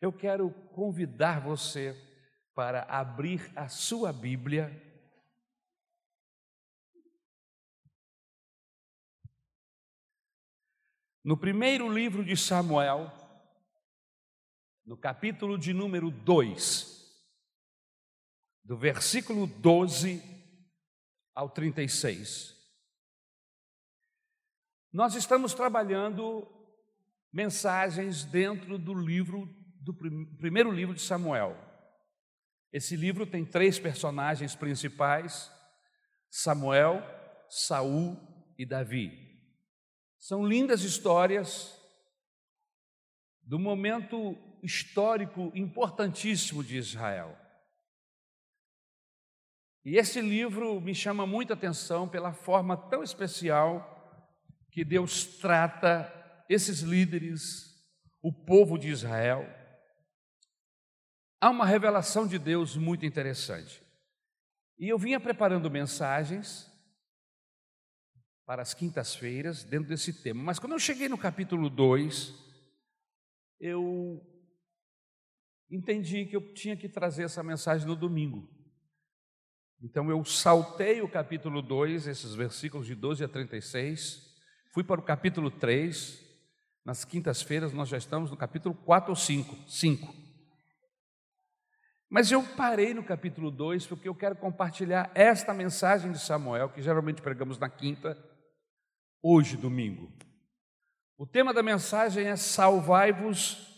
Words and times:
Eu 0.00 0.12
quero 0.12 0.50
convidar 0.72 1.40
você 1.40 1.92
para 2.54 2.82
abrir 2.84 3.50
a 3.56 3.68
sua 3.68 4.12
Bíblia. 4.12 4.70
No 11.24 11.36
primeiro 11.36 11.92
livro 11.92 12.24
de 12.24 12.36
Samuel, 12.36 13.12
no 14.86 14.96
capítulo 14.96 15.58
de 15.58 15.72
número 15.72 16.12
2, 16.12 16.98
do 18.62 18.78
versículo 18.78 19.48
12 19.48 20.22
ao 21.34 21.50
36. 21.50 22.56
Nós 24.92 25.16
estamos 25.16 25.54
trabalhando 25.54 26.46
mensagens 27.32 28.24
dentro 28.24 28.78
do 28.78 28.94
livro 28.94 29.57
do 29.80 29.94
primeiro 30.38 30.70
livro 30.70 30.94
de 30.94 31.00
Samuel. 31.00 31.56
Esse 32.72 32.96
livro 32.96 33.26
tem 33.26 33.44
três 33.44 33.78
personagens 33.78 34.54
principais: 34.54 35.50
Samuel, 36.30 37.02
Saul 37.48 38.16
e 38.58 38.66
Davi. 38.66 39.26
São 40.18 40.46
lindas 40.46 40.82
histórias 40.82 41.74
do 43.42 43.58
momento 43.58 44.36
histórico 44.62 45.50
importantíssimo 45.54 46.62
de 46.62 46.76
Israel. 46.76 47.36
E 49.84 49.96
esse 49.96 50.20
livro 50.20 50.80
me 50.80 50.94
chama 50.94 51.26
muita 51.26 51.54
atenção 51.54 52.06
pela 52.06 52.32
forma 52.32 52.76
tão 52.76 53.02
especial 53.02 53.94
que 54.70 54.84
Deus 54.84 55.24
trata 55.38 56.12
esses 56.48 56.80
líderes, 56.80 57.74
o 58.20 58.30
povo 58.32 58.76
de 58.76 58.88
Israel. 58.88 59.57
Há 61.40 61.50
uma 61.50 61.64
revelação 61.64 62.26
de 62.26 62.38
Deus 62.38 62.76
muito 62.76 63.06
interessante. 63.06 63.82
E 64.78 64.88
eu 64.88 64.98
vinha 64.98 65.20
preparando 65.20 65.70
mensagens 65.70 66.68
para 68.44 68.62
as 68.62 68.74
quintas-feiras 68.74 69.62
dentro 69.62 69.88
desse 69.88 70.22
tema, 70.22 70.42
mas 70.42 70.58
quando 70.58 70.72
eu 70.72 70.78
cheguei 70.78 71.08
no 71.08 71.18
capítulo 71.18 71.68
2, 71.68 72.34
eu 73.60 74.20
entendi 75.70 76.24
que 76.26 76.34
eu 76.34 76.54
tinha 76.54 76.76
que 76.76 76.88
trazer 76.88 77.24
essa 77.24 77.42
mensagem 77.42 77.86
no 77.86 77.94
domingo. 77.94 78.48
Então 79.80 80.10
eu 80.10 80.24
saltei 80.24 81.02
o 81.02 81.08
capítulo 81.08 81.62
2, 81.62 82.08
esses 82.08 82.34
versículos 82.34 82.86
de 82.86 82.94
12 82.96 83.22
a 83.22 83.28
36, 83.28 84.34
fui 84.72 84.82
para 84.82 85.00
o 85.00 85.04
capítulo 85.04 85.50
3. 85.50 86.26
Nas 86.84 87.04
quintas-feiras 87.04 87.72
nós 87.72 87.88
já 87.88 87.98
estamos 87.98 88.30
no 88.30 88.36
capítulo 88.36 88.74
4 88.74 89.10
ou 89.10 89.16
5. 89.16 89.70
5. 89.70 90.27
Mas 92.10 92.32
eu 92.32 92.42
parei 92.42 92.94
no 92.94 93.02
capítulo 93.02 93.50
2 93.50 93.86
porque 93.86 94.08
eu 94.08 94.14
quero 94.14 94.34
compartilhar 94.34 95.10
esta 95.14 95.52
mensagem 95.52 96.10
de 96.10 96.18
Samuel, 96.18 96.70
que 96.70 96.80
geralmente 96.80 97.20
pregamos 97.20 97.58
na 97.58 97.68
quinta, 97.68 98.16
hoje, 99.22 99.56
domingo. 99.56 100.10
O 101.18 101.26
tema 101.26 101.52
da 101.52 101.62
mensagem 101.62 102.26
é 102.26 102.36
Salvai-vos 102.36 103.68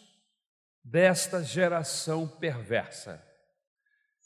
desta 0.84 1.42
geração 1.42 2.28
perversa. 2.28 3.24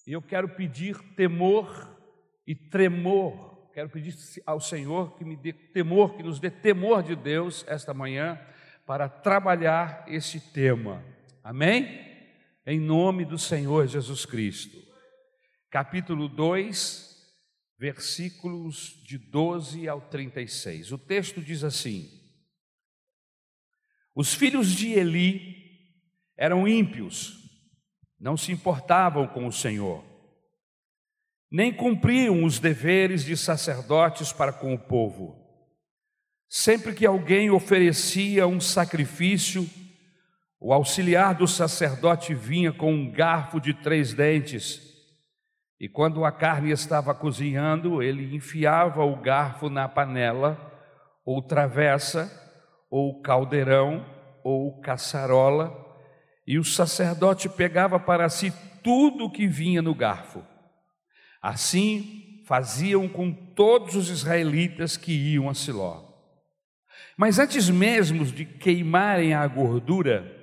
E 0.06 0.12
eu 0.12 0.20
quero 0.20 0.50
pedir 0.50 0.98
temor 1.14 1.98
e 2.46 2.54
tremor, 2.54 3.70
quero 3.72 3.88
pedir 3.88 4.14
ao 4.44 4.60
Senhor 4.60 5.16
que 5.16 5.24
me 5.24 5.34
dê 5.34 5.52
temor, 5.52 6.14
que 6.14 6.22
nos 6.22 6.38
dê 6.38 6.50
temor 6.50 7.02
de 7.02 7.16
Deus 7.16 7.64
esta 7.66 7.94
manhã 7.94 8.38
para 8.84 9.08
trabalhar 9.08 10.04
esse 10.06 10.38
tema. 10.52 11.02
Amém? 11.42 12.13
Em 12.66 12.80
nome 12.80 13.26
do 13.26 13.38
Senhor 13.38 13.86
Jesus 13.86 14.24
Cristo. 14.24 14.82
Capítulo 15.70 16.30
2, 16.30 17.14
versículos 17.78 19.02
de 19.04 19.18
12 19.18 19.86
ao 19.86 20.00
36. 20.00 20.90
O 20.90 20.96
texto 20.96 21.42
diz 21.42 21.62
assim: 21.62 22.08
Os 24.14 24.32
filhos 24.32 24.68
de 24.68 24.92
Eli 24.92 25.62
eram 26.38 26.66
ímpios, 26.66 27.38
não 28.18 28.34
se 28.34 28.50
importavam 28.50 29.26
com 29.26 29.46
o 29.46 29.52
Senhor, 29.52 30.02
nem 31.50 31.70
cumpriam 31.70 32.44
os 32.44 32.58
deveres 32.58 33.26
de 33.26 33.36
sacerdotes 33.36 34.32
para 34.32 34.54
com 34.54 34.72
o 34.72 34.78
povo. 34.78 35.38
Sempre 36.48 36.94
que 36.94 37.04
alguém 37.04 37.50
oferecia 37.50 38.46
um 38.46 38.58
sacrifício, 38.58 39.68
o 40.66 40.72
auxiliar 40.72 41.34
do 41.34 41.46
sacerdote 41.46 42.32
vinha 42.32 42.72
com 42.72 42.90
um 42.90 43.10
garfo 43.10 43.60
de 43.60 43.74
três 43.74 44.14
dentes, 44.14 44.80
e 45.78 45.90
quando 45.90 46.24
a 46.24 46.32
carne 46.32 46.70
estava 46.70 47.14
cozinhando, 47.14 48.02
ele 48.02 48.34
enfiava 48.34 49.04
o 49.04 49.14
garfo 49.14 49.68
na 49.68 49.86
panela, 49.86 50.58
ou 51.22 51.42
travessa, 51.42 52.32
ou 52.90 53.20
caldeirão, 53.20 54.06
ou 54.42 54.80
caçarola, 54.80 55.70
e 56.46 56.58
o 56.58 56.64
sacerdote 56.64 57.46
pegava 57.46 58.00
para 58.00 58.30
si 58.30 58.50
tudo 58.82 59.26
o 59.26 59.30
que 59.30 59.46
vinha 59.46 59.82
no 59.82 59.94
garfo. 59.94 60.42
Assim 61.42 62.42
faziam 62.46 63.06
com 63.06 63.30
todos 63.30 63.96
os 63.96 64.08
israelitas 64.08 64.96
que 64.96 65.12
iam 65.12 65.50
a 65.50 65.52
Siló. 65.52 66.02
Mas 67.18 67.38
antes 67.38 67.68
mesmo 67.68 68.24
de 68.24 68.46
queimarem 68.46 69.34
a 69.34 69.46
gordura, 69.46 70.42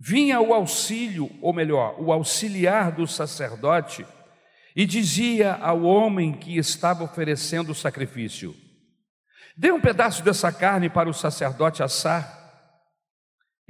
vinha 0.00 0.40
o 0.40 0.54
auxílio, 0.54 1.30
ou 1.42 1.52
melhor, 1.52 1.94
o 2.00 2.10
auxiliar 2.12 2.90
do 2.90 3.06
sacerdote, 3.06 4.06
e 4.74 4.86
dizia 4.86 5.54
ao 5.54 5.82
homem 5.82 6.32
que 6.32 6.56
estava 6.56 7.04
oferecendo 7.04 7.72
o 7.72 7.74
sacrifício: 7.74 8.54
Dê 9.56 9.70
um 9.70 9.80
pedaço 9.80 10.24
dessa 10.24 10.50
carne 10.50 10.88
para 10.88 11.08
o 11.08 11.14
sacerdote 11.14 11.82
assar 11.82 12.40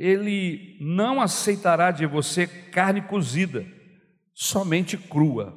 ele 0.01 0.79
não 0.81 1.21
aceitará 1.21 1.91
de 1.91 2.07
você 2.07 2.47
carne 2.47 3.03
cozida, 3.03 3.67
somente 4.33 4.97
crua. 4.97 5.55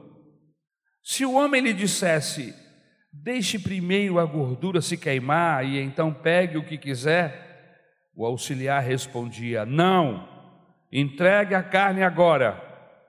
Se 1.01 1.23
o 1.23 1.35
homem 1.35 1.61
lhe 1.61 1.71
dissesse, 1.71 2.53
deixe 3.11 3.57
primeiro 3.57 4.19
a 4.19 4.25
gordura 4.25 4.81
se 4.81 4.97
queimar 4.97 5.65
e 5.65 5.79
então 5.79 6.13
pegue 6.13 6.57
o 6.57 6.65
que 6.65 6.77
quiser, 6.77 8.09
o 8.13 8.25
auxiliar 8.25 8.83
respondia: 8.83 9.65
Não, 9.65 10.27
entregue 10.99 11.55
a 11.55 11.63
carne 11.63 12.03
agora, 12.03 12.61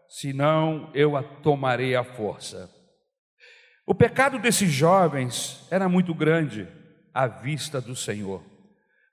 senão 0.09 0.91
eu 0.95 1.17
a 1.17 1.23
tomarei 1.23 1.95
à 1.95 2.03
força. 2.03 2.71
O 3.87 3.95
pecado 3.95 4.39
desses 4.39 4.71
jovens 4.71 5.69
era 5.71 5.89
muito 5.89 6.15
grande 6.15 6.67
à 7.13 7.27
vista 7.27 7.81
do 7.81 7.95
Senhor 7.95 8.43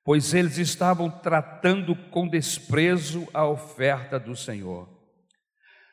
pois 0.03 0.33
eles 0.33 0.57
estavam 0.57 1.09
tratando 1.09 1.95
com 2.09 2.27
desprezo 2.27 3.27
a 3.33 3.45
oferta 3.45 4.19
do 4.19 4.35
Senhor. 4.35 4.89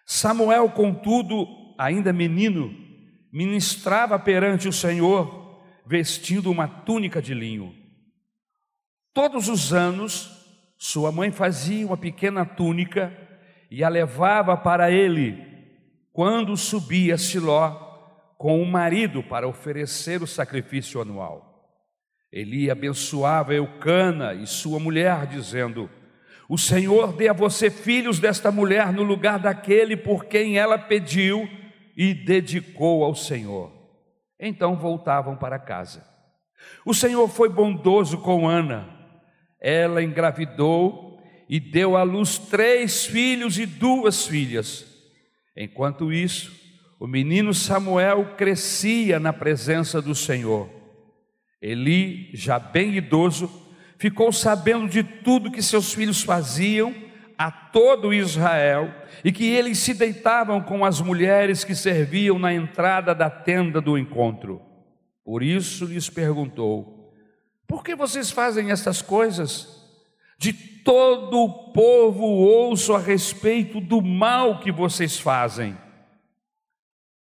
Samuel, 0.07 0.71
contudo, 0.71 1.47
ainda 1.79 2.13
menino, 2.13 2.75
ministrava 3.33 4.19
perante 4.19 4.67
o 4.67 4.73
Senhor, 4.73 5.63
vestindo 5.87 6.51
uma 6.51 6.67
túnica 6.67 7.21
de 7.21 7.35
linho. 7.35 7.75
Todos 9.13 9.49
os 9.49 9.73
anos, 9.73 10.38
sua 10.79 11.11
mãe 11.11 11.33
fazia 11.33 11.85
uma 11.85 11.97
pequena 11.97 12.47
túnica 12.47 13.13
e 13.69 13.83
a 13.83 13.89
levava 13.89 14.57
para 14.57 14.93
ele, 14.93 15.45
quando 16.13 16.57
subia 16.57 17.19
Siló 17.19 17.71
com 18.39 18.63
o 18.63 18.67
marido 18.67 19.21
para 19.21 19.49
oferecer 19.49 20.23
o 20.23 20.27
sacrifício 20.27 21.01
anual. 21.01 21.49
Eli 22.33 22.71
abençoava 22.71 23.53
Eucana 23.53 24.35
e 24.35 24.47
sua 24.47 24.79
mulher, 24.79 25.27
dizendo: 25.27 25.91
O 26.49 26.57
Senhor 26.57 27.13
dê 27.13 27.29
a 27.29 27.33
você 27.33 27.71
filhos 27.71 28.21
desta 28.21 28.53
mulher 28.53 28.93
no 28.93 29.03
lugar 29.03 29.41
daquele 29.41 29.97
por 29.97 30.27
quem 30.27 30.59
ela 30.59 30.79
pediu 30.79 31.49
e 31.97 32.15
dedicou 32.15 33.03
ao 33.03 33.17
Senhor. 33.17 33.73
Então 34.39 34.77
voltavam 34.77 35.37
para 35.37 35.59
casa. 35.59 36.07
O 36.87 36.95
Senhor 36.95 37.29
foi 37.29 37.49
bondoso 37.49 38.19
com 38.19 38.47
Ana. 38.47 38.98
Ela 39.61 40.03
engravidou 40.03 41.21
e 41.49 41.59
deu 41.59 41.97
à 41.97 42.03
luz 42.03 42.39
três 42.39 43.07
filhos 43.07 43.59
e 43.59 43.67
duas 43.67 44.27
filhas. 44.27 44.87
Enquanto 45.57 46.13
isso, 46.13 46.53
o 47.01 47.07
menino 47.07 47.55
Samuel 47.55 48.35
crescia 48.37 49.19
na 49.19 49.33
presença 49.33 50.03
do 50.03 50.15
Senhor. 50.15 50.69
Eli, 51.61 52.31
já 52.35 52.59
bem 52.59 52.97
idoso, 52.97 53.51
ficou 53.99 54.33
sabendo 54.33 54.89
de 54.89 55.03
tudo 55.03 55.51
que 55.51 55.63
seus 55.63 55.93
filhos 55.93 56.23
faziam 56.23 56.95
a 57.37 57.51
todo 57.51 58.13
Israel 58.13 58.93
e 59.25 59.31
que 59.31 59.47
eles 59.47 59.79
se 59.79 59.95
deitavam 59.95 60.61
com 60.61 60.85
as 60.85 61.01
mulheres 61.01 61.65
que 61.65 61.75
serviam 61.75 62.39
na 62.39 62.53
entrada 62.53 63.15
da 63.15 63.31
tenda 63.31 63.81
do 63.81 63.97
encontro. 63.97 64.61
Por 65.25 65.43
isso 65.43 65.85
lhes 65.85 66.11
perguntou: 66.11 66.98
Por 67.69 67.85
que 67.85 67.95
vocês 67.95 68.31
fazem 68.31 68.71
estas 68.71 69.03
coisas? 69.03 69.69
De 70.39 70.55
todo 70.55 71.39
o 71.39 71.73
povo 71.73 72.25
ouço 72.25 72.95
a 72.95 72.99
respeito 72.99 73.79
do 73.79 74.01
mal 74.01 74.59
que 74.59 74.73
vocês 74.73 75.19
fazem. 75.21 75.77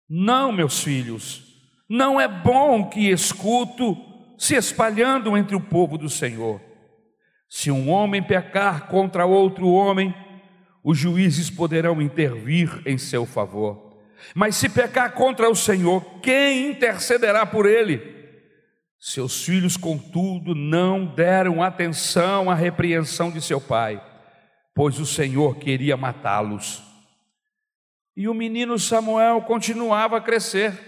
Não, 0.08 0.50
meus 0.50 0.82
filhos, 0.82 1.44
não 1.86 2.18
é 2.18 2.26
bom 2.26 2.88
que 2.88 3.10
escuto 3.10 3.96
se 4.38 4.54
espalhando 4.56 5.36
entre 5.36 5.54
o 5.54 5.60
povo 5.60 5.98
do 5.98 6.08
Senhor. 6.08 6.58
Se 7.46 7.70
um 7.70 7.90
homem 7.90 8.22
pecar 8.22 8.88
contra 8.88 9.26
outro 9.26 9.68
homem, 9.68 10.14
os 10.82 10.96
juízes 10.96 11.50
poderão 11.50 12.00
intervir 12.00 12.80
em 12.86 12.96
seu 12.96 13.26
favor. 13.26 13.98
Mas 14.34 14.56
se 14.56 14.68
pecar 14.70 15.12
contra 15.12 15.50
o 15.50 15.54
Senhor, 15.54 16.02
quem 16.22 16.70
intercederá 16.70 17.44
por 17.44 17.66
ele? 17.66 18.19
Seus 19.00 19.42
filhos, 19.42 19.78
contudo, 19.78 20.54
não 20.54 21.06
deram 21.06 21.62
atenção 21.62 22.50
à 22.50 22.54
repreensão 22.54 23.30
de 23.30 23.40
seu 23.40 23.58
pai, 23.58 23.98
pois 24.74 25.00
o 25.00 25.06
Senhor 25.06 25.56
queria 25.56 25.96
matá-los. 25.96 26.82
E 28.14 28.28
o 28.28 28.34
menino 28.34 28.78
Samuel 28.78 29.40
continuava 29.40 30.18
a 30.18 30.20
crescer, 30.20 30.78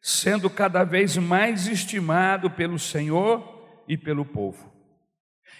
sendo 0.00 0.48
cada 0.48 0.82
vez 0.82 1.18
mais 1.18 1.66
estimado 1.66 2.50
pelo 2.50 2.78
Senhor 2.78 3.84
e 3.86 3.98
pelo 3.98 4.24
povo. 4.24 4.72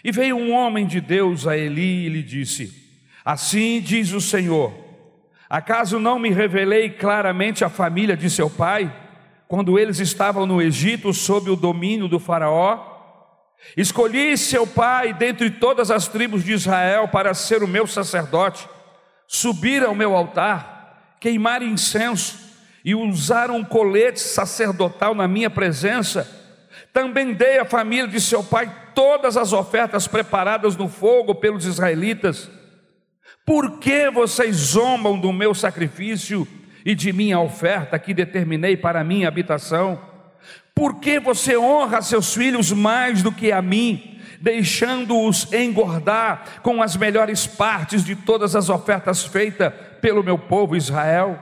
E 0.03 0.11
veio 0.11 0.37
um 0.37 0.51
homem 0.51 0.87
de 0.87 0.99
Deus 0.99 1.47
a 1.47 1.59
Eli 1.59 2.07
e 2.07 2.09
lhe 2.09 2.23
disse: 2.23 2.73
Assim 3.23 3.83
diz 3.83 4.13
o 4.13 4.21
Senhor: 4.21 4.73
Acaso 5.51 6.01
não 6.01 6.19
me 6.19 6.31
revelei 6.31 6.89
claramente 6.89 7.63
a 7.63 7.69
família 7.69 8.17
de 8.17 8.31
seu 8.31 8.49
pai, 8.49 8.91
quando 9.53 9.79
eles 9.79 10.01
estavam 10.01 10.47
no 10.47 10.63
Egito 10.63 11.13
sob 11.13 11.51
o 11.51 11.57
domínio 11.57 12.09
do 12.09 12.19
Faraó? 12.19 12.87
Escolhi 13.77 14.35
seu 14.39 14.67
pai 14.67 15.13
dentre 15.13 15.51
todas 15.51 15.91
as 15.91 16.09
tribos 16.09 16.43
de 16.43 16.53
Israel 16.53 17.09
para 17.09 17.35
ser 17.35 17.63
o 17.63 17.69
meu 17.69 17.87
sacerdote, 17.87 18.67
subir 19.29 19.85
ao 19.85 19.95
meu 19.95 20.17
altar, 20.17 21.19
queimar 21.21 21.63
incenso 21.63 22.39
e 22.83 22.95
usar 22.95 23.51
um 23.51 23.63
colete 23.63 24.21
sacerdotal 24.21 25.15
na 25.15 25.29
minha 25.29 25.51
presença. 25.51 26.27
Também 26.91 27.35
dei 27.35 27.59
à 27.59 27.67
família 27.67 28.09
de 28.09 28.23
seu 28.23 28.43
pai 28.43 28.75
todas 28.95 29.37
as 29.37 29.53
ofertas 29.53 30.09
preparadas 30.09 30.77
no 30.77 30.89
fogo 30.89 31.35
pelos 31.35 31.67
israelitas 31.67 32.51
por 33.45 33.79
que 33.79 34.09
vocês 34.11 34.55
zombam 34.57 35.19
do 35.19 35.33
meu 35.33 35.55
sacrifício 35.55 36.47
e 36.85 36.95
de 36.95 37.13
minha 37.13 37.39
oferta 37.39 37.99
que 37.99 38.15
determinei 38.15 38.77
para 38.77 39.05
minha 39.05 39.29
habitação? 39.29 40.01
Por 40.75 41.01
que 41.01 41.21
você 41.21 41.57
honra 41.57 42.03
seus 42.03 42.35
filhos 42.35 42.73
mais 42.73 43.23
do 43.23 43.31
que 43.31 43.53
a 43.53 43.61
mim, 43.61 44.21
deixando-os 44.41 45.53
engordar 45.53 46.61
com 46.63 46.83
as 46.83 46.97
melhores 46.97 47.47
partes 47.47 48.05
de 48.05 48.17
todas 48.17 48.57
as 48.57 48.69
ofertas 48.69 49.25
feitas 49.25 49.73
pelo 50.01 50.25
meu 50.25 50.39
povo 50.39 50.77
Israel? 50.77 51.39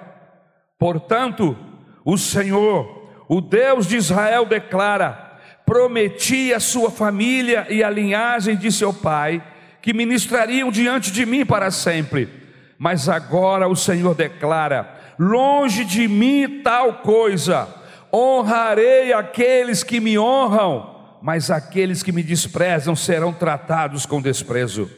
Portanto, 0.78 1.56
o 2.04 2.18
Senhor, 2.18 3.10
o 3.28 3.40
Deus 3.40 3.86
de 3.86 3.96
Israel, 3.96 4.44
declara: 4.46 5.38
prometi 5.64 6.52
a 6.52 6.58
sua 6.58 6.90
família 6.90 7.66
e 7.70 7.84
a 7.84 7.88
linhagem 7.88 8.56
de 8.56 8.72
seu 8.72 8.92
pai 8.92 9.42
que 9.80 9.94
ministrariam 9.94 10.70
diante 10.70 11.12
de 11.12 11.24
mim 11.24 11.46
para 11.46 11.70
sempre. 11.70 12.28
Mas 12.76 13.08
agora 13.08 13.68
o 13.68 13.76
Senhor 13.76 14.14
declara: 14.14 14.99
longe 15.20 15.84
de 15.84 16.08
mim 16.08 16.62
tal 16.64 16.94
coisa, 16.94 17.68
honrarei 18.10 19.12
aqueles 19.12 19.84
que 19.84 20.00
me 20.00 20.18
honram, 20.18 21.18
mas 21.20 21.50
aqueles 21.50 22.02
que 22.02 22.10
me 22.10 22.22
desprezam 22.22 22.96
serão 22.96 23.30
tratados 23.30 24.06
com 24.06 24.22
desprezo. 24.22 24.90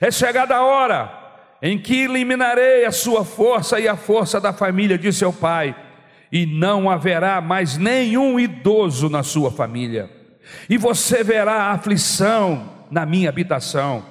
É 0.00 0.10
chegada 0.10 0.56
a 0.56 0.64
hora 0.64 1.18
em 1.62 1.78
que 1.78 2.02
eliminarei 2.02 2.84
a 2.84 2.90
sua 2.90 3.24
força 3.24 3.78
e 3.78 3.86
a 3.86 3.96
força 3.96 4.40
da 4.40 4.52
família 4.52 4.98
de 4.98 5.12
seu 5.12 5.32
pai, 5.32 5.74
e 6.32 6.44
não 6.44 6.90
haverá 6.90 7.40
mais 7.40 7.78
nenhum 7.78 8.40
idoso 8.40 9.08
na 9.08 9.22
sua 9.22 9.52
família, 9.52 10.10
e 10.68 10.76
você 10.76 11.22
verá 11.22 11.70
aflição 11.70 12.68
na 12.90 13.06
minha 13.06 13.28
habitação. 13.28 14.04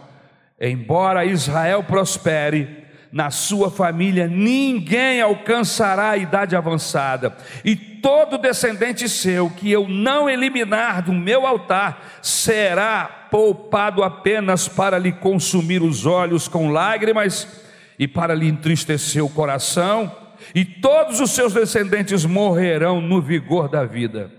Embora 0.60 1.26
Israel 1.26 1.84
prospere, 1.84 2.87
na 3.12 3.30
sua 3.30 3.72
família 3.72 4.28
ninguém 4.28 5.22
alcançará 5.22 6.12
a 6.12 6.18
idade 6.18 6.56
avançada, 6.56 7.36
e 7.64 7.76
todo 7.76 8.38
descendente 8.38 9.08
seu 9.10 9.50
que 9.50 9.72
eu 9.72 9.88
não 9.88 10.30
eliminar 10.30 11.02
do 11.02 11.14
meu 11.14 11.46
altar 11.46 12.20
será 12.22 13.28
poupado 13.30 14.04
apenas 14.04 14.68
para 14.68 14.98
lhe 14.98 15.12
consumir 15.12 15.82
os 15.82 16.06
olhos 16.06 16.48
com 16.48 16.70
lágrimas 16.70 17.66
e 18.00 18.08
para 18.08 18.34
lhe 18.34 18.48
entristecer 18.48 19.24
o 19.24 19.30
coração, 19.30 20.12
e 20.54 20.64
todos 20.64 21.20
os 21.20 21.32
seus 21.32 21.54
descendentes 21.54 22.24
morrerão 22.26 23.02
no 23.02 23.22
vigor 23.22 23.68
da 23.68 23.84
vida. 23.84 24.32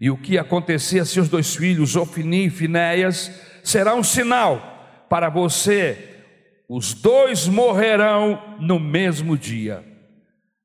E 0.00 0.10
o 0.10 0.16
que 0.16 0.36
acontecia 0.36 1.02
a 1.02 1.06
seus 1.06 1.28
dois 1.28 1.54
filhos, 1.54 1.96
Ofni 1.96 2.46
e 2.46 2.50
Finéias, 2.50 3.30
será 3.62 3.94
um 3.94 4.02
sinal 4.02 5.04
para 5.08 5.28
você. 5.28 6.15
Os 6.68 6.94
dois 6.94 7.46
morrerão 7.46 8.56
no 8.58 8.80
mesmo 8.80 9.36
dia. 9.36 9.84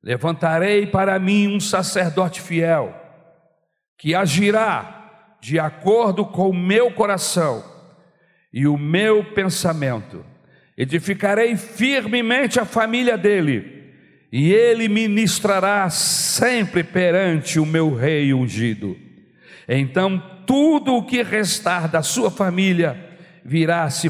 Levantarei 0.03 0.87
para 0.87 1.19
mim 1.19 1.47
um 1.47 1.59
sacerdote 1.59 2.41
fiel, 2.41 2.95
que 3.97 4.15
agirá 4.15 5.37
de 5.39 5.59
acordo 5.59 6.25
com 6.25 6.49
o 6.49 6.57
meu 6.57 6.91
coração 6.91 7.63
e 8.51 8.65
o 8.65 8.77
meu 8.77 9.23
pensamento. 9.33 10.25
Edificarei 10.75 11.55
firmemente 11.55 12.59
a 12.59 12.65
família 12.65 13.15
dele, 13.15 13.93
e 14.31 14.51
ele 14.51 14.87
ministrará 14.87 15.87
sempre 15.89 16.83
perante 16.83 17.59
o 17.59 17.65
meu 17.65 17.93
rei 17.93 18.33
ungido. 18.33 18.97
Então 19.67 20.17
tudo 20.47 20.95
o 20.95 21.05
que 21.05 21.21
restar 21.21 21.87
da 21.87 22.01
sua 22.01 22.31
família 22.31 22.97
virá 23.45 23.89
se 23.89 24.09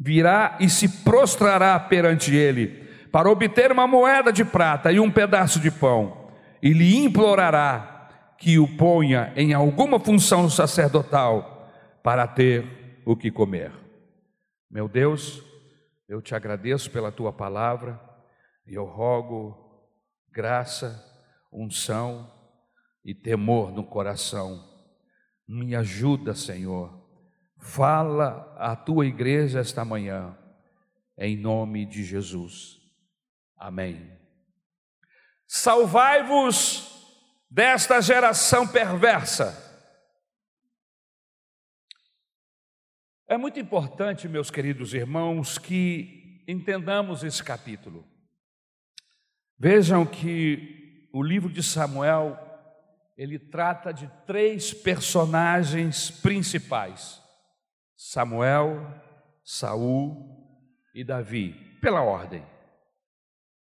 virá 0.00 0.56
e 0.58 0.70
se 0.70 0.88
prostrará 1.04 1.78
perante 1.78 2.34
ele 2.34 2.88
para 3.12 3.30
obter 3.30 3.70
uma 3.70 3.86
moeda 3.86 4.32
de 4.32 4.44
prata 4.44 4.90
e 4.90 4.98
um 4.98 5.10
pedaço 5.10 5.60
de 5.60 5.70
pão 5.70 6.30
e 6.62 6.72
lhe 6.72 6.96
implorará 6.96 8.08
que 8.38 8.58
o 8.58 8.76
ponha 8.76 9.32
em 9.36 9.52
alguma 9.52 10.00
função 10.00 10.48
sacerdotal 10.48 11.70
para 12.02 12.26
ter 12.26 13.02
o 13.04 13.14
que 13.14 13.30
comer. 13.30 13.72
Meu 14.70 14.88
Deus, 14.88 15.42
eu 16.08 16.22
te 16.22 16.34
agradeço 16.34 16.90
pela 16.90 17.12
tua 17.12 17.32
palavra 17.32 18.00
e 18.66 18.74
eu 18.74 18.84
rogo 18.84 19.54
graça, 20.32 21.04
unção 21.52 22.30
e 23.04 23.14
temor 23.14 23.70
no 23.70 23.84
coração 23.84 24.70
me 25.50 25.74
ajuda, 25.74 26.32
Senhor. 26.32 26.99
Fala 27.60 28.54
à 28.58 28.74
tua 28.74 29.06
igreja 29.06 29.60
esta 29.60 29.84
manhã, 29.84 30.36
em 31.16 31.36
nome 31.36 31.84
de 31.86 32.02
Jesus. 32.02 32.80
Amém. 33.56 34.18
Salvai-vos 35.46 36.90
desta 37.50 38.00
geração 38.00 38.66
perversa. 38.66 39.68
É 43.28 43.36
muito 43.36 43.60
importante, 43.60 44.26
meus 44.26 44.50
queridos 44.50 44.94
irmãos, 44.94 45.58
que 45.58 46.42
entendamos 46.48 47.22
esse 47.22 47.44
capítulo. 47.44 48.08
Vejam 49.58 50.06
que 50.06 51.08
o 51.12 51.22
livro 51.22 51.48
de 51.48 51.62
Samuel 51.62 52.38
ele 53.16 53.38
trata 53.38 53.92
de 53.92 54.10
três 54.26 54.72
personagens 54.72 56.10
principais: 56.10 57.19
Samuel, 58.02 58.80
Saul 59.44 60.26
e 60.94 61.04
Davi, 61.04 61.52
pela 61.82 62.00
ordem. 62.00 62.42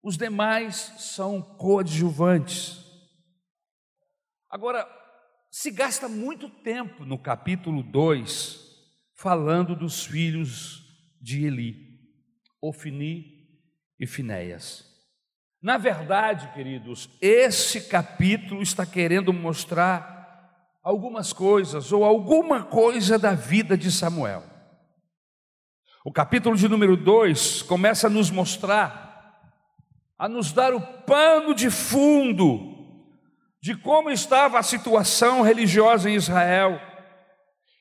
Os 0.00 0.16
demais 0.16 0.76
são 0.98 1.42
coadjuvantes. 1.42 2.78
Agora, 4.48 4.88
se 5.50 5.72
gasta 5.72 6.08
muito 6.08 6.48
tempo 6.48 7.04
no 7.04 7.18
capítulo 7.18 7.82
2 7.82 8.70
falando 9.16 9.74
dos 9.74 10.06
filhos 10.06 10.80
de 11.20 11.44
Eli, 11.44 11.98
Ofni 12.62 13.48
e 13.98 14.06
Finéias. 14.06 14.88
Na 15.60 15.76
verdade, 15.76 16.54
queridos, 16.54 17.10
esse 17.20 17.88
capítulo 17.88 18.62
está 18.62 18.86
querendo 18.86 19.32
mostrar 19.32 20.19
algumas 20.82 21.32
coisas, 21.32 21.92
ou 21.92 22.04
alguma 22.04 22.64
coisa 22.64 23.18
da 23.18 23.34
vida 23.34 23.76
de 23.76 23.92
Samuel. 23.92 24.44
O 26.04 26.12
capítulo 26.12 26.56
de 26.56 26.68
número 26.68 26.96
2 26.96 27.62
começa 27.62 28.06
a 28.06 28.10
nos 28.10 28.30
mostrar, 28.30 29.38
a 30.18 30.28
nos 30.28 30.52
dar 30.52 30.74
o 30.74 30.80
pano 30.80 31.54
de 31.54 31.70
fundo 31.70 32.70
de 33.62 33.76
como 33.76 34.10
estava 34.10 34.58
a 34.58 34.62
situação 34.62 35.42
religiosa 35.42 36.08
em 36.08 36.14
Israel 36.14 36.80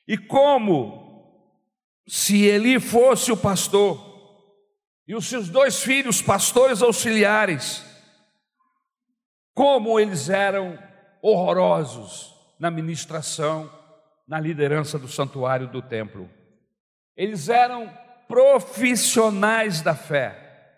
e 0.06 0.18
como 0.18 1.00
se 2.06 2.44
Eli 2.44 2.78
fosse 2.78 3.32
o 3.32 3.36
pastor 3.36 3.98
e 5.08 5.14
os 5.14 5.26
seus 5.26 5.48
dois 5.48 5.82
filhos 5.82 6.20
pastores 6.20 6.82
auxiliares, 6.82 7.82
como 9.54 9.98
eles 9.98 10.28
eram 10.28 10.78
horrorosos 11.22 12.29
na 12.60 12.70
ministração, 12.70 13.72
na 14.28 14.38
liderança 14.38 14.98
do 14.98 15.08
santuário 15.08 15.66
do 15.66 15.80
templo. 15.80 16.28
Eles 17.16 17.48
eram 17.48 17.90
profissionais 18.28 19.80
da 19.80 19.94
fé, 19.94 20.76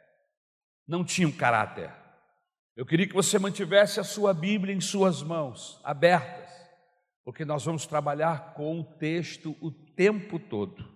não 0.86 1.04
tinham 1.04 1.32
caráter. 1.32 1.90
Eu 2.76 2.86
queria 2.86 3.06
que 3.06 3.12
você 3.12 3.38
mantivesse 3.38 4.00
a 4.00 4.04
sua 4.04 4.32
Bíblia 4.32 4.74
em 4.74 4.80
suas 4.80 5.22
mãos, 5.22 5.80
abertas, 5.82 6.50
porque 7.24 7.44
nós 7.44 7.64
vamos 7.64 7.84
trabalhar 7.84 8.54
com 8.54 8.80
o 8.80 8.84
texto 8.84 9.56
o 9.60 9.70
tempo 9.70 10.38
todo. 10.38 10.88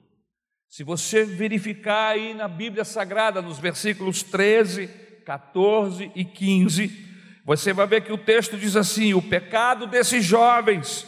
Se 0.69 0.85
você 0.85 1.25
verificar 1.25 2.13
aí 2.13 2.33
na 2.33 2.49
Bíblia 2.49 2.85
Sagrada, 2.85 3.43
nos 3.43 3.59
versículos 3.59 4.23
13, 4.23 4.89
14 5.25 6.13
e 6.15 6.25
15, 6.25 7.06
você 7.47 7.73
vai 7.73 7.87
ver 7.87 8.01
que 8.01 8.13
o 8.13 8.19
texto 8.19 8.59
diz 8.59 8.75
assim: 8.75 9.15
o 9.15 9.23
pecado 9.23 9.87
desses 9.87 10.25
jovens 10.25 11.07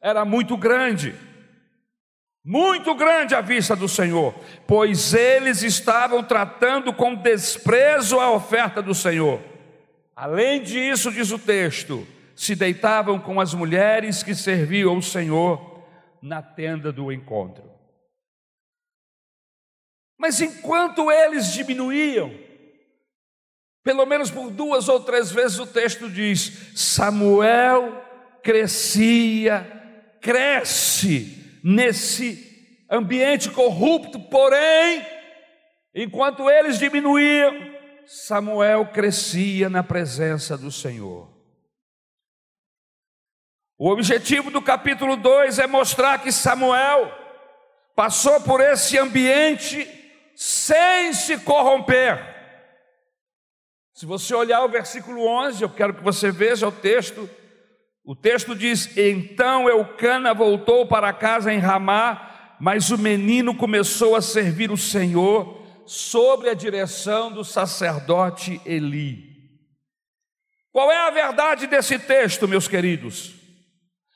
era 0.00 0.24
muito 0.24 0.56
grande, 0.56 1.12
muito 2.44 2.94
grande 2.94 3.34
à 3.34 3.40
vista 3.40 3.74
do 3.74 3.88
Senhor, 3.88 4.32
pois 4.64 5.12
eles 5.12 5.64
estavam 5.64 6.22
tratando 6.22 6.92
com 6.92 7.16
desprezo 7.16 8.20
a 8.20 8.30
oferta 8.30 8.80
do 8.80 8.94
Senhor. 8.94 9.42
Além 10.14 10.62
disso, 10.62 11.10
diz 11.10 11.32
o 11.32 11.38
texto, 11.38 12.06
se 12.36 12.54
deitavam 12.54 13.18
com 13.18 13.40
as 13.40 13.52
mulheres 13.52 14.22
que 14.22 14.36
serviam 14.36 14.98
o 14.98 15.02
Senhor 15.02 15.82
na 16.22 16.40
tenda 16.40 16.92
do 16.92 17.10
encontro. 17.10 17.64
Mas 20.16 20.40
enquanto 20.40 21.10
eles 21.10 21.52
diminuíam, 21.52 22.32
pelo 23.82 24.06
menos 24.06 24.30
por 24.30 24.50
duas 24.50 24.88
ou 24.88 25.00
três 25.00 25.30
vezes 25.30 25.58
o 25.58 25.66
texto 25.66 26.08
diz: 26.08 26.72
Samuel 26.74 28.02
crescia, 28.42 29.66
cresce 30.20 31.60
nesse 31.62 32.84
ambiente 32.90 33.50
corrupto, 33.50 34.20
porém, 34.20 35.04
enquanto 35.94 36.50
eles 36.50 36.78
diminuíam, 36.78 37.72
Samuel 38.06 38.86
crescia 38.86 39.68
na 39.68 39.82
presença 39.82 40.56
do 40.56 40.70
Senhor. 40.70 41.30
O 43.78 43.90
objetivo 43.90 44.50
do 44.50 44.62
capítulo 44.62 45.16
2 45.16 45.58
é 45.58 45.66
mostrar 45.66 46.18
que 46.22 46.30
Samuel 46.30 47.10
passou 47.96 48.40
por 48.40 48.60
esse 48.60 48.96
ambiente 48.96 49.88
sem 50.36 51.12
se 51.12 51.38
corromper. 51.38 52.31
Se 53.94 54.06
você 54.06 54.34
olhar 54.34 54.64
o 54.64 54.68
versículo 54.68 55.26
11, 55.26 55.62
eu 55.62 55.68
quero 55.68 55.94
que 55.94 56.02
você 56.02 56.30
veja 56.30 56.66
o 56.66 56.72
texto. 56.72 57.28
O 58.04 58.16
texto 58.16 58.54
diz: 58.54 58.96
Então 58.96 59.68
Eucana 59.68 60.32
voltou 60.32 60.86
para 60.86 61.12
casa 61.12 61.52
em 61.52 61.58
Ramá, 61.58 62.56
mas 62.58 62.90
o 62.90 62.98
menino 62.98 63.54
começou 63.54 64.16
a 64.16 64.22
servir 64.22 64.70
o 64.70 64.76
Senhor 64.76 65.62
sob 65.84 66.48
a 66.48 66.54
direção 66.54 67.30
do 67.30 67.44
sacerdote 67.44 68.60
Eli. 68.64 69.30
Qual 70.72 70.90
é 70.90 71.06
a 71.06 71.10
verdade 71.10 71.66
desse 71.66 71.98
texto, 71.98 72.48
meus 72.48 72.66
queridos? 72.66 73.34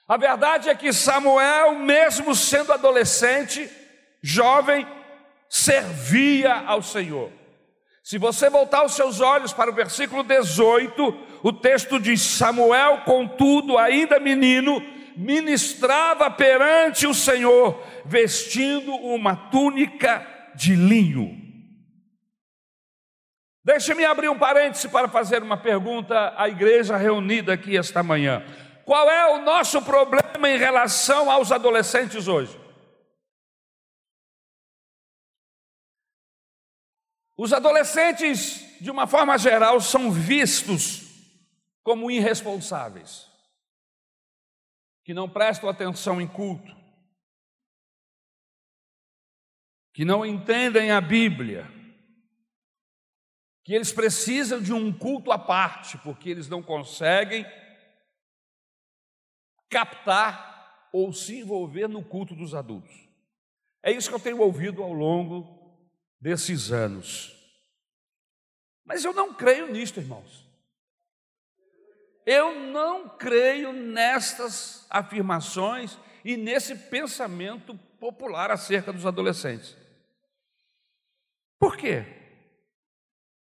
A 0.08 0.16
verdade 0.16 0.70
é 0.70 0.74
que 0.74 0.92
Samuel, 0.92 1.74
mesmo 1.74 2.34
sendo 2.34 2.72
adolescente, 2.72 3.68
jovem, 4.22 4.86
servia 5.50 6.54
ao 6.54 6.80
Senhor. 6.80 7.30
Se 8.06 8.18
você 8.18 8.48
voltar 8.48 8.84
os 8.84 8.94
seus 8.94 9.20
olhos 9.20 9.52
para 9.52 9.68
o 9.68 9.74
versículo 9.74 10.22
18, 10.22 11.40
o 11.42 11.52
texto 11.52 11.98
diz: 11.98 12.20
Samuel, 12.20 12.98
contudo, 12.98 13.76
ainda 13.76 14.20
menino, 14.20 14.80
ministrava 15.16 16.30
perante 16.30 17.04
o 17.04 17.12
Senhor, 17.12 17.82
vestindo 18.04 18.94
uma 18.94 19.34
túnica 19.34 20.24
de 20.54 20.76
linho. 20.76 21.36
Deixe-me 23.64 24.04
abrir 24.04 24.28
um 24.28 24.38
parêntese 24.38 24.88
para 24.88 25.08
fazer 25.08 25.42
uma 25.42 25.56
pergunta 25.56 26.32
à 26.36 26.48
igreja 26.48 26.96
reunida 26.96 27.54
aqui 27.54 27.76
esta 27.76 28.04
manhã. 28.04 28.40
Qual 28.84 29.10
é 29.10 29.34
o 29.34 29.42
nosso 29.42 29.82
problema 29.82 30.48
em 30.48 30.56
relação 30.56 31.28
aos 31.28 31.50
adolescentes 31.50 32.28
hoje? 32.28 32.65
Os 37.36 37.52
adolescentes, 37.52 38.80
de 38.80 38.90
uma 38.90 39.06
forma 39.06 39.36
geral, 39.36 39.80
são 39.80 40.10
vistos 40.10 41.02
como 41.82 42.10
irresponsáveis, 42.10 43.30
que 45.04 45.12
não 45.12 45.28
prestam 45.28 45.68
atenção 45.68 46.20
em 46.20 46.26
culto, 46.26 46.74
que 49.92 50.04
não 50.04 50.24
entendem 50.24 50.90
a 50.90 51.00
Bíblia, 51.00 51.70
que 53.62 53.74
eles 53.74 53.92
precisam 53.92 54.60
de 54.60 54.72
um 54.72 54.96
culto 54.96 55.30
à 55.30 55.38
parte, 55.38 55.98
porque 55.98 56.30
eles 56.30 56.48
não 56.48 56.62
conseguem 56.62 57.44
captar 59.68 60.88
ou 60.92 61.12
se 61.12 61.40
envolver 61.40 61.88
no 61.88 62.02
culto 62.02 62.34
dos 62.34 62.54
adultos. 62.54 62.94
É 63.82 63.92
isso 63.92 64.08
que 64.08 64.14
eu 64.14 64.20
tenho 64.20 64.40
ouvido 64.40 64.82
ao 64.82 64.92
longo 64.92 65.55
desses 66.20 66.72
anos. 66.72 67.34
Mas 68.84 69.04
eu 69.04 69.12
não 69.12 69.34
creio 69.34 69.66
nisto, 69.72 70.00
irmãos. 70.00 70.46
Eu 72.24 72.58
não 72.58 73.08
creio 73.08 73.72
nestas 73.72 74.86
afirmações 74.90 75.98
e 76.24 76.36
nesse 76.36 76.74
pensamento 76.74 77.74
popular 78.00 78.50
acerca 78.50 78.92
dos 78.92 79.06
adolescentes. 79.06 79.76
Por 81.58 81.76
quê? 81.76 82.04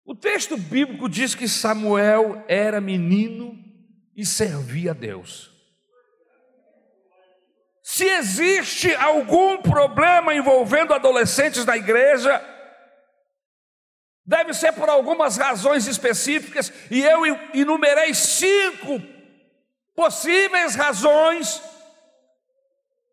O 0.05 0.15
texto 0.15 0.57
bíblico 0.57 1.09
diz 1.09 1.35
que 1.35 1.49
Samuel 1.49 2.45
era 2.49 2.81
menino 2.81 3.57
e 4.17 4.27
servia 4.27 4.91
a 4.91 4.95
Deus. 4.95 5.51
Se 7.83 8.05
existe 8.05 8.95
algum 8.95 9.61
problema 9.63 10.35
envolvendo 10.35 10.95
adolescentes 10.95 11.65
na 11.65 11.77
igreja, 11.77 12.39
Deve 14.25 14.55
ser 14.55 14.73
por 14.73 14.89
algumas 14.89 15.37
razões 15.37 15.87
específicas, 15.87 16.73
e 16.91 17.03
eu 17.03 17.25
enumerei 17.53 18.15
cinco 18.15 19.03
possíveis 19.95 20.75
razões 20.75 21.61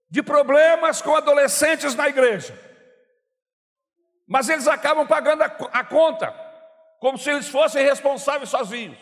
de 0.09 0.21
problemas 0.21 1.01
com 1.01 1.15
adolescentes 1.15 1.95
na 1.95 2.07
igreja. 2.07 2.57
Mas 4.27 4.47
eles 4.49 4.67
acabam 4.67 5.07
pagando 5.07 5.41
a, 5.41 5.83
conta, 5.83 6.31
como 6.99 7.17
se 7.17 7.31
eles 7.31 7.47
fossem 7.47 7.83
responsáveis 7.83 8.49
sozinhos. 8.49 8.97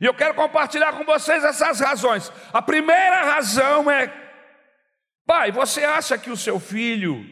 E 0.00 0.06
eu 0.06 0.14
quero 0.14 0.34
compartilhar 0.34 0.92
com 0.94 1.04
vocês 1.04 1.44
essas 1.44 1.80
razões. 1.80 2.32
A 2.52 2.62
primeira 2.62 3.32
razão 3.32 3.90
é: 3.90 4.10
pai, 5.26 5.52
você 5.52 5.84
acha 5.84 6.16
que 6.16 6.30
o 6.30 6.36
seu 6.36 6.58
filho 6.58 7.24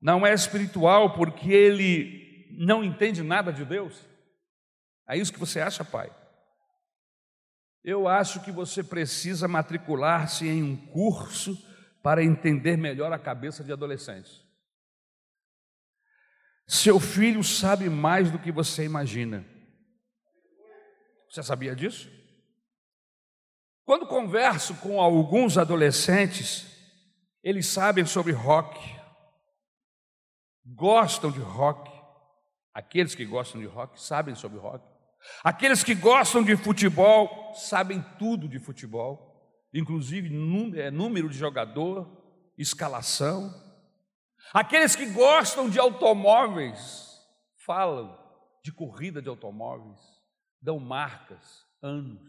não 0.00 0.26
é 0.26 0.34
espiritual 0.34 1.14
porque 1.14 1.50
ele 1.50 2.17
não 2.58 2.82
entende 2.82 3.22
nada 3.22 3.52
de 3.52 3.64
Deus? 3.64 4.04
É 5.08 5.16
isso 5.16 5.32
que 5.32 5.38
você 5.38 5.60
acha, 5.60 5.84
pai? 5.84 6.14
Eu 7.84 8.08
acho 8.08 8.40
que 8.40 8.50
você 8.50 8.82
precisa 8.82 9.46
matricular-se 9.46 10.46
em 10.46 10.62
um 10.62 10.76
curso 10.88 11.56
para 12.02 12.22
entender 12.22 12.76
melhor 12.76 13.12
a 13.12 13.18
cabeça 13.18 13.62
de 13.62 13.72
adolescentes. 13.72 14.42
Seu 16.66 17.00
filho 17.00 17.42
sabe 17.42 17.88
mais 17.88 18.30
do 18.30 18.38
que 18.38 18.52
você 18.52 18.84
imagina. 18.84 19.46
Você 21.30 21.42
sabia 21.42 21.74
disso? 21.74 22.10
Quando 23.84 24.06
converso 24.06 24.74
com 24.76 25.00
alguns 25.00 25.56
adolescentes, 25.56 26.66
eles 27.42 27.66
sabem 27.66 28.04
sobre 28.04 28.32
rock, 28.32 28.78
gostam 30.66 31.30
de 31.30 31.40
rock, 31.40 31.97
Aqueles 32.74 33.14
que 33.14 33.24
gostam 33.24 33.60
de 33.60 33.66
rock 33.66 34.00
sabem 34.00 34.34
sobre 34.34 34.58
rock. 34.58 34.84
Aqueles 35.42 35.82
que 35.82 35.94
gostam 35.94 36.42
de 36.42 36.56
futebol 36.56 37.52
sabem 37.54 38.04
tudo 38.18 38.48
de 38.48 38.58
futebol, 38.58 39.66
inclusive 39.74 40.28
é, 40.78 40.90
número 40.90 41.28
de 41.28 41.36
jogador, 41.36 42.08
escalação. 42.56 43.52
Aqueles 44.52 44.94
que 44.94 45.06
gostam 45.06 45.68
de 45.68 45.78
automóveis 45.78 47.18
falam 47.66 48.16
de 48.62 48.72
corrida 48.72 49.20
de 49.20 49.28
automóveis, 49.28 49.98
dão 50.62 50.78
marcas, 50.78 51.66
anos. 51.82 52.20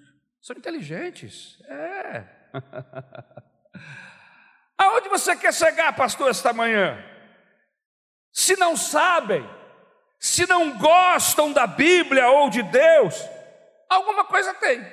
São 0.42 0.56
inteligentes. 0.56 1.62
É. 1.66 2.26
Aonde 4.78 5.10
você 5.10 5.36
quer 5.36 5.54
chegar, 5.54 5.96
pastor, 5.96 6.30
esta 6.30 6.54
manhã? 6.54 7.06
se 8.32 8.56
não 8.56 8.78
sabem, 8.78 9.44
se 10.20 10.46
não 10.48 10.78
gostam 10.78 11.54
da 11.54 11.66
Bíblia 11.66 12.30
ou 12.30 12.50
de 12.50 12.62
Deus, 12.62 13.16
alguma 13.90 14.26
coisa 14.26 14.54
tem. 14.56 14.86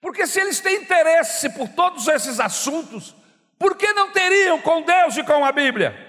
Porque 0.00 0.26
se 0.26 0.40
eles 0.40 0.60
têm 0.60 0.82
interesse 0.82 1.48
por 1.50 1.68
todos 1.68 2.06
esses 2.06 2.38
assuntos, 2.38 3.14
por 3.58 3.76
que 3.76 3.92
não 3.92 4.12
teriam 4.12 4.60
com 4.60 4.82
Deus 4.82 5.16
e 5.16 5.24
com 5.24 5.44
a 5.44 5.50
Bíblia? 5.50 6.06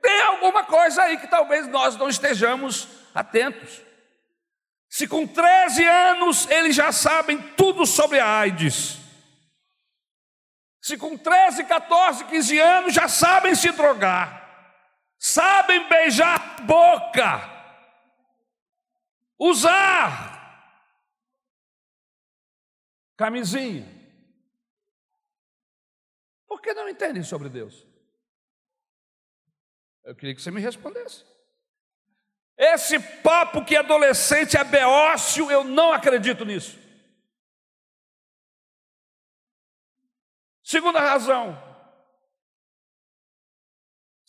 Tem 0.00 0.22
alguma 0.22 0.64
coisa 0.64 1.02
aí 1.02 1.18
que 1.18 1.26
talvez 1.26 1.66
nós 1.66 1.96
não 1.96 2.08
estejamos 2.08 2.88
atentos. 3.14 3.82
Se 4.88 5.06
com 5.06 5.26
13 5.26 5.84
anos 5.84 6.48
eles 6.48 6.74
já 6.74 6.92
sabem 6.92 7.38
tudo 7.56 7.84
sobre 7.84 8.20
a 8.20 8.38
AIDS, 8.38 8.98
se 10.80 10.96
com 10.96 11.16
13, 11.16 11.64
14, 11.64 12.24
15 12.26 12.58
anos 12.60 12.94
já 12.94 13.08
sabem 13.08 13.56
se 13.56 13.72
drogar, 13.72 14.70
sabem 15.18 15.88
beijar 15.88 16.62
boca, 16.62 17.55
usar 19.38 20.36
camisinha, 23.16 23.86
por 26.46 26.60
que 26.60 26.72
não 26.74 26.88
entendem 26.88 27.22
sobre 27.22 27.48
Deus? 27.48 27.86
Eu 30.04 30.14
queria 30.14 30.34
que 30.34 30.40
você 30.40 30.50
me 30.50 30.60
respondesse. 30.60 31.24
Esse 32.56 32.98
papo 33.22 33.64
que 33.64 33.76
adolescente 33.76 34.56
é 34.56 34.64
beócio, 34.64 35.50
eu 35.50 35.62
não 35.64 35.92
acredito 35.92 36.44
nisso. 36.44 36.78
Segunda 40.62 41.00
razão. 41.00 41.75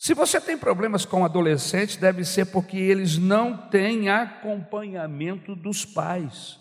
Se 0.08 0.14
você 0.14 0.40
tem 0.40 0.56
problemas 0.56 1.04
com 1.04 1.22
adolescentes, 1.22 1.96
deve 1.96 2.24
ser 2.24 2.46
porque 2.46 2.78
eles 2.78 3.18
não 3.18 3.68
têm 3.68 4.08
acompanhamento 4.08 5.54
dos 5.54 5.84
pais. 5.84 6.58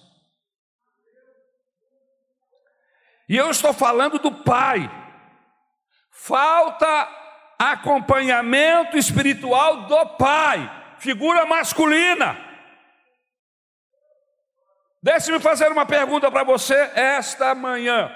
E 3.30 3.38
eu 3.38 3.50
estou 3.50 3.72
falando 3.72 4.20
do 4.20 4.44
pai. 4.44 4.92
Falta 6.12 7.08
acompanhamento 7.58 8.98
espiritual 8.98 9.84
do 9.84 10.06
pai 10.18 10.70
figura 11.00 11.46
masculina. 11.46 12.38
Deixe-me 15.01 15.39
fazer 15.39 15.72
uma 15.72 15.86
pergunta 15.86 16.30
para 16.30 16.44
você 16.44 16.75
esta 16.96 17.56
manhã. 17.56 18.13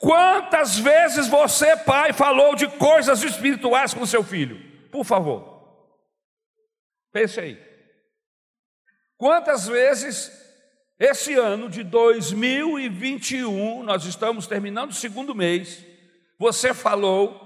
Quantas 0.00 0.76
vezes 0.76 1.28
você, 1.28 1.76
pai, 1.76 2.12
falou 2.12 2.56
de 2.56 2.66
coisas 2.66 3.22
espirituais 3.22 3.94
com 3.94 4.04
seu 4.04 4.24
filho? 4.24 4.71
Por 4.92 5.04
favor. 5.04 5.88
Pense 7.10 7.40
aí. 7.40 7.58
Quantas 9.16 9.66
vezes 9.66 10.30
esse 10.98 11.34
ano 11.34 11.68
de 11.68 11.82
2021, 11.82 13.82
nós 13.82 14.04
estamos 14.04 14.46
terminando 14.46 14.90
o 14.90 14.94
segundo 14.94 15.34
mês, 15.34 15.84
você 16.38 16.74
falou 16.74 17.40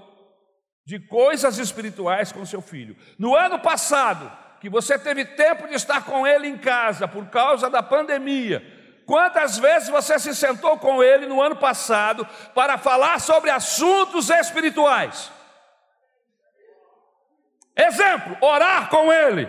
de 0.85 0.99
coisas 0.99 1.57
espirituais 1.57 2.31
com 2.31 2.45
seu 2.45 2.61
filho? 2.61 2.97
No 3.17 3.35
ano 3.35 3.59
passado, 3.59 4.29
que 4.59 4.69
você 4.69 4.99
teve 4.99 5.23
tempo 5.23 5.67
de 5.67 5.75
estar 5.75 6.03
com 6.03 6.27
ele 6.27 6.47
em 6.47 6.57
casa 6.57 7.07
por 7.07 7.29
causa 7.29 7.69
da 7.69 7.81
pandemia. 7.81 8.75
Quantas 9.05 9.57
vezes 9.57 9.87
você 9.87 10.19
se 10.19 10.35
sentou 10.35 10.77
com 10.77 11.01
ele 11.01 11.27
no 11.27 11.41
ano 11.41 11.55
passado 11.55 12.27
para 12.53 12.77
falar 12.77 13.21
sobre 13.21 13.49
assuntos 13.49 14.29
espirituais? 14.29 15.31
Exemplo, 17.77 18.37
orar 18.41 18.89
com 18.89 19.13
ele, 19.13 19.47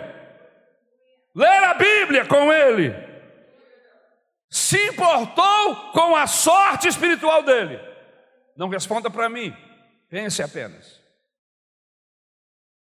ler 1.33 1.63
a 1.63 1.73
Bíblia 1.73 2.25
com 2.25 2.53
ele, 2.53 2.93
se 4.49 4.77
importou 4.89 5.91
com 5.91 6.15
a 6.15 6.27
sorte 6.27 6.87
espiritual 6.87 7.41
dele. 7.41 7.79
Não 8.55 8.69
responda 8.69 9.09
para 9.09 9.29
mim, 9.29 9.55
pense 10.09 10.43
apenas. 10.43 10.99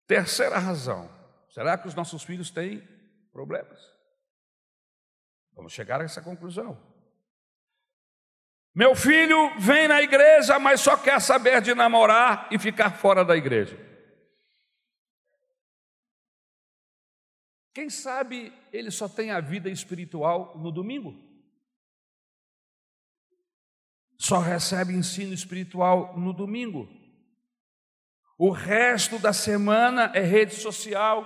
Terceira 0.06 0.58
razão, 0.58 1.18
Será 1.58 1.76
que 1.76 1.88
os 1.88 1.94
nossos 1.96 2.22
filhos 2.22 2.50
têm 2.50 2.86
problemas? 3.32 3.80
Vamos 5.56 5.72
chegar 5.72 6.00
a 6.00 6.04
essa 6.04 6.22
conclusão. 6.22 6.80
Meu 8.72 8.94
filho 8.94 9.58
vem 9.58 9.88
na 9.88 10.00
igreja, 10.00 10.58
mas 10.60 10.80
só 10.80 10.96
quer 10.96 11.20
saber 11.20 11.60
de 11.60 11.74
namorar 11.74 12.46
e 12.52 12.60
ficar 12.60 12.92
fora 12.92 13.24
da 13.24 13.36
igreja. 13.36 13.76
Quem 17.78 17.88
sabe 17.88 18.52
ele 18.72 18.90
só 18.90 19.08
tem 19.08 19.30
a 19.30 19.38
vida 19.38 19.70
espiritual 19.70 20.58
no 20.58 20.72
domingo? 20.72 21.16
Só 24.18 24.40
recebe 24.40 24.92
ensino 24.92 25.32
espiritual 25.32 26.18
no 26.18 26.32
domingo. 26.32 26.88
O 28.36 28.50
resto 28.50 29.16
da 29.20 29.32
semana 29.32 30.10
é 30.12 30.22
rede 30.22 30.56
social, 30.56 31.24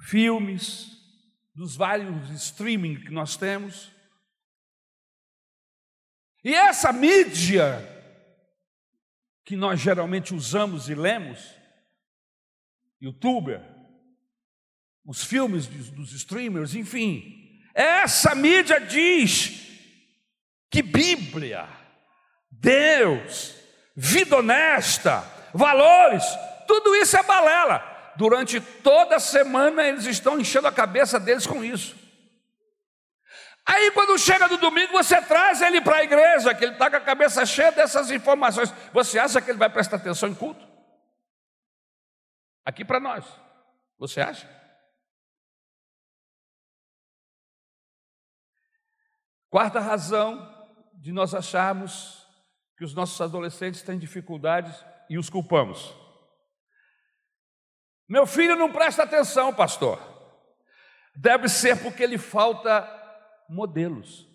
filmes, 0.00 0.98
dos 1.54 1.76
vários 1.76 2.30
streaming 2.30 2.96
que 2.96 3.12
nós 3.12 3.36
temos. 3.36 3.92
E 6.42 6.52
essa 6.52 6.92
mídia 6.92 7.78
que 9.44 9.54
nós 9.54 9.78
geralmente 9.78 10.34
usamos 10.34 10.88
e 10.88 10.94
lemos, 10.96 11.54
youtuber, 13.00 13.73
os 15.04 15.24
filmes 15.24 15.66
dos 15.66 16.12
streamers, 16.12 16.74
enfim, 16.74 17.60
essa 17.74 18.34
mídia 18.34 18.80
diz 18.80 19.62
que 20.70 20.82
Bíblia, 20.82 21.68
Deus, 22.50 23.54
vida 23.94 24.36
honesta, 24.36 25.24
valores, 25.52 26.24
tudo 26.66 26.96
isso 26.96 27.16
é 27.16 27.22
balela 27.22 27.94
durante 28.16 28.60
toda 28.60 29.16
a 29.16 29.20
semana 29.20 29.86
eles 29.86 30.04
estão 30.06 30.38
enchendo 30.38 30.68
a 30.68 30.72
cabeça 30.72 31.18
deles 31.18 31.46
com 31.46 31.64
isso. 31.64 31.96
Aí 33.66 33.90
quando 33.92 34.18
chega 34.18 34.46
no 34.46 34.58
domingo, 34.58 34.92
você 34.92 35.20
traz 35.22 35.62
ele 35.62 35.80
para 35.80 35.96
a 35.96 36.04
igreja, 36.04 36.54
que 36.54 36.64
ele 36.64 36.72
está 36.74 36.90
com 36.90 36.96
a 36.96 37.00
cabeça 37.00 37.46
cheia 37.46 37.72
dessas 37.72 38.10
informações. 38.10 38.72
Você 38.92 39.18
acha 39.18 39.40
que 39.40 39.50
ele 39.50 39.58
vai 39.58 39.70
prestar 39.70 39.96
atenção 39.96 40.28
em 40.28 40.34
culto? 40.34 40.66
Aqui 42.64 42.84
para 42.84 43.00
nós. 43.00 43.24
Você 43.98 44.20
acha? 44.20 44.46
Quarta 49.54 49.78
razão 49.78 50.52
de 50.94 51.12
nós 51.12 51.32
acharmos 51.32 52.26
que 52.76 52.82
os 52.82 52.92
nossos 52.92 53.20
adolescentes 53.20 53.82
têm 53.82 53.96
dificuldades 53.96 54.84
e 55.08 55.16
os 55.16 55.30
culpamos. 55.30 55.94
Meu 58.08 58.26
filho 58.26 58.56
não 58.56 58.72
presta 58.72 59.04
atenção, 59.04 59.54
pastor. 59.54 60.00
Deve 61.14 61.48
ser 61.48 61.80
porque 61.80 62.04
lhe 62.04 62.18
falta 62.18 62.84
modelos. 63.48 64.28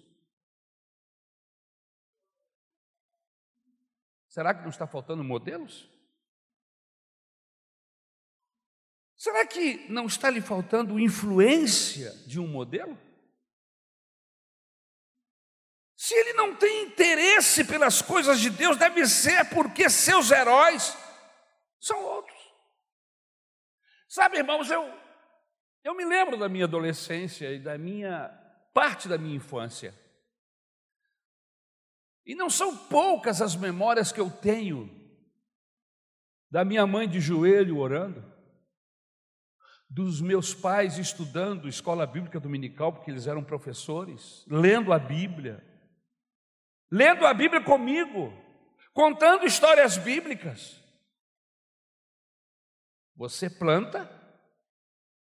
Será 4.30 4.54
que 4.54 4.62
não 4.62 4.70
está 4.70 4.88
faltando 4.88 5.22
modelos? 5.22 5.86
Será 9.18 9.46
que 9.46 9.86
não 9.92 10.06
está 10.06 10.30
lhe 10.30 10.40
faltando 10.40 10.98
influência 10.98 12.10
de 12.26 12.40
um 12.40 12.48
modelo? 12.48 13.09
Se 16.00 16.14
ele 16.14 16.32
não 16.32 16.56
tem 16.56 16.84
interesse 16.84 17.66
pelas 17.66 18.02
coisas 18.02 18.40
de 18.40 18.50
Deus, 18.50 18.78
deve 18.78 19.06
ser 19.06 19.50
porque 19.50 19.90
seus 19.90 20.32
heróis 20.32 20.98
são 21.78 22.02
outros. 22.02 22.40
Sabe, 24.08 24.38
irmãos, 24.38 24.72
eu, 24.72 24.90
eu 25.84 25.94
me 25.94 26.06
lembro 26.06 26.38
da 26.38 26.48
minha 26.48 26.64
adolescência 26.64 27.52
e 27.52 27.60
da 27.60 27.78
minha 27.78 28.30
parte 28.74 29.10
da 29.10 29.18
minha 29.18 29.36
infância. 29.36 29.94
E 32.26 32.34
não 32.34 32.50
são 32.50 32.78
poucas 32.78 33.42
as 33.42 33.58
memórias 33.58 34.10
que 34.10 34.22
eu 34.22 34.32
tenho 34.32 34.90
da 36.50 36.64
minha 36.64 36.88
mãe 36.88 37.10
de 37.10 37.20
joelho 37.20 37.78
orando, 37.78 38.24
dos 39.90 40.22
meus 40.22 40.54
pais 40.54 40.98
estudando 40.98 41.68
escola 41.68 42.08
bíblica 42.08 42.40
dominical, 42.40 42.94
porque 42.94 43.12
eles 43.12 43.28
eram 43.28 43.44
professores, 43.44 44.46
lendo 44.48 44.94
a 44.94 44.98
Bíblia, 44.98 45.68
lendo 46.92 47.26
a 47.26 47.34
Bíblia 47.34 47.64
comigo, 47.64 48.34
contando 48.94 49.46
histórias 49.46 49.98
bíblicas. 49.98 50.80
Você 53.16 53.50
planta, 53.50 54.10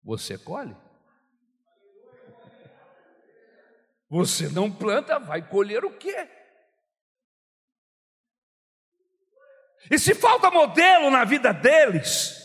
você 0.02 0.38
colhe. 0.38 0.76
Você 4.08 4.48
não 4.48 4.70
planta, 4.70 5.18
vai 5.18 5.46
colher 5.48 5.84
o 5.84 5.96
quê? 5.96 6.28
E 9.90 9.98
se 9.98 10.14
falta 10.14 10.50
modelo 10.50 11.10
na 11.10 11.24
vida 11.24 11.52
deles, 11.52 12.40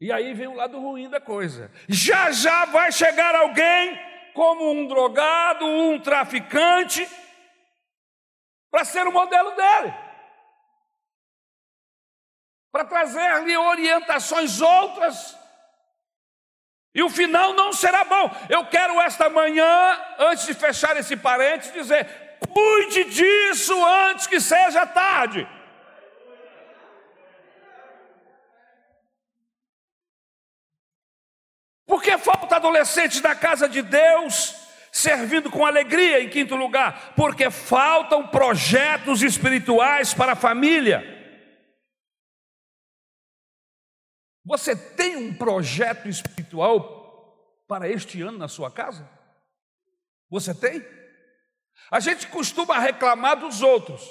E 0.00 0.10
aí 0.10 0.34
vem 0.34 0.48
o 0.48 0.54
lado 0.54 0.80
ruim 0.80 1.08
da 1.08 1.20
coisa. 1.20 1.70
Já 1.88 2.32
já 2.32 2.64
vai 2.64 2.90
chegar 2.90 3.36
alguém 3.36 3.96
como 4.34 4.70
um 4.70 4.86
drogado, 4.86 5.64
um 5.66 6.00
traficante, 6.00 7.08
para 8.70 8.84
ser 8.84 9.06
o 9.06 9.12
modelo 9.12 9.50
dele. 9.52 9.94
Para 12.70 12.84
trazer-lhe 12.84 13.56
orientações 13.56 14.60
outras. 14.60 15.38
E 16.94 17.02
o 17.02 17.10
final 17.10 17.52
não 17.54 17.72
será 17.72 18.04
bom. 18.04 18.30
Eu 18.48 18.66
quero 18.66 19.00
esta 19.00 19.28
manhã, 19.28 20.00
antes 20.18 20.46
de 20.46 20.54
fechar 20.54 20.96
esse 20.96 21.16
parênteses, 21.16 21.72
dizer: 21.72 22.38
cuide 22.52 23.04
disso 23.04 23.74
antes 23.84 24.26
que 24.26 24.40
seja 24.40 24.86
tarde. 24.86 25.46
Porque 31.86 32.16
falta 32.16 32.51
adolescentes 32.62 33.20
da 33.20 33.34
casa 33.34 33.68
de 33.68 33.82
Deus 33.82 34.54
servindo 34.92 35.50
com 35.50 35.66
alegria, 35.66 36.22
em 36.22 36.28
quinto 36.28 36.54
lugar, 36.54 37.14
porque 37.16 37.50
faltam 37.50 38.28
projetos 38.28 39.22
espirituais 39.22 40.14
para 40.14 40.32
a 40.32 40.36
família. 40.36 41.02
Você 44.44 44.76
tem 44.76 45.16
um 45.16 45.34
projeto 45.34 46.08
espiritual 46.08 47.00
para 47.66 47.88
este 47.88 48.20
ano 48.20 48.38
na 48.38 48.48
sua 48.48 48.70
casa? 48.70 49.08
Você 50.30 50.54
tem? 50.54 50.84
A 51.90 51.98
gente 51.98 52.26
costuma 52.28 52.78
reclamar 52.78 53.36
dos 53.36 53.62
outros. 53.62 54.02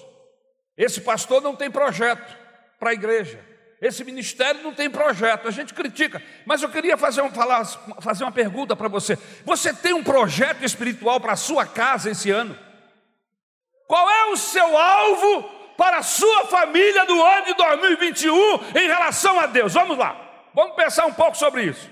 Esse 0.75 1.01
pastor 1.01 1.41
não 1.41 1.55
tem 1.55 1.69
projeto 1.69 2.37
para 2.79 2.89
a 2.89 2.93
igreja. 2.93 3.50
Esse 3.81 4.03
ministério 4.03 4.61
não 4.61 4.75
tem 4.75 4.91
projeto, 4.91 5.47
a 5.47 5.51
gente 5.51 5.73
critica. 5.73 6.21
Mas 6.45 6.61
eu 6.61 6.69
queria 6.69 6.95
fazer, 6.95 7.23
um, 7.23 7.31
falar, 7.31 7.65
fazer 7.99 8.23
uma 8.23 8.31
pergunta 8.31 8.75
para 8.75 8.87
você. 8.87 9.17
Você 9.43 9.73
tem 9.73 9.91
um 9.91 10.03
projeto 10.03 10.63
espiritual 10.63 11.19
para 11.19 11.33
a 11.33 11.35
sua 11.35 11.65
casa 11.65 12.11
esse 12.11 12.29
ano? 12.29 12.55
Qual 13.87 14.07
é 14.07 14.25
o 14.25 14.37
seu 14.37 14.77
alvo 14.77 15.43
para 15.75 15.97
a 15.97 16.03
sua 16.03 16.45
família 16.45 17.05
no 17.05 17.25
ano 17.25 17.45
de 17.47 17.55
2021 17.55 18.77
em 18.77 18.87
relação 18.87 19.39
a 19.39 19.47
Deus? 19.47 19.73
Vamos 19.73 19.97
lá, 19.97 20.15
vamos 20.53 20.75
pensar 20.75 21.07
um 21.07 21.13
pouco 21.13 21.35
sobre 21.35 21.63
isso. 21.63 21.89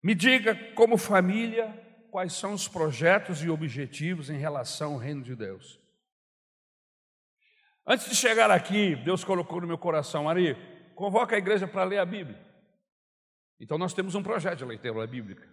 Me 0.00 0.14
diga, 0.14 0.54
como 0.74 0.96
família, 0.96 1.91
quais 2.12 2.34
são 2.34 2.52
os 2.52 2.68
projetos 2.68 3.42
e 3.42 3.48
objetivos 3.48 4.28
em 4.28 4.36
relação 4.36 4.92
ao 4.92 4.98
reino 4.98 5.22
de 5.22 5.34
Deus. 5.34 5.80
Antes 7.86 8.06
de 8.06 8.14
chegar 8.14 8.50
aqui, 8.50 8.94
Deus 8.94 9.24
colocou 9.24 9.62
no 9.62 9.66
meu 9.66 9.78
coração, 9.78 10.28
Ari, 10.28 10.54
convoca 10.94 11.34
a 11.34 11.38
igreja 11.38 11.66
para 11.66 11.84
ler 11.84 11.98
a 11.98 12.04
Bíblia. 12.04 12.38
Então 13.58 13.78
nós 13.78 13.94
temos 13.94 14.14
um 14.14 14.22
projeto 14.22 14.58
de 14.58 14.64
leitura 14.66 15.06
bíblica. 15.06 15.48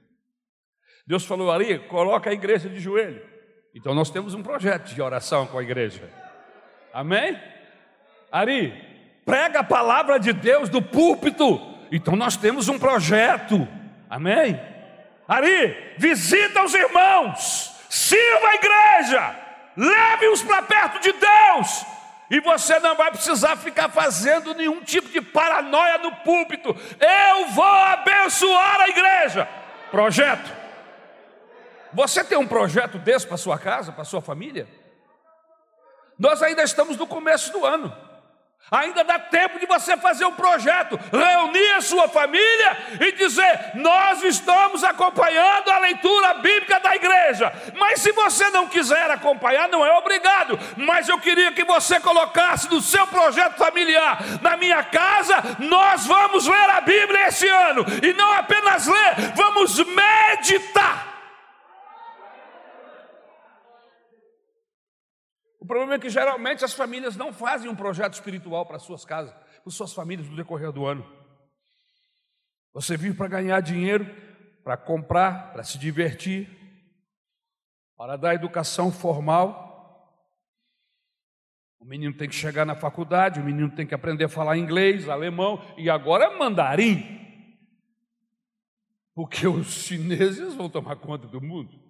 Deus 1.08 1.24
falou, 1.24 1.50
Ari, 1.50 1.80
coloca 1.88 2.30
a 2.30 2.34
igreja 2.34 2.68
de 2.68 2.78
joelho. 2.78 3.26
Então 3.74 3.96
nós 3.96 4.12
temos 4.12 4.34
um 4.34 4.44
projeto 4.44 4.94
de 4.94 5.02
oração 5.02 5.48
com 5.48 5.60
a 5.60 5.64
igreja. 5.64 6.12
Amém? 6.94 7.42
Ari, 8.30 8.74
prega 9.24 9.62
a 9.62 9.64
palavra 9.64 10.20
de 10.20 10.34
Deus 10.34 10.68
do 10.68 10.82
púlpito. 10.82 11.58
Então 11.90 12.18
nós 12.18 12.36
temos 12.36 12.68
um 12.68 12.78
projeto. 12.78 13.66
Amém? 14.10 14.69
Ari, 15.30 15.94
visita 15.96 16.64
os 16.64 16.74
irmãos, 16.74 17.72
sirva 17.88 18.48
a 18.48 18.56
igreja, 18.56 19.36
leve-os 19.78 20.42
para 20.42 20.64
perto 20.64 21.00
de 21.00 21.12
Deus, 21.12 21.86
e 22.32 22.40
você 22.40 22.80
não 22.80 22.96
vai 22.96 23.12
precisar 23.12 23.56
ficar 23.56 23.90
fazendo 23.90 24.56
nenhum 24.56 24.82
tipo 24.82 25.08
de 25.10 25.22
paranoia 25.22 26.00
no 26.00 26.16
púlpito. 26.18 26.76
Eu 27.00 27.48
vou 27.50 27.64
abençoar 27.64 28.82
a 28.82 28.90
igreja. 28.90 29.48
Projeto. 29.92 30.52
Você 31.94 32.24
tem 32.24 32.38
um 32.38 32.48
projeto 32.48 32.98
desse 32.98 33.28
para 33.28 33.38
sua 33.38 33.58
casa, 33.58 33.92
para 33.92 34.04
sua 34.04 34.22
família? 34.22 34.68
Nós 36.18 36.42
ainda 36.42 36.64
estamos 36.64 36.98
no 36.98 37.06
começo 37.06 37.52
do 37.52 37.66
ano. 37.66 37.96
Ainda 38.72 39.04
dá 39.04 39.18
tempo 39.18 39.58
de 39.58 39.66
você 39.66 39.98
fazer 39.98 40.26
um 40.26 40.34
projeto, 40.34 41.00
reunir 41.12 41.72
a 41.72 41.82
sua 41.82 42.08
família 42.08 42.78
e 43.00 43.12
dizer: 43.14 43.72
Nós 43.74 44.22
estamos 44.24 44.84
acompanhando 44.84 45.72
a 45.72 45.80
leitura 45.80 46.36
bíblica 46.36 46.80
da 46.80 46.96
igreja. 46.96 47.52
Mas 47.80 48.00
se 48.00 48.12
você 48.12 48.48
não 48.52 48.68
quiser 48.68 49.10
acompanhar, 49.10 49.68
não 49.70 49.84
é 49.84 49.92
obrigado. 49.98 50.60
Mas 50.78 51.10
eu 51.10 51.20
queria 51.20 51.52
que 51.52 51.64
você 51.64 52.00
colocasse 52.00 52.70
no 52.70 52.80
seu 52.80 53.08
projeto 53.08 53.58
familiar: 53.58 54.20
Na 54.40 54.56
minha 54.56 54.84
casa, 54.84 55.44
nós 55.58 56.06
vamos 56.06 56.46
ler 56.46 56.70
a 56.70 56.82
Bíblia 56.82 57.28
esse 57.28 57.48
ano. 57.48 57.84
E 58.04 58.14
não 58.14 58.32
apenas 58.34 58.86
ler, 58.86 59.16
vamos 59.36 59.80
meditar. 59.80 61.09
Problema 65.70 65.94
é 65.94 66.00
que 66.00 66.10
geralmente 66.10 66.66
as 66.66 66.74
famílias 66.74 67.16
não 67.16 67.32
fazem 67.32 67.70
um 67.70 67.76
projeto 67.76 68.14
espiritual 68.14 68.66
para 68.66 68.80
suas 68.80 69.06
casas, 69.06 69.32
para 69.32 69.72
suas 69.72 69.94
famílias 69.94 70.28
no 70.28 70.36
decorrer 70.36 70.72
do 70.72 70.84
ano. 70.84 71.08
Você 72.74 72.98
vive 72.98 73.16
para 73.16 73.28
ganhar 73.28 73.62
dinheiro, 73.62 74.04
para 74.64 74.76
comprar, 74.76 75.54
para 75.54 75.64
se 75.64 75.78
divertir, 75.78 76.50
para 77.96 78.18
dar 78.18 78.34
educação 78.34 78.92
formal. 78.92 79.70
O 81.80 81.86
menino 81.86 82.18
tem 82.18 82.28
que 82.28 82.36
chegar 82.36 82.66
na 82.66 82.76
faculdade, 82.76 83.40
o 83.40 83.44
menino 83.44 83.70
tem 83.70 83.86
que 83.86 83.94
aprender 83.94 84.26
a 84.26 84.30
falar 84.30 84.58
inglês, 84.58 85.08
alemão 85.08 85.64
e 85.78 85.88
agora 85.88 86.36
mandarim. 86.36 87.06
Porque 89.14 89.48
os 89.48 89.68
chineses 89.68 90.56
vão 90.56 90.68
tomar 90.68 90.96
conta 90.96 91.28
do 91.28 91.40
mundo. 91.40 91.89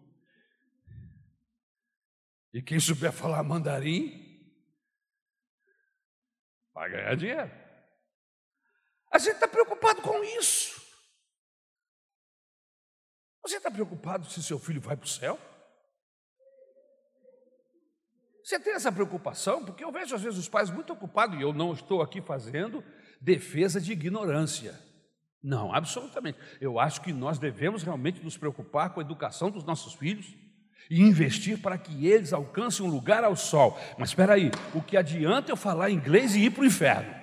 E 2.53 2.61
quem 2.61 2.79
souber 2.79 3.11
falar 3.11 3.43
mandarim 3.43 4.27
vai 6.73 6.89
ganhar 6.89 7.15
dinheiro. 7.15 7.51
A 9.11 9.17
gente 9.17 9.35
está 9.35 9.47
preocupado 9.47 10.01
com 10.01 10.23
isso. 10.23 10.79
Você 13.43 13.57
está 13.57 13.71
preocupado 13.71 14.29
se 14.29 14.43
seu 14.43 14.59
filho 14.59 14.81
vai 14.81 14.95
para 14.95 15.05
o 15.05 15.09
céu? 15.09 15.39
Você 18.43 18.59
tem 18.59 18.73
essa 18.73 18.91
preocupação? 18.91 19.63
Porque 19.63 19.83
eu 19.83 19.91
vejo 19.91 20.15
às 20.15 20.21
vezes 20.21 20.39
os 20.39 20.49
pais 20.49 20.71
muito 20.71 20.91
ocupados, 20.91 21.37
e 21.37 21.41
eu 21.41 21.53
não 21.53 21.71
estou 21.71 22.01
aqui 22.01 22.21
fazendo 22.21 22.83
defesa 23.21 23.79
de 23.79 23.91
ignorância. 23.91 24.79
Não, 25.41 25.73
absolutamente. 25.73 26.39
Eu 26.59 26.79
acho 26.79 27.01
que 27.01 27.13
nós 27.13 27.37
devemos 27.37 27.83
realmente 27.83 28.23
nos 28.23 28.37
preocupar 28.37 28.93
com 28.93 28.99
a 28.99 29.03
educação 29.03 29.51
dos 29.51 29.63
nossos 29.63 29.93
filhos 29.93 30.35
e 30.89 31.01
investir 31.01 31.61
para 31.61 31.77
que 31.77 32.07
eles 32.07 32.33
alcancem 32.33 32.85
um 32.85 32.89
lugar 32.89 33.23
ao 33.23 33.35
sol. 33.35 33.77
Mas 33.97 34.09
espera 34.09 34.33
aí, 34.33 34.49
o 34.73 34.81
que 34.81 34.97
adianta 34.97 35.51
eu 35.51 35.55
falar 35.55 35.91
inglês 35.91 36.35
e 36.35 36.45
ir 36.45 36.51
para 36.51 36.63
o 36.63 36.65
inferno? 36.65 37.19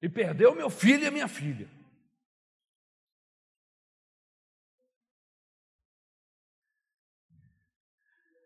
E 0.00 0.08
perder 0.08 0.46
o 0.46 0.54
meu 0.54 0.70
filho 0.70 1.02
e 1.02 1.06
a 1.06 1.10
minha 1.10 1.26
filha. 1.26 1.68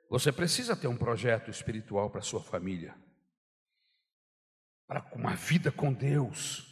Você 0.08 0.32
precisa 0.32 0.74
ter 0.74 0.88
um 0.88 0.96
projeto 0.96 1.50
espiritual 1.50 2.10
para 2.10 2.22
sua 2.22 2.42
família, 2.42 2.96
para 4.86 5.06
uma 5.14 5.36
vida 5.36 5.70
com 5.70 5.92
Deus. 5.92 6.69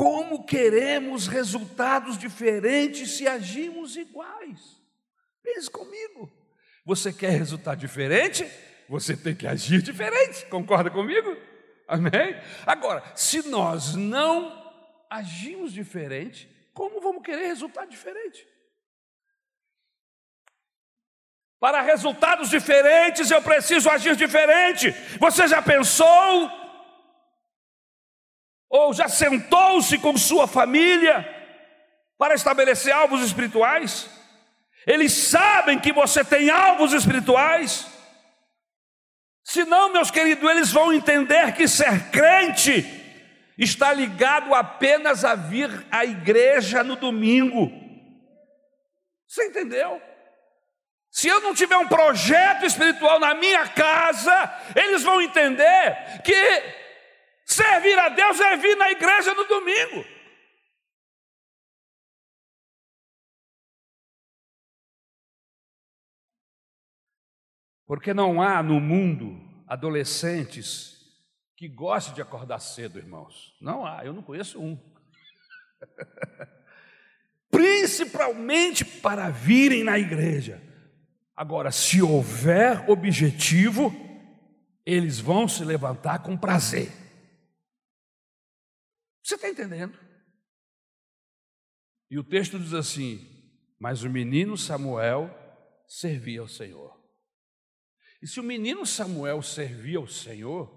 Como 0.00 0.46
queremos 0.46 1.26
resultados 1.26 2.16
diferentes 2.16 3.18
se 3.18 3.28
agimos 3.28 3.96
iguais? 3.96 4.80
Pense 5.42 5.68
comigo. 5.70 6.32
Você 6.86 7.12
quer 7.12 7.32
resultado 7.32 7.80
diferente? 7.80 8.50
Você 8.88 9.14
tem 9.14 9.34
que 9.34 9.46
agir 9.46 9.82
diferente. 9.82 10.46
Concorda 10.46 10.90
comigo? 10.90 11.36
Amém? 11.86 12.34
Agora, 12.64 13.02
se 13.14 13.46
nós 13.46 13.94
não 13.94 14.72
agimos 15.10 15.70
diferente, 15.70 16.48
como 16.72 17.02
vamos 17.02 17.22
querer 17.22 17.48
resultado 17.48 17.90
diferente? 17.90 18.48
Para 21.58 21.82
resultados 21.82 22.48
diferentes, 22.48 23.30
eu 23.30 23.42
preciso 23.42 23.90
agir 23.90 24.16
diferente. 24.16 24.92
Você 25.18 25.46
já 25.46 25.60
pensou 25.60 26.59
ou 28.70 28.94
já 28.94 29.08
sentou-se 29.08 29.98
com 29.98 30.16
sua 30.16 30.46
família 30.46 31.28
para 32.16 32.34
estabelecer 32.34 32.94
alvos 32.94 33.20
espirituais? 33.22 34.08
Eles 34.86 35.12
sabem 35.12 35.78
que 35.78 35.92
você 35.92 36.24
tem 36.24 36.48
alvos 36.48 36.92
espirituais? 36.92 37.86
Se 39.42 39.64
não, 39.64 39.92
meus 39.92 40.10
queridos, 40.10 40.48
eles 40.48 40.70
vão 40.70 40.92
entender 40.92 41.52
que 41.54 41.66
ser 41.66 42.10
crente 42.10 42.86
está 43.58 43.92
ligado 43.92 44.54
apenas 44.54 45.24
a 45.24 45.34
vir 45.34 45.86
à 45.90 46.04
igreja 46.04 46.84
no 46.84 46.94
domingo. 46.94 47.70
Você 49.26 49.46
entendeu? 49.46 50.00
Se 51.10 51.26
eu 51.26 51.40
não 51.40 51.52
tiver 51.52 51.76
um 51.76 51.88
projeto 51.88 52.64
espiritual 52.64 53.18
na 53.18 53.34
minha 53.34 53.66
casa, 53.68 54.54
eles 54.76 55.02
vão 55.02 55.20
entender 55.20 56.22
que 56.24 56.79
servir 57.52 57.98
a 57.98 58.08
Deus 58.08 58.40
é 58.40 58.56
vir 58.56 58.76
na 58.76 58.90
igreja 58.90 59.34
no 59.34 59.44
domingo. 59.44 60.04
Porque 67.86 68.14
não 68.14 68.40
há 68.40 68.62
no 68.62 68.80
mundo 68.80 69.40
adolescentes 69.66 71.00
que 71.56 71.66
gostem 71.68 72.14
de 72.14 72.22
acordar 72.22 72.60
cedo, 72.60 72.98
irmãos. 72.98 73.52
Não 73.60 73.84
há, 73.84 74.04
eu 74.04 74.12
não 74.12 74.22
conheço 74.22 74.60
um. 74.60 74.78
Principalmente 77.50 78.84
para 78.84 79.28
virem 79.28 79.82
na 79.82 79.98
igreja. 79.98 80.62
Agora, 81.36 81.72
se 81.72 82.00
houver 82.00 82.88
objetivo, 82.88 83.92
eles 84.86 85.18
vão 85.18 85.48
se 85.48 85.64
levantar 85.64 86.20
com 86.20 86.36
prazer. 86.36 86.92
Você 89.30 89.36
está 89.36 89.48
entendendo? 89.48 89.96
E 92.10 92.18
o 92.18 92.24
texto 92.24 92.58
diz 92.58 92.74
assim: 92.74 93.24
Mas 93.78 94.02
o 94.02 94.10
menino 94.10 94.58
Samuel 94.58 95.30
servia 95.86 96.40
ao 96.40 96.48
Senhor. 96.48 97.00
E 98.20 98.26
se 98.26 98.40
o 98.40 98.42
menino 98.42 98.84
Samuel 98.84 99.40
servia 99.40 99.98
ao 99.98 100.08
Senhor, 100.08 100.68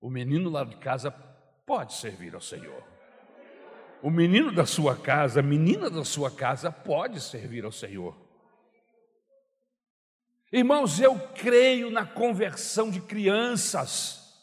o 0.00 0.10
menino 0.10 0.50
lá 0.50 0.64
de 0.64 0.76
casa 0.78 1.12
pode 1.12 1.94
servir 1.94 2.34
ao 2.34 2.40
Senhor. 2.40 2.82
O 4.02 4.10
menino 4.10 4.50
da 4.50 4.66
sua 4.66 4.96
casa, 4.96 5.38
a 5.38 5.42
menina 5.42 5.88
da 5.88 6.04
sua 6.04 6.32
casa 6.32 6.72
pode 6.72 7.20
servir 7.20 7.64
ao 7.64 7.70
Senhor. 7.70 8.18
Irmãos, 10.52 10.98
eu 10.98 11.16
creio 11.28 11.92
na 11.92 12.04
conversão 12.04 12.90
de 12.90 13.00
crianças, 13.00 14.34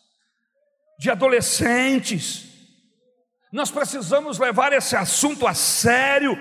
de 0.97 1.11
adolescentes. 1.11 2.54
Nós 3.51 3.71
precisamos 3.71 4.39
levar 4.39 4.73
esse 4.73 4.95
assunto 4.95 5.47
a 5.47 5.53
sério. 5.53 6.37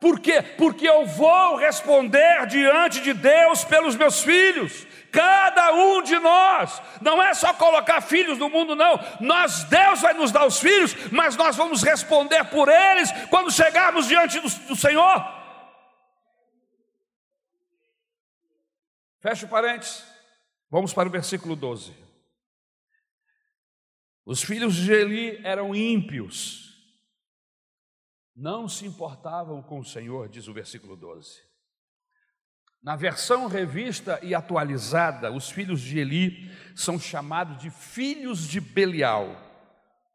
Por 0.00 0.20
quê? 0.20 0.42
Porque 0.42 0.88
eu 0.88 1.06
vou 1.06 1.56
responder 1.56 2.46
diante 2.46 3.00
de 3.00 3.12
Deus 3.12 3.64
pelos 3.64 3.96
meus 3.96 4.22
filhos. 4.22 4.86
Cada 5.10 5.72
um 5.72 6.02
de 6.02 6.18
nós, 6.18 6.82
não 7.00 7.20
é 7.22 7.32
só 7.32 7.54
colocar 7.54 8.00
filhos 8.00 8.38
no 8.38 8.50
mundo, 8.50 8.76
não. 8.76 9.00
Nós, 9.20 9.64
Deus 9.64 10.00
vai 10.00 10.12
nos 10.12 10.30
dar 10.30 10.46
os 10.46 10.60
filhos, 10.60 10.94
mas 11.10 11.34
nós 11.34 11.56
vamos 11.56 11.82
responder 11.82 12.44
por 12.44 12.68
eles 12.68 13.10
quando 13.30 13.50
chegarmos 13.50 14.06
diante 14.06 14.38
do, 14.38 14.48
do 14.48 14.76
Senhor. 14.76 15.38
Fecha 19.20 19.46
o 19.46 19.48
parênteses. 19.48 20.04
Vamos 20.70 20.92
para 20.92 21.08
o 21.08 21.12
versículo 21.12 21.56
12. 21.56 22.07
Os 24.28 24.42
filhos 24.42 24.74
de 24.74 24.92
Eli 24.92 25.40
eram 25.42 25.74
ímpios, 25.74 26.76
não 28.36 28.68
se 28.68 28.84
importavam 28.84 29.62
com 29.62 29.78
o 29.78 29.84
Senhor, 29.84 30.28
diz 30.28 30.46
o 30.48 30.52
versículo 30.52 30.94
12. 30.94 31.40
Na 32.82 32.94
versão 32.94 33.46
revista 33.46 34.20
e 34.22 34.34
atualizada, 34.34 35.32
os 35.32 35.48
filhos 35.48 35.80
de 35.80 35.98
Eli 35.98 36.50
são 36.76 37.00
chamados 37.00 37.56
de 37.56 37.70
filhos 37.70 38.46
de 38.46 38.60
Belial. 38.60 39.34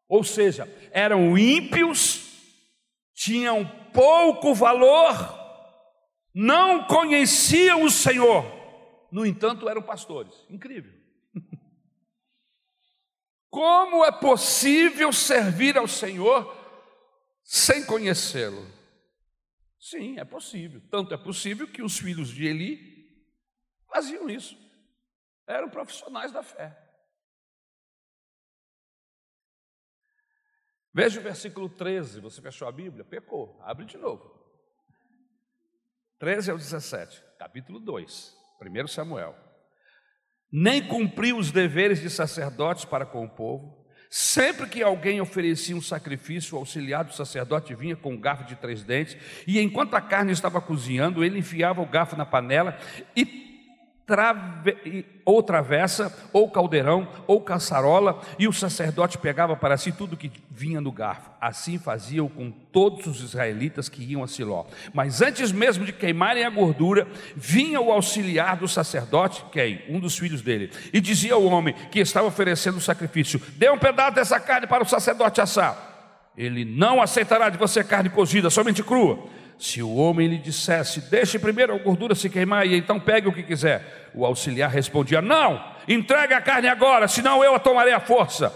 Ou 0.08 0.24
seja, 0.24 0.72
eram 0.92 1.36
ímpios, 1.36 2.38
tinham 3.16 3.66
pouco 3.92 4.54
valor, 4.54 5.16
não 6.36 6.86
conheciam 6.86 7.82
o 7.82 7.90
Senhor, 7.90 8.46
no 9.12 9.26
entanto 9.26 9.68
eram 9.68 9.82
pastores. 9.82 10.46
Incrível. 10.52 11.03
Como 13.54 14.04
é 14.04 14.12
possível 14.12 15.14
servir 15.14 15.78
ao 15.78 15.88
Senhor 15.88 16.58
sem 17.44 17.86
conhecê-lo? 17.86 18.66
Sim, 19.80 20.18
é 20.18 20.26
possível. 20.26 20.82
Tanto 20.90 21.14
é 21.14 21.18
possível 21.18 21.68
que 21.68 21.84
os 21.84 22.00
filhos 22.00 22.30
de 22.30 22.48
Eli 22.48 23.16
faziam 23.88 24.28
isso. 24.28 24.58
Eram 25.46 25.70
profissionais 25.70 26.32
da 26.32 26.42
fé. 26.42 26.76
Veja 30.92 31.20
o 31.20 31.24
versículo 31.24 31.70
13. 31.70 32.22
Você 32.22 32.42
fechou 32.42 32.68
a 32.68 32.72
Bíblia? 32.72 33.06
Pecou. 33.06 33.62
Abre 33.62 33.86
de 33.86 33.98
novo. 33.98 34.34
13 36.18 36.50
ao 36.50 36.58
17, 36.58 37.24
capítulo 37.38 37.80
2, 37.80 38.36
1 38.60 38.88
Samuel. 38.88 39.53
Nem 40.54 40.84
cumpriu 40.84 41.38
os 41.38 41.52
deveres 41.52 42.00
de 42.00 42.10
sacerdotes 42.10 42.86
para 42.86 43.08
com 43.08 43.26
o 43.26 43.30
povo, 43.30 43.84
Sempre 44.16 44.68
que 44.68 44.84
alguém 44.84 45.20
oferecia 45.20 45.76
um 45.76 45.82
sacrifício, 45.82 46.56
o 46.56 46.60
auxiliar 46.60 47.04
do 47.04 47.16
sacerdote 47.16 47.74
vinha 47.74 47.96
com 47.96 48.14
um 48.14 48.20
garfo 48.20 48.44
de 48.44 48.56
três 48.56 48.84
dentes, 48.84 49.18
e 49.48 49.60
enquanto 49.60 49.96
a 49.96 50.02
carne 50.02 50.32
estava 50.32 50.62
cozinhando, 50.62 51.24
ele 51.24 51.40
enfiava 51.40 51.82
o 51.82 51.86
garfo 51.88 52.16
na 52.16 52.24
panela 52.24 52.78
e 53.16 53.26
trave, 54.06 55.06
ou 55.24 55.42
travessa, 55.42 56.14
ou 56.34 56.50
caldeirão, 56.50 57.08
ou 57.26 57.42
caçarola, 57.42 58.22
e 58.38 58.48
o 58.48 58.54
sacerdote 58.54 59.18
pegava 59.18 59.56
para 59.56 59.78
si 59.78 59.92
tudo 59.92 60.18
que 60.18 60.32
vinha 60.52 60.82
no 60.82 60.92
garfo. 60.92 61.32
Assim 61.40 61.78
faziam 61.78 62.28
com 62.28 62.52
todos 62.52 63.08
os 63.08 63.22
israelitas 63.22 63.88
que 63.88 64.04
iam 64.04 64.24
a 64.24 64.28
Siló. 64.28 64.66
Mas 64.94 65.22
antes 65.22 65.52
mesmo 65.52 65.86
de 65.86 65.94
queimarem 65.94 66.44
a 66.44 66.50
gordura, 66.50 67.08
vinha 67.36 67.80
o 67.80 67.92
auxiliar 67.92 68.58
do 68.58 68.68
sacerdote, 68.68 69.46
quem? 69.52 69.82
Um 69.88 70.00
dos 70.00 70.18
filhos 70.18 70.42
dele, 70.42 70.72
e 70.92 71.00
dizia 71.00 71.34
ao 71.34 71.44
homem 71.44 71.74
que 71.92 72.00
estava 72.00 72.28
oferecendo 72.28 72.78
o 72.78 72.82
sacrifício: 72.82 73.42
Dê 73.56 73.70
um 73.70 73.78
pedaço 73.78 74.16
dessa 74.16 74.40
carne 74.40 74.68
para 74.68 74.84
o 74.84 74.88
sacerdote 74.88 75.40
assar. 75.40 75.92
Ele 76.36 76.66
não 76.66 77.02
aceitará 77.02 77.48
de 77.50 77.58
você 77.58 77.84
carne 77.84 78.10
cozida, 78.10 78.50
somente 78.50 78.84
crua 78.84 79.30
se 79.58 79.82
o 79.82 79.96
homem 79.96 80.28
lhe 80.28 80.38
dissesse, 80.38 81.02
deixe 81.02 81.40
primeiro 81.40 81.74
a 81.74 81.78
gordura 81.78 82.16
se 82.16 82.30
queimar 82.30 82.66
e 82.68 82.76
então 82.76 83.00
pegue 83.00 83.28
o 83.28 83.34
que 83.34 83.44
quiser, 83.44 84.12
o 84.14 84.26
auxiliar 84.26 84.70
respondia: 84.70 85.22
Não, 85.22 85.64
entregue 85.88 86.34
a 86.34 86.42
carne 86.42 86.68
agora, 86.68 87.08
senão 87.08 87.44
eu 87.44 87.56
a 87.56 87.60
tomarei 87.60 87.94
à 87.94 88.00
força. 88.00 88.54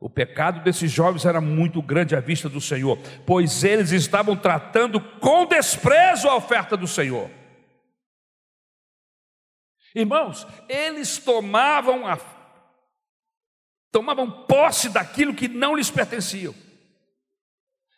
O 0.00 0.10
pecado 0.10 0.60
desses 0.60 0.90
jovens 0.90 1.24
era 1.24 1.40
muito 1.40 1.80
grande 1.80 2.14
à 2.14 2.20
vista 2.20 2.48
do 2.48 2.60
Senhor, 2.60 2.98
pois 3.24 3.64
eles 3.64 3.90
estavam 3.90 4.36
tratando 4.36 5.00
com 5.00 5.46
desprezo 5.46 6.28
a 6.28 6.36
oferta 6.36 6.76
do 6.76 6.86
Senhor. 6.86 7.30
Irmãos, 9.94 10.46
eles 10.68 11.18
tomavam 11.18 12.06
a 12.06 12.18
tomavam 13.90 14.28
posse 14.28 14.88
daquilo 14.88 15.32
que 15.32 15.46
não 15.46 15.76
lhes 15.76 15.88
pertenciam. 15.88 16.52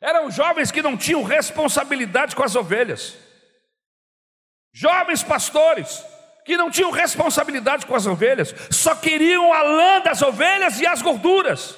Eram 0.00 0.30
jovens 0.30 0.70
que 0.70 0.82
não 0.82 0.96
tinham 0.96 1.22
responsabilidade 1.22 2.36
com 2.36 2.42
as 2.42 2.54
ovelhas. 2.54 3.16
Jovens 4.72 5.22
pastores 5.22 6.04
que 6.44 6.56
não 6.56 6.70
tinham 6.70 6.90
responsabilidade 6.92 7.86
com 7.86 7.94
as 7.96 8.06
ovelhas, 8.06 8.54
só 8.70 8.94
queriam 8.94 9.52
a 9.52 9.62
lã 9.62 10.00
das 10.00 10.22
ovelhas 10.22 10.80
e 10.80 10.86
as 10.86 11.02
gorduras. 11.02 11.76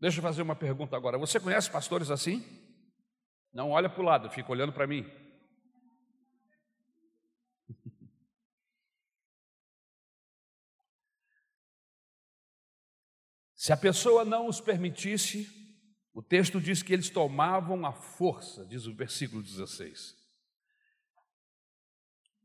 Deixa 0.00 0.18
eu 0.18 0.22
fazer 0.22 0.42
uma 0.42 0.56
pergunta 0.56 0.96
agora. 0.96 1.16
Você 1.16 1.38
conhece 1.38 1.70
pastores 1.70 2.10
assim? 2.10 2.44
Não 3.52 3.70
olha 3.70 3.88
para 3.88 4.02
o 4.02 4.04
lado, 4.04 4.28
fica 4.30 4.50
olhando 4.50 4.72
para 4.72 4.84
mim. 4.84 5.08
Se 13.54 13.72
a 13.72 13.76
pessoa 13.76 14.24
não 14.24 14.48
os 14.48 14.60
permitisse, 14.60 15.61
o 16.14 16.22
texto 16.22 16.60
diz 16.60 16.82
que 16.82 16.92
eles 16.92 17.08
tomavam 17.08 17.86
a 17.86 17.92
força, 17.92 18.66
diz 18.66 18.86
o 18.86 18.94
versículo 18.94 19.42
16. 19.42 20.16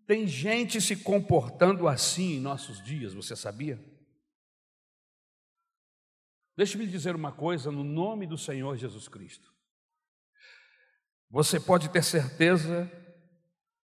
Tem 0.06 0.26
gente 0.26 0.80
se 0.80 0.96
comportando 0.96 1.88
assim 1.88 2.36
em 2.36 2.40
nossos 2.40 2.82
dias, 2.82 3.14
você 3.14 3.36
sabia? 3.36 3.84
Deixe-me 6.56 6.88
dizer 6.88 7.14
uma 7.14 7.32
coisa 7.32 7.70
no 7.70 7.84
nome 7.84 8.26
do 8.26 8.38
Senhor 8.38 8.78
Jesus 8.78 9.08
Cristo. 9.08 9.54
Você 11.30 11.60
pode 11.60 11.90
ter 11.90 12.04
certeza 12.04 12.90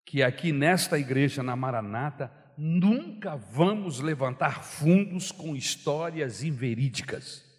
que 0.05 0.23
aqui 0.23 0.53
nesta 0.53 0.97
igreja, 0.97 1.43
na 1.43 1.55
Maranata, 1.55 2.31
nunca 2.57 3.35
vamos 3.35 3.99
levantar 3.99 4.63
fundos 4.63 5.31
com 5.31 5.55
histórias 5.55 6.41
inverídicas. 6.41 7.52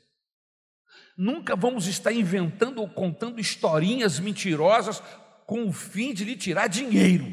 Nunca 1.17 1.55
vamos 1.55 1.87
estar 1.87 2.13
inventando 2.13 2.81
ou 2.81 2.89
contando 2.89 3.41
historinhas 3.41 4.19
mentirosas 4.19 5.01
com 5.47 5.67
o 5.69 5.73
fim 5.73 6.13
de 6.13 6.25
lhe 6.25 6.37
tirar 6.37 6.67
dinheiro, 6.67 7.27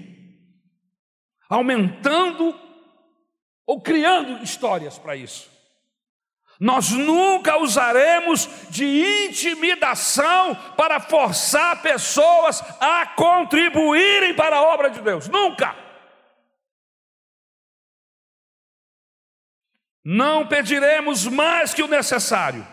aumentando 1.49 2.59
ou 3.65 3.81
criando 3.81 4.43
histórias 4.43 4.99
para 4.99 5.15
isso. 5.15 5.49
Nós 6.59 6.91
nunca 6.91 7.57
usaremos 7.57 8.47
de 8.69 8.85
intimidação 9.25 10.53
para 10.77 10.99
forçar 10.99 11.81
pessoas 11.81 12.61
a 12.79 13.07
contribuírem 13.07 14.35
para 14.35 14.57
a 14.57 14.61
obra 14.61 14.91
de 14.91 15.01
Deus. 15.01 15.27
Nunca. 15.27 15.75
Não 20.05 20.47
pediremos 20.47 21.25
mais 21.25 21.73
que 21.73 21.81
o 21.81 21.87
necessário. 21.87 22.67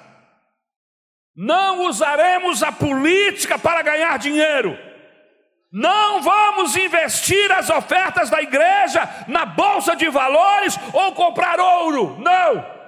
Não 1.39 1.87
usaremos 1.87 2.65
a 2.65 2.73
política 2.73 3.57
para 3.57 3.81
ganhar 3.81 4.19
dinheiro. 4.19 4.77
Não 5.71 6.21
vamos 6.21 6.77
investir 6.77 7.53
as 7.53 7.71
ofertas 7.71 8.29
da 8.29 8.43
igreja 8.43 9.09
na 9.29 9.47
bolsa 9.47 9.95
de 9.95 10.09
valores 10.09 10.77
ou 10.93 11.13
comprar 11.13 11.61
ouro. 11.61 12.19
Não 12.19 12.79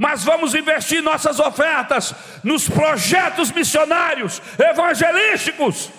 mas 0.00 0.24
vamos 0.24 0.54
investir 0.54 1.02
nossas 1.02 1.38
ofertas 1.38 2.14
nos 2.42 2.66
projetos 2.66 3.52
missionários, 3.52 4.40
evangelísticos. 4.58 5.90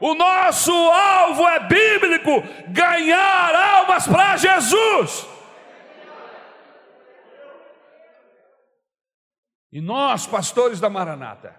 O 0.00 0.14
nosso 0.14 0.72
alvo 0.72 1.46
é 1.46 1.60
bíblico: 1.60 2.42
ganhar 2.68 3.54
almas 3.54 4.06
para 4.06 4.38
Jesus. 4.38 5.33
E 9.74 9.80
nós, 9.82 10.26
pastores 10.26 10.80
da 10.80 10.88
Maranata, 10.88 11.54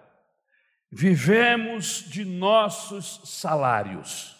vivemos 0.91 2.05
de 2.09 2.25
nossos 2.25 3.21
salários. 3.25 4.35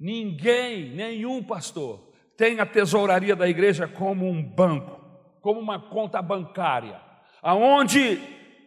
Ninguém, 0.00 0.88
nenhum 0.90 1.42
pastor, 1.42 2.14
tem 2.38 2.60
a 2.60 2.64
tesouraria 2.66 3.36
da 3.36 3.46
igreja 3.46 3.86
como 3.86 4.26
um 4.26 4.42
banco 4.42 5.04
como 5.46 5.60
uma 5.60 5.78
conta 5.78 6.20
bancária, 6.20 7.00
aonde 7.40 8.20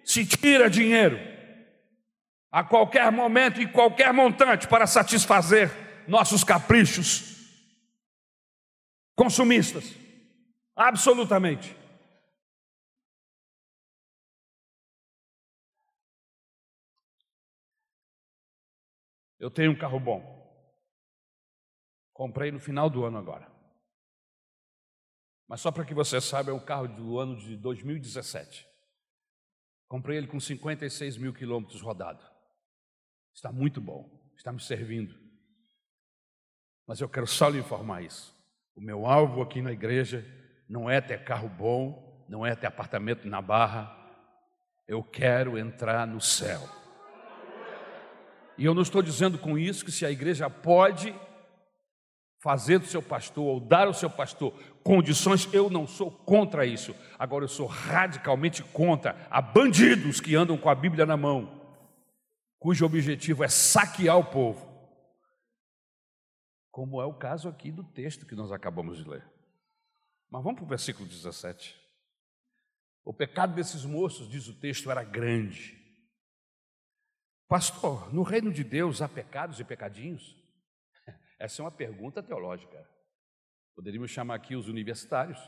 se 0.06 0.26
tira 0.26 0.70
dinheiro 0.70 1.20
a 2.50 2.64
qualquer 2.64 3.12
momento 3.12 3.62
e 3.62 3.68
qualquer 3.68 4.14
montante 4.14 4.66
para 4.66 4.88
satisfazer 4.88 5.70
nossos 6.08 6.42
caprichos 6.42 7.36
consumistas. 9.14 9.94
Absolutamente. 10.74 11.76
Eu 19.40 19.50
tenho 19.50 19.72
um 19.72 19.78
carro 19.78 20.00
bom. 20.00 20.38
Comprei 22.14 22.52
no 22.52 22.60
final 22.60 22.90
do 22.90 23.06
ano 23.06 23.18
agora. 23.18 23.50
Mas 25.48 25.62
só 25.62 25.72
para 25.72 25.86
que 25.86 25.94
você 25.94 26.20
saiba, 26.20 26.52
é 26.52 26.54
o 26.54 26.64
carro 26.64 26.88
do 26.88 27.18
ano 27.18 27.38
de 27.38 27.56
2017. 27.56 28.68
Comprei 29.88 30.18
ele 30.18 30.28
com 30.28 30.40
56 30.40 31.18
mil 31.18 31.34
quilômetros 31.34 31.82
rodado. 31.82 32.24
Está 33.34 33.52
muito 33.52 33.82
bom, 33.82 34.08
está 34.38 34.52
me 34.52 34.60
servindo. 34.60 35.16
Mas 36.86 37.00
eu 37.00 37.10
quero 37.10 37.26
só 37.26 37.50
lhe 37.50 37.58
informar 37.58 38.04
isso. 38.04 38.38
O 38.76 38.82
meu 38.82 39.06
alvo 39.06 39.42
aqui 39.42 39.62
na 39.62 39.72
igreja 39.72 40.24
não 40.68 40.90
é 40.90 41.02
ter 41.02 41.24
carro 41.24 41.50
bom, 41.50 42.26
não 42.30 42.46
é 42.46 42.56
ter 42.56 42.68
apartamento 42.68 43.28
na 43.28 43.42
barra. 43.42 43.96
Eu 44.88 45.04
quero 45.04 45.58
entrar 45.58 46.06
no 46.06 46.22
céu. 46.22 46.79
E 48.60 48.66
eu 48.66 48.74
não 48.74 48.82
estou 48.82 49.02
dizendo 49.02 49.40
com 49.40 49.58
isso 49.58 49.86
que 49.86 49.92
se 49.92 50.06
a 50.06 50.12
igreja 50.12 50.50
pode 50.50 51.16
fazer 52.42 52.78
do 52.78 52.86
seu 52.86 53.02
pastor 53.02 53.46
ou 53.46 53.58
dar 53.58 53.88
ao 53.88 53.94
seu 53.94 54.10
pastor 54.10 54.54
condições, 54.84 55.48
eu 55.54 55.70
não 55.70 55.88
sou 55.88 56.12
contra 56.12 56.66
isso. 56.66 56.94
Agora 57.18 57.46
eu 57.46 57.48
sou 57.48 57.66
radicalmente 57.66 58.62
contra 58.62 59.16
a 59.32 59.42
bandidos 59.42 60.20
que 60.20 60.36
andam 60.36 60.58
com 60.58 60.70
a 60.70 60.76
Bíblia 60.76 61.06
na 61.06 61.16
mão, 61.16 61.80
cujo 62.60 62.86
objetivo 62.86 63.46
é 63.46 63.48
saquear 63.48 64.18
o 64.18 64.26
povo. 64.26 64.68
Como 66.70 67.02
é 67.02 67.06
o 67.06 67.14
caso 67.14 67.48
aqui 67.48 67.72
do 67.72 67.86
texto 67.86 68.26
que 68.26 68.36
nós 68.36 68.52
acabamos 68.52 68.98
de 68.98 69.08
ler. 69.08 69.26
Mas 70.30 70.44
vamos 70.44 70.60
para 70.60 70.66
o 70.66 70.70
versículo 70.70 71.08
17. 71.08 71.80
O 73.06 73.14
pecado 73.14 73.56
desses 73.56 73.86
moços, 73.86 74.30
diz 74.30 74.50
o 74.50 74.54
texto, 74.54 74.92
era 74.92 75.02
grande. 75.02 75.79
Pastor, 77.50 78.14
no 78.14 78.22
reino 78.22 78.54
de 78.54 78.64
Deus 78.64 79.02
há 79.02 79.10
pecados 79.10 79.60
e 79.60 79.64
pecadinhos? 79.64 80.38
Essa 81.40 81.64
é 81.64 81.66
uma 81.66 81.72
pergunta 81.72 82.22
teológica. 82.22 82.88
Poderíamos 83.76 84.12
chamar 84.12 84.36
aqui 84.36 84.56
os 84.56 84.68
universitários. 84.68 85.40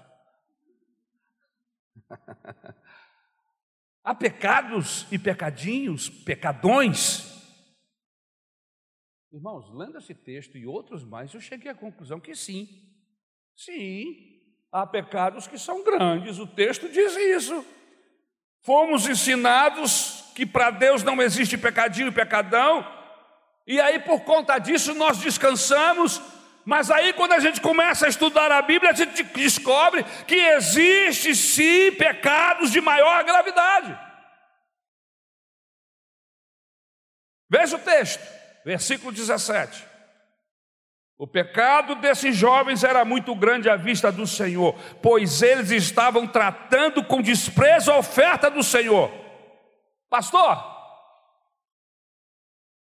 Há 4.04 4.16
pecados 4.16 5.06
e 5.12 5.20
pecadinhos, 5.20 6.10
pecadões. 6.10 7.40
Irmãos, 9.32 9.72
lendo 9.72 10.00
esse 10.00 10.16
texto 10.16 10.58
e 10.58 10.66
outros 10.66 11.04
mais, 11.04 11.32
eu 11.36 11.40
cheguei 11.40 11.70
à 11.70 11.76
conclusão 11.76 12.20
que 12.20 12.34
sim. 12.34 12.68
Sim, 13.56 14.42
há 14.72 14.88
pecados 14.88 15.46
que 15.46 15.60
são 15.60 15.84
grandes, 15.84 16.40
o 16.40 16.48
texto 16.48 16.90
diz 16.90 17.16
isso. 17.16 17.64
Fomos 18.64 19.08
ensinados 19.08 20.11
que 20.36 20.46
para 20.46 20.70
Deus 20.72 21.04
não 21.04 21.22
existe 21.22 21.58
pecadinho 21.58 22.08
e 22.08 22.12
pecadão, 22.12 22.86
e 23.66 23.80
aí, 23.80 24.00
por 24.00 24.22
conta 24.22 24.58
disso, 24.58 24.94
nós 24.94 25.20
descansamos. 25.20 26.22
Mas 26.66 26.92
aí, 26.92 27.14
quando 27.14 27.34
a 27.34 27.40
gente 27.40 27.62
começa 27.62 28.06
a 28.06 28.10
estudar 28.10 28.52
a 28.52 28.62
Bíblia, 28.62 28.92
a 28.92 28.96
gente 28.96 29.24
descobre 29.24 30.04
que 30.28 30.36
existe 30.36 31.36
sim 31.36 31.92
pecados 31.94 32.72
de 32.72 32.82
maior 32.82 33.24
gravidade. 33.24 33.98
Veja 37.50 37.76
o 37.76 37.80
texto, 37.80 38.22
versículo 38.66 39.12
17. 39.12 39.86
O 41.18 41.28
pecado 41.28 41.96
desses 41.96 42.36
jovens 42.36 42.84
era 42.84 43.06
muito 43.06 43.36
grande 43.36 43.70
à 43.70 43.76
vista 43.76 44.12
do 44.12 44.26
Senhor, 44.26 44.74
pois 45.02 45.42
eles 45.42 45.70
estavam 45.70 46.28
tratando 46.28 47.04
com 47.04 47.22
desprezo 47.22 47.92
a 47.92 47.98
oferta 47.98 48.50
do 48.50 48.64
Senhor. 48.64 49.21
Pastor, 50.12 50.58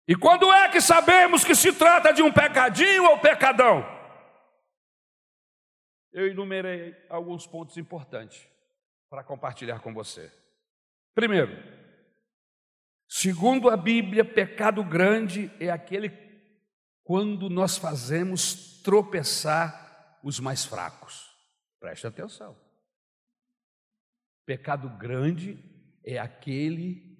e 0.06 0.14
quando 0.14 0.52
é 0.52 0.68
que 0.68 0.78
sabemos 0.78 1.42
que 1.42 1.54
se 1.54 1.72
trata 1.72 2.12
de 2.12 2.22
um 2.22 2.30
pecadinho 2.30 3.04
ou 3.04 3.18
pecadão? 3.18 3.82
Eu 6.12 6.28
enumerei 6.28 6.94
alguns 7.08 7.46
pontos 7.46 7.78
importantes 7.78 8.46
para 9.08 9.24
compartilhar 9.24 9.80
com 9.80 9.94
você. 9.94 10.30
Primeiro, 11.14 11.50
segundo 13.08 13.70
a 13.70 13.76
Bíblia, 13.78 14.22
pecado 14.22 14.84
grande 14.84 15.50
é 15.58 15.70
aquele 15.70 16.10
quando 17.04 17.48
nós 17.48 17.78
fazemos 17.78 18.82
tropeçar 18.82 20.20
os 20.22 20.38
mais 20.38 20.66
fracos. 20.66 21.34
Preste 21.80 22.06
atenção. 22.06 22.54
Pecado 24.44 24.90
grande 24.90 25.58
é 26.04 26.18
aquele 26.18 27.13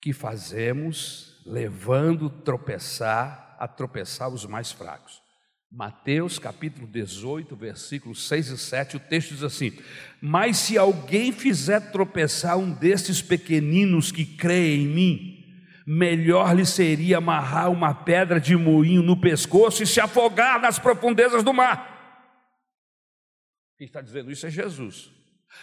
que 0.00 0.12
fazemos 0.12 1.42
levando 1.44 2.30
tropeçar 2.30 3.56
a 3.58 3.66
tropeçar 3.66 4.28
os 4.28 4.46
mais 4.46 4.70
fracos. 4.70 5.20
Mateus 5.70 6.38
capítulo 6.38 6.86
18, 6.86 7.54
versículos 7.54 8.26
6 8.26 8.48
e 8.48 8.58
7, 8.58 8.96
o 8.96 9.00
texto 9.00 9.34
diz 9.34 9.42
assim: 9.42 9.78
Mas 10.20 10.56
se 10.56 10.78
alguém 10.78 11.30
fizer 11.30 11.92
tropeçar 11.92 12.56
um 12.56 12.72
destes 12.72 13.20
pequeninos 13.20 14.10
que 14.10 14.24
creem 14.24 14.84
em 14.84 14.86
mim, 14.86 15.38
melhor 15.86 16.56
lhe 16.56 16.64
seria 16.64 17.18
amarrar 17.18 17.70
uma 17.70 17.94
pedra 17.94 18.40
de 18.40 18.56
moinho 18.56 19.02
no 19.02 19.20
pescoço 19.20 19.82
e 19.82 19.86
se 19.86 20.00
afogar 20.00 20.58
nas 20.58 20.78
profundezas 20.78 21.42
do 21.42 21.52
mar. 21.52 21.96
Quem 23.76 23.86
está 23.86 24.00
dizendo 24.00 24.30
isso 24.30 24.46
é 24.46 24.50
Jesus. 24.50 25.10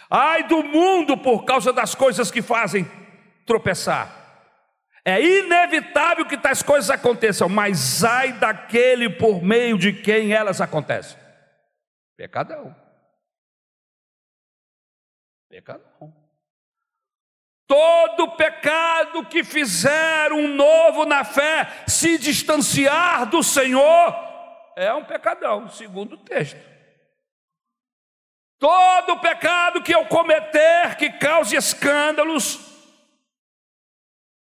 Ai 0.08 0.46
do 0.46 0.62
mundo 0.62 1.16
por 1.16 1.44
causa 1.44 1.72
das 1.72 1.96
coisas 1.96 2.30
que 2.30 2.42
fazem 2.42 2.86
tropeçar. 3.44 4.25
É 5.08 5.22
inevitável 5.22 6.26
que 6.26 6.36
tais 6.36 6.64
coisas 6.64 6.90
aconteçam, 6.90 7.48
mas 7.48 8.02
ai 8.02 8.32
daquele 8.32 9.08
por 9.08 9.40
meio 9.40 9.78
de 9.78 9.92
quem 9.92 10.32
elas 10.32 10.60
acontecem. 10.60 11.16
Pecadão. 12.16 12.74
Pecadão. 15.48 16.12
Todo 17.68 18.32
pecado 18.32 19.24
que 19.26 19.44
fizer 19.44 20.32
um 20.32 20.48
novo 20.48 21.06
na 21.06 21.22
fé 21.22 21.84
se 21.86 22.18
distanciar 22.18 23.26
do 23.26 23.44
Senhor 23.44 24.12
é 24.74 24.92
um 24.92 25.04
pecadão, 25.04 25.68
segundo 25.68 26.14
o 26.14 26.24
texto. 26.24 26.58
Todo 28.58 29.20
pecado 29.20 29.84
que 29.84 29.94
eu 29.94 30.04
cometer 30.06 30.96
que 30.96 31.12
cause 31.12 31.54
escândalos, 31.54 32.65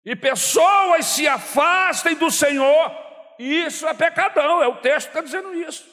e 0.05 0.15
pessoas 0.15 1.05
se 1.05 1.27
afastem 1.27 2.15
do 2.15 2.29
Senhor, 2.29 2.91
isso 3.39 3.87
é 3.87 3.93
pecadão, 3.93 4.61
é 4.61 4.67
o 4.67 4.77
texto 4.77 5.11
que 5.11 5.17
está 5.17 5.21
dizendo 5.21 5.53
isso. 5.53 5.91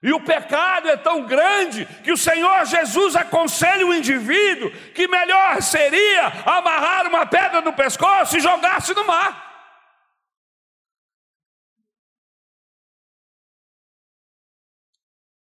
E 0.00 0.12
o 0.12 0.20
pecado 0.20 0.88
é 0.88 0.96
tão 0.96 1.26
grande 1.26 1.84
que 2.04 2.12
o 2.12 2.16
Senhor 2.16 2.64
Jesus 2.64 3.16
aconselha 3.16 3.84
o 3.84 3.92
indivíduo 3.92 4.70
que 4.92 5.08
melhor 5.08 5.60
seria 5.60 6.26
amarrar 6.46 7.06
uma 7.08 7.26
pedra 7.26 7.60
no 7.60 7.72
pescoço 7.72 8.36
e 8.36 8.40
jogar-se 8.40 8.94
no 8.94 9.04
mar. 9.04 9.46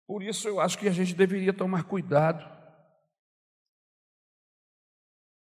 Por 0.07 0.22
isso 0.22 0.47
eu 0.47 0.61
acho 0.61 0.78
que 0.78 0.86
a 0.86 0.92
gente 0.92 1.14
deveria 1.14 1.53
tomar 1.53 1.82
cuidado 1.82 2.55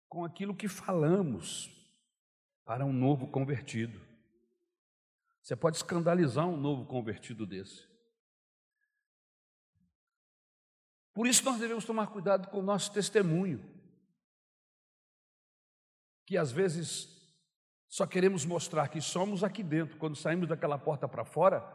com 0.08 0.24
aquilo 0.24 0.54
que 0.54 0.68
falamos 0.68 1.70
para 2.64 2.84
um 2.84 2.92
novo 2.92 3.26
convertido. 3.26 4.00
Você 5.42 5.56
pode 5.56 5.76
escandalizar 5.76 6.46
um 6.46 6.56
novo 6.56 6.84
convertido 6.86 7.46
desse. 7.46 7.86
Por 11.14 11.26
isso 11.26 11.44
nós 11.44 11.58
devemos 11.58 11.84
tomar 11.84 12.08
cuidado 12.08 12.48
com 12.48 12.58
o 12.58 12.62
nosso 12.62 12.92
testemunho. 12.92 13.64
Que 16.26 16.36
às 16.36 16.52
vezes 16.52 17.08
só 17.88 18.06
queremos 18.06 18.44
mostrar 18.44 18.88
que 18.88 19.00
somos 19.00 19.42
aqui 19.42 19.62
dentro, 19.62 19.96
quando 19.96 20.14
saímos 20.14 20.46
daquela 20.46 20.78
porta 20.78 21.08
para 21.08 21.24
fora, 21.24 21.66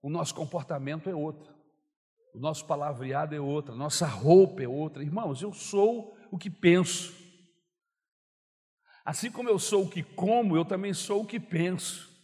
o 0.00 0.08
nosso 0.08 0.34
comportamento 0.34 1.10
é 1.10 1.14
outro, 1.14 1.52
o 2.32 2.38
nosso 2.38 2.64
palavreado 2.64 3.34
é 3.34 3.40
outro, 3.40 3.74
a 3.74 3.76
nossa 3.76 4.06
roupa 4.06 4.62
é 4.62 4.68
outra. 4.68 5.02
Irmãos, 5.02 5.42
eu 5.42 5.52
sou 5.52 6.16
o 6.30 6.38
que 6.38 6.48
penso. 6.48 7.17
Assim 9.08 9.30
como 9.30 9.48
eu 9.48 9.58
sou 9.58 9.86
o 9.86 9.88
que 9.88 10.02
como, 10.02 10.54
eu 10.54 10.66
também 10.66 10.92
sou 10.92 11.22
o 11.22 11.26
que 11.26 11.40
penso. 11.40 12.14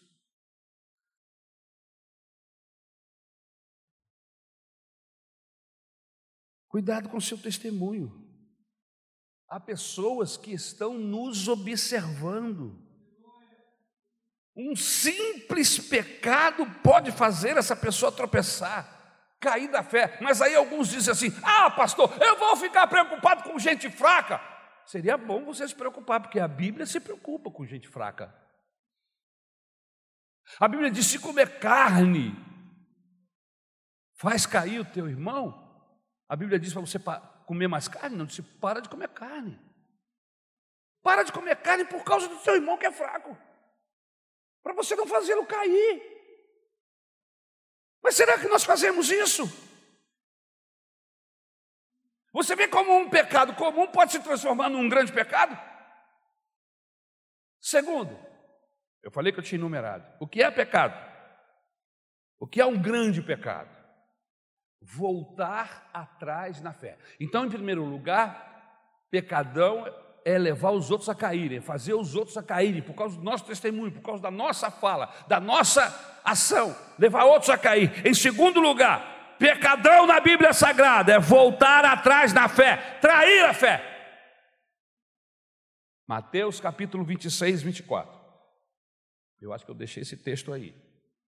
Cuidado 6.68 7.08
com 7.08 7.16
o 7.16 7.22
seu 7.22 7.38
testemunho. 7.38 8.12
Há 9.48 9.58
pessoas 9.58 10.36
que 10.36 10.52
estão 10.52 10.92
nos 10.92 11.48
observando. 11.48 12.78
Um 14.54 14.76
simples 14.76 15.78
pecado 15.78 16.66
pode 16.82 17.12
fazer 17.12 17.56
essa 17.56 17.74
pessoa 17.74 18.12
tropeçar, 18.12 19.32
cair 19.40 19.70
da 19.70 19.82
fé. 19.82 20.18
Mas 20.20 20.42
aí 20.42 20.54
alguns 20.54 20.88
dizem 20.90 21.12
assim: 21.12 21.32
ah, 21.42 21.70
pastor, 21.70 22.14
eu 22.20 22.38
vou 22.38 22.54
ficar 22.56 22.86
preocupado 22.88 23.42
com 23.44 23.58
gente 23.58 23.90
fraca. 23.90 24.52
Seria 24.86 25.16
bom 25.16 25.44
você 25.44 25.66
se 25.66 25.74
preocupar, 25.74 26.20
porque 26.20 26.38
a 26.38 26.48
Bíblia 26.48 26.86
se 26.86 27.00
preocupa 27.00 27.50
com 27.50 27.64
gente 27.64 27.88
fraca. 27.88 28.34
A 30.60 30.68
Bíblia 30.68 30.90
diz: 30.90 31.06
se 31.06 31.18
comer 31.18 31.58
carne 31.58 32.32
faz 34.16 34.46
cair 34.46 34.80
o 34.80 34.84
teu 34.84 35.08
irmão, 35.08 35.64
a 36.28 36.36
Bíblia 36.36 36.58
diz 36.58 36.72
para 36.72 36.82
você 36.82 36.98
comer 37.46 37.68
mais 37.68 37.88
carne? 37.88 38.16
Não, 38.16 38.26
disse 38.26 38.42
para 38.42 38.80
de 38.80 38.88
comer 38.88 39.08
carne. 39.08 39.60
Para 41.02 41.22
de 41.22 41.32
comer 41.32 41.56
carne 41.56 41.84
por 41.84 42.02
causa 42.02 42.28
do 42.28 42.38
seu 42.40 42.54
irmão 42.54 42.78
que 42.78 42.86
é 42.86 42.92
fraco. 42.92 43.36
Para 44.62 44.72
você 44.72 44.96
não 44.96 45.06
fazê-lo 45.06 45.46
cair. 45.46 46.02
Mas 48.02 48.14
será 48.14 48.38
que 48.38 48.48
nós 48.48 48.64
fazemos 48.64 49.10
isso? 49.10 49.44
Você 52.34 52.54
vê 52.54 52.68
como 52.68 52.94
um 52.94 53.08
pecado 53.08 53.54
comum 53.54 53.86
pode 53.86 54.12
se 54.12 54.20
transformar 54.22 54.68
num 54.68 54.86
grande 54.90 55.10
pecado? 55.10 55.58
Segundo, 57.58 58.14
eu 59.02 59.10
falei 59.10 59.32
que 59.32 59.38
eu 59.38 59.44
tinha 59.44 59.58
enumerado. 59.58 60.04
O 60.20 60.28
que 60.28 60.42
é 60.42 60.50
pecado? 60.50 60.94
O 62.38 62.46
que 62.46 62.60
é 62.60 62.66
um 62.66 62.78
grande 62.78 63.22
pecado? 63.22 63.84
voltar 64.84 65.90
atrás 65.92 66.60
na 66.60 66.72
fé. 66.72 66.98
Então, 67.18 67.46
em 67.46 67.50
primeiro 67.50 67.84
lugar, 67.84 69.00
pecadão 69.10 69.86
é 70.24 70.38
levar 70.38 70.70
os 70.70 70.90
outros 70.90 71.08
a 71.08 71.14
caírem, 71.14 71.60
fazer 71.60 71.94
os 71.94 72.14
outros 72.14 72.36
a 72.36 72.42
caírem, 72.42 72.82
por 72.82 72.94
causa 72.94 73.16
do 73.16 73.22
nosso 73.22 73.44
testemunho, 73.44 73.92
por 73.92 74.02
causa 74.02 74.22
da 74.22 74.30
nossa 74.30 74.70
fala, 74.70 75.12
da 75.26 75.40
nossa 75.40 76.20
ação, 76.24 76.76
levar 76.98 77.24
outros 77.24 77.50
a 77.50 77.58
cair. 77.58 78.06
Em 78.06 78.14
segundo 78.14 78.60
lugar, 78.60 79.13
pecadão 79.38 80.06
na 80.06 80.20
Bíblia 80.20 80.52
Sagrada 80.52 81.12
é 81.12 81.18
voltar 81.18 81.84
atrás 81.84 82.32
na 82.32 82.48
fé, 82.48 82.98
trair 83.00 83.44
a 83.44 83.54
fé. 83.54 83.90
Mateus 86.06 86.60
capítulo 86.60 87.04
26, 87.04 87.62
24. 87.62 88.20
Eu 89.40 89.52
acho 89.52 89.64
que 89.64 89.70
eu 89.70 89.74
deixei 89.74 90.02
esse 90.02 90.16
texto 90.16 90.52
aí, 90.52 90.74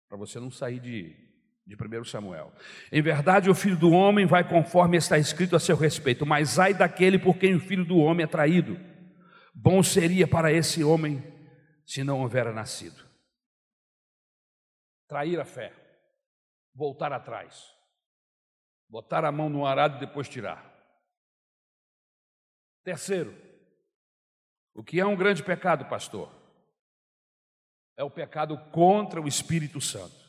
para 0.07 0.17
você 0.17 0.39
não 0.39 0.51
sair 0.51 0.79
de 0.79 1.31
de 1.65 1.75
1 1.75 2.03
Samuel. 2.05 2.51
Em 2.91 3.01
verdade, 3.01 3.49
o 3.49 3.55
filho 3.55 3.77
do 3.77 3.91
homem 3.91 4.25
vai 4.25 4.47
conforme 4.47 4.97
está 4.97 5.17
escrito 5.17 5.55
a 5.55 5.59
seu 5.59 5.75
respeito, 5.75 6.25
mas 6.25 6.59
ai 6.59 6.73
daquele 6.73 7.17
por 7.17 7.37
quem 7.37 7.55
o 7.55 7.59
filho 7.59 7.85
do 7.85 7.97
homem 7.97 8.23
é 8.23 8.27
traído. 8.27 8.79
Bom 9.53 9.81
seria 9.83 10.27
para 10.27 10.51
esse 10.51 10.83
homem 10.83 11.23
se 11.85 12.03
não 12.03 12.21
houvera 12.21 12.51
nascido. 12.51 13.03
Trair 15.07 15.39
a 15.39 15.45
fé, 15.45 15.73
voltar 16.73 17.11
atrás, 17.11 17.63
botar 18.91 19.23
a 19.23 19.31
mão 19.31 19.49
no 19.49 19.65
arado 19.65 19.95
e 19.95 19.99
depois 20.01 20.27
tirar. 20.27 20.69
Terceiro, 22.83 23.33
o 24.75 24.83
que 24.83 24.99
é 24.99 25.05
um 25.05 25.15
grande 25.15 25.41
pecado, 25.41 25.85
pastor? 25.85 26.29
É 27.95 28.03
o 28.03 28.09
pecado 28.09 28.57
contra 28.71 29.21
o 29.21 29.27
Espírito 29.27 29.79
Santo. 29.79 30.19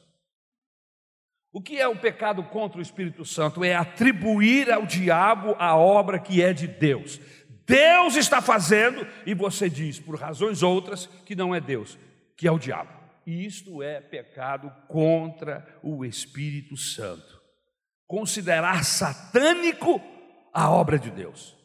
O 1.53 1.61
que 1.61 1.79
é 1.79 1.89
o 1.89 1.99
pecado 1.99 2.45
contra 2.45 2.79
o 2.79 2.83
Espírito 2.83 3.25
Santo? 3.25 3.65
É 3.65 3.75
atribuir 3.75 4.71
ao 4.71 4.87
diabo 4.87 5.57
a 5.59 5.77
obra 5.77 6.19
que 6.21 6.41
é 6.41 6.53
de 6.53 6.69
Deus. 6.69 7.19
Deus 7.67 8.15
está 8.15 8.41
fazendo 8.41 9.07
e 9.27 9.35
você 9.35 9.69
diz, 9.69 9.99
por 9.99 10.19
razões 10.19 10.63
outras, 10.63 11.07
que 11.07 11.35
não 11.35 11.55
é 11.55 11.61
Deus, 11.61 11.99
que 12.37 12.47
é 12.47 12.53
o 12.53 12.59
diabo. 12.59 12.93
Isto 13.27 13.83
é 13.83 14.01
pecado 14.01 14.71
contra 14.87 15.67
o 15.83 16.05
Espírito 16.05 16.77
Santo. 16.77 17.42
Considerar 18.07 18.85
satânico 18.85 20.01
a 20.53 20.71
obra 20.71 20.99
de 20.99 21.11
Deus. 21.11 21.57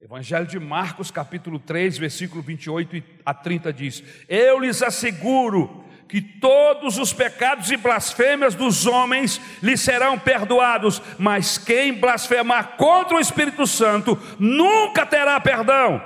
Evangelho 0.00 0.46
de 0.46 0.58
Marcos, 0.58 1.10
capítulo 1.10 1.58
3, 1.58 1.98
versículo 1.98 2.40
28 2.40 3.02
a 3.24 3.34
30 3.34 3.72
diz: 3.72 4.02
Eu 4.28 4.58
lhes 4.58 4.82
asseguro 4.82 5.84
que 6.08 6.20
todos 6.20 6.98
os 6.98 7.12
pecados 7.12 7.70
e 7.70 7.76
blasfêmias 7.76 8.54
dos 8.54 8.86
homens 8.86 9.40
lhe 9.62 9.76
serão 9.76 10.18
perdoados, 10.18 11.00
mas 11.18 11.58
quem 11.58 11.92
blasfemar 11.92 12.76
contra 12.76 13.16
o 13.16 13.20
Espírito 13.20 13.66
Santo 13.66 14.18
nunca 14.38 15.06
terá 15.06 15.38
perdão, 15.38 16.02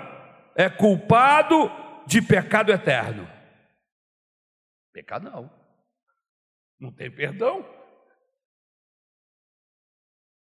é 0.54 0.68
culpado 0.68 1.70
de 2.06 2.20
pecado 2.20 2.70
eterno. 2.70 3.26
Pecado 4.92 5.30
não, 5.30 5.50
não 6.78 6.92
tem 6.92 7.10
perdão. 7.10 7.64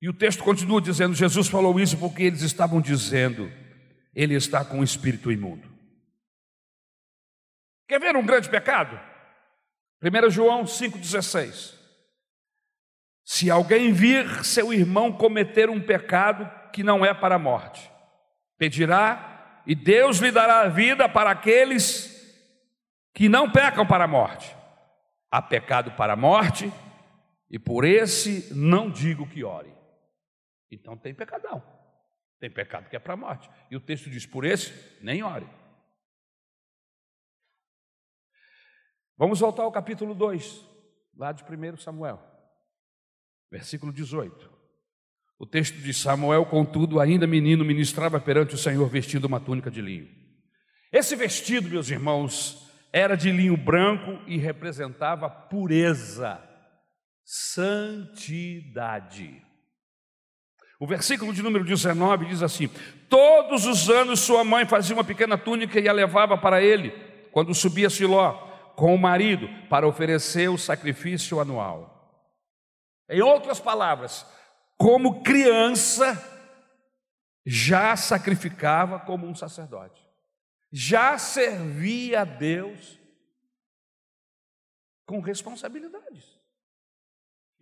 E 0.01 0.09
o 0.09 0.13
texto 0.13 0.43
continua 0.43 0.81
dizendo: 0.81 1.13
Jesus 1.13 1.47
falou 1.47 1.79
isso 1.79 1.97
porque 1.97 2.23
eles 2.23 2.41
estavam 2.41 2.81
dizendo, 2.81 3.51
ele 4.15 4.33
está 4.33 4.65
com 4.65 4.79
o 4.79 4.83
espírito 4.83 5.31
imundo. 5.31 5.69
Quer 7.87 7.99
ver 7.99 8.15
um 8.15 8.25
grande 8.25 8.49
pecado? 8.49 8.99
1 10.01 10.29
João 10.31 10.63
5,16. 10.63 11.75
Se 13.23 13.51
alguém 13.51 13.93
vir 13.93 14.43
seu 14.43 14.73
irmão 14.73 15.11
cometer 15.11 15.69
um 15.69 15.79
pecado 15.79 16.49
que 16.71 16.83
não 16.83 17.05
é 17.05 17.13
para 17.13 17.35
a 17.35 17.39
morte, 17.39 17.91
pedirá 18.57 19.61
e 19.65 19.75
Deus 19.75 20.17
lhe 20.17 20.31
dará 20.31 20.61
a 20.61 20.69
vida 20.69 21.07
para 21.07 21.29
aqueles 21.29 22.09
que 23.13 23.29
não 23.29 23.51
pecam 23.51 23.85
para 23.85 24.05
a 24.05 24.07
morte. 24.07 24.55
Há 25.29 25.41
pecado 25.41 25.91
para 25.91 26.13
a 26.13 26.15
morte, 26.15 26.71
e 27.49 27.59
por 27.59 27.85
esse 27.85 28.53
não 28.53 28.89
digo 28.89 29.27
que 29.27 29.43
ore. 29.43 29.80
Então 30.71 30.97
tem 30.97 31.13
pecadão, 31.13 31.61
tem 32.39 32.49
pecado 32.49 32.89
que 32.89 32.95
é 32.95 32.99
para 32.99 33.13
a 33.13 33.17
morte. 33.17 33.49
E 33.69 33.75
o 33.75 33.81
texto 33.81 34.09
diz: 34.09 34.25
por 34.25 34.45
esse, 34.45 34.73
nem 35.03 35.21
ore. 35.21 35.47
Vamos 39.17 39.39
voltar 39.39 39.63
ao 39.63 39.71
capítulo 39.71 40.15
2, 40.15 40.65
lá 41.15 41.31
de 41.31 41.43
1 41.43 41.77
Samuel, 41.77 42.19
versículo 43.51 43.91
18. 43.93 44.49
O 45.37 45.45
texto 45.45 45.75
de 45.75 45.93
Samuel, 45.93 46.45
contudo, 46.45 46.99
ainda 46.99 47.27
menino, 47.27 47.65
ministrava 47.65 48.19
perante 48.19 48.55
o 48.55 48.57
Senhor 48.57 48.87
vestido 48.87 49.25
uma 49.25 49.39
túnica 49.39 49.69
de 49.71 49.81
linho. 49.81 50.07
Esse 50.91 51.15
vestido, 51.15 51.69
meus 51.69 51.89
irmãos, 51.89 52.69
era 52.93 53.15
de 53.15 53.31
linho 53.31 53.55
branco 53.57 54.21
e 54.27 54.37
representava 54.37 55.29
pureza, 55.29 56.39
santidade. 57.23 58.31
O 60.81 60.87
versículo 60.87 61.31
de 61.31 61.43
número 61.43 61.63
19 61.63 62.25
diz 62.25 62.41
assim: 62.41 62.67
Todos 63.07 63.67
os 63.67 63.87
anos 63.87 64.19
sua 64.19 64.43
mãe 64.43 64.65
fazia 64.65 64.95
uma 64.95 65.03
pequena 65.03 65.37
túnica 65.37 65.79
e 65.79 65.87
a 65.87 65.93
levava 65.93 66.35
para 66.39 66.59
ele, 66.59 66.89
quando 67.31 67.53
subia 67.53 67.87
Siló 67.87 68.33
com 68.75 68.95
o 68.95 68.97
marido 68.97 69.47
para 69.69 69.87
oferecer 69.87 70.49
o 70.49 70.57
sacrifício 70.57 71.39
anual. 71.39 72.25
Em 73.07 73.21
outras 73.21 73.59
palavras, 73.59 74.25
como 74.75 75.21
criança, 75.21 76.17
já 77.45 77.95
sacrificava 77.95 78.99
como 79.01 79.27
um 79.27 79.35
sacerdote, 79.35 80.01
já 80.71 81.15
servia 81.19 82.21
a 82.21 82.25
Deus 82.25 82.99
com 85.05 85.19
responsabilidades. 85.19 86.41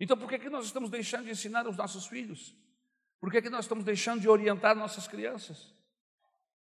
Então, 0.00 0.16
por 0.16 0.26
que, 0.26 0.38
que 0.38 0.48
nós 0.48 0.64
estamos 0.64 0.88
deixando 0.88 1.26
de 1.26 1.32
ensinar 1.32 1.68
os 1.68 1.76
nossos 1.76 2.06
filhos? 2.06 2.56
Por 3.20 3.30
que, 3.30 3.42
que 3.42 3.50
nós 3.50 3.66
estamos 3.66 3.84
deixando 3.84 4.20
de 4.20 4.28
orientar 4.28 4.74
nossas 4.74 5.06
crianças? 5.06 5.74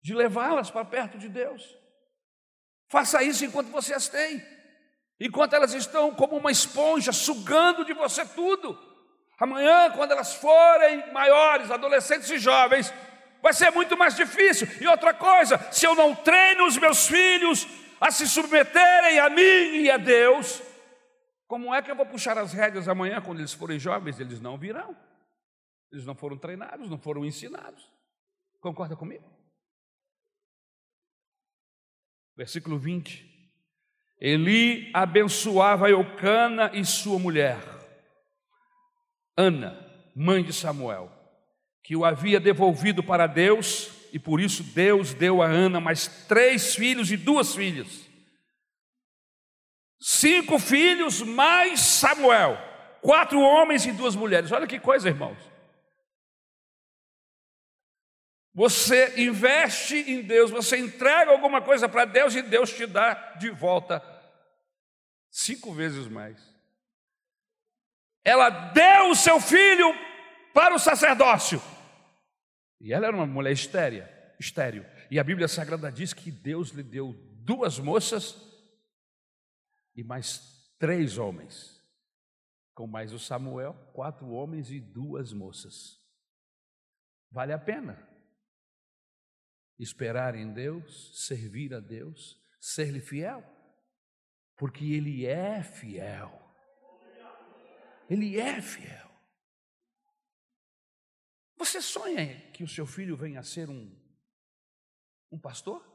De 0.01 0.15
levá-las 0.15 0.71
para 0.71 0.83
perto 0.83 1.17
de 1.17 1.29
Deus? 1.29 1.77
Faça 2.87 3.21
isso 3.21 3.45
enquanto 3.45 3.69
você 3.69 3.93
as 3.93 4.07
tem, 4.07 4.43
enquanto 5.19 5.53
elas 5.53 5.73
estão 5.73 6.13
como 6.15 6.37
uma 6.37 6.51
esponja 6.51 7.11
sugando 7.11 7.85
de 7.85 7.93
você 7.93 8.25
tudo. 8.25 8.77
Amanhã, 9.39 9.91
quando 9.91 10.11
elas 10.11 10.33
forem 10.33 11.13
maiores, 11.13 11.69
adolescentes 11.69 12.29
e 12.31 12.39
jovens, 12.39 12.91
vai 13.41 13.53
ser 13.53 13.71
muito 13.71 13.95
mais 13.95 14.15
difícil. 14.15 14.67
E 14.81 14.87
outra 14.87 15.13
coisa, 15.13 15.59
se 15.71 15.85
eu 15.85 15.93
não 15.93 16.15
treino 16.15 16.65
os 16.65 16.77
meus 16.77 17.07
filhos 17.07 17.67
a 18.01 18.09
se 18.09 18.27
submeterem 18.27 19.19
a 19.19 19.29
mim 19.29 19.81
e 19.81 19.91
a 19.91 19.97
Deus, 19.97 20.61
como 21.47 21.73
é 21.73 21.81
que 21.81 21.91
eu 21.91 21.95
vou 21.95 22.05
puxar 22.07 22.37
as 22.37 22.51
rédeas 22.51 22.87
amanhã 22.87 23.21
quando 23.21 23.39
eles 23.39 23.53
forem 23.53 23.79
jovens? 23.79 24.19
Eles 24.19 24.41
não 24.41 24.57
virão. 24.57 24.95
Eles 25.91 26.05
não 26.05 26.15
foram 26.15 26.37
treinados, 26.37 26.89
não 26.89 26.97
foram 26.97 27.25
ensinados. 27.25 27.91
Concorda 28.59 28.95
comigo? 28.95 29.23
Versículo 32.35 32.77
20. 32.77 33.27
Eli 34.19 34.91
abençoava 34.93 35.89
Eucana 35.89 36.71
e 36.73 36.83
sua 36.83 37.17
mulher, 37.17 37.57
Ana, 39.37 39.79
mãe 40.13 40.43
de 40.43 40.51
Samuel, 40.51 41.09
que 41.81 41.95
o 41.95 42.03
havia 42.03 42.39
devolvido 42.39 43.01
para 43.01 43.25
Deus, 43.25 43.89
e 44.11 44.19
por 44.19 44.41
isso 44.41 44.61
Deus 44.61 45.13
deu 45.13 45.41
a 45.41 45.47
Ana 45.47 45.79
mais 45.79 46.25
três 46.27 46.75
filhos 46.75 47.09
e 47.09 47.15
duas 47.15 47.55
filhas. 47.55 48.05
Cinco 50.01 50.59
filhos 50.59 51.21
mais 51.21 51.79
Samuel, 51.79 52.57
quatro 53.01 53.39
homens 53.39 53.85
e 53.85 53.93
duas 53.93 54.15
mulheres. 54.15 54.51
Olha 54.51 54.67
que 54.67 54.79
coisa, 54.79 55.07
irmãos. 55.07 55.48
Você 58.59 59.21
investe 59.21 59.95
em 59.95 60.21
Deus, 60.21 60.51
você 60.51 60.77
entrega 60.77 61.31
alguma 61.31 61.61
coisa 61.61 61.87
para 61.87 62.03
Deus 62.03 62.35
e 62.35 62.41
Deus 62.41 62.73
te 62.73 62.85
dá 62.85 63.13
de 63.35 63.49
volta 63.49 64.03
cinco 65.31 65.73
vezes 65.73 66.09
mais. 66.09 66.37
Ela 68.21 68.49
deu 68.49 69.11
o 69.11 69.15
seu 69.15 69.39
filho 69.39 69.87
para 70.53 70.75
o 70.75 70.77
sacerdócio. 70.77 71.61
E 72.81 72.91
ela 72.91 73.07
era 73.07 73.15
uma 73.15 73.25
mulher 73.25 73.53
estéreo, 73.53 74.05
estéreo. 74.37 74.85
E 75.09 75.17
a 75.17 75.23
Bíblia 75.23 75.47
Sagrada 75.47 75.89
diz 75.89 76.13
que 76.13 76.29
Deus 76.29 76.71
lhe 76.71 76.83
deu 76.83 77.13
duas 77.45 77.79
moças 77.79 78.35
e 79.95 80.03
mais 80.03 80.69
três 80.77 81.17
homens. 81.17 81.81
Com 82.75 82.87
mais 82.87 83.13
o 83.13 83.19
Samuel, 83.19 83.73
quatro 83.93 84.29
homens 84.31 84.69
e 84.69 84.81
duas 84.81 85.31
moças. 85.31 85.97
Vale 87.31 87.53
a 87.53 87.57
pena 87.57 88.08
esperar 89.79 90.35
em 90.35 90.51
Deus, 90.51 91.11
servir 91.25 91.73
a 91.73 91.79
Deus, 91.79 92.37
ser-lhe 92.59 92.99
fiel, 92.99 93.43
porque 94.57 94.83
Ele 94.83 95.25
é 95.25 95.63
fiel. 95.63 96.37
Ele 98.09 98.39
é 98.39 98.61
fiel. 98.61 99.09
Você 101.57 101.81
sonha 101.81 102.39
que 102.51 102.63
o 102.63 102.67
seu 102.67 102.85
filho 102.85 103.15
venha 103.15 103.39
a 103.39 103.43
ser 103.43 103.69
um, 103.69 103.95
um 105.31 105.39
pastor? 105.39 105.85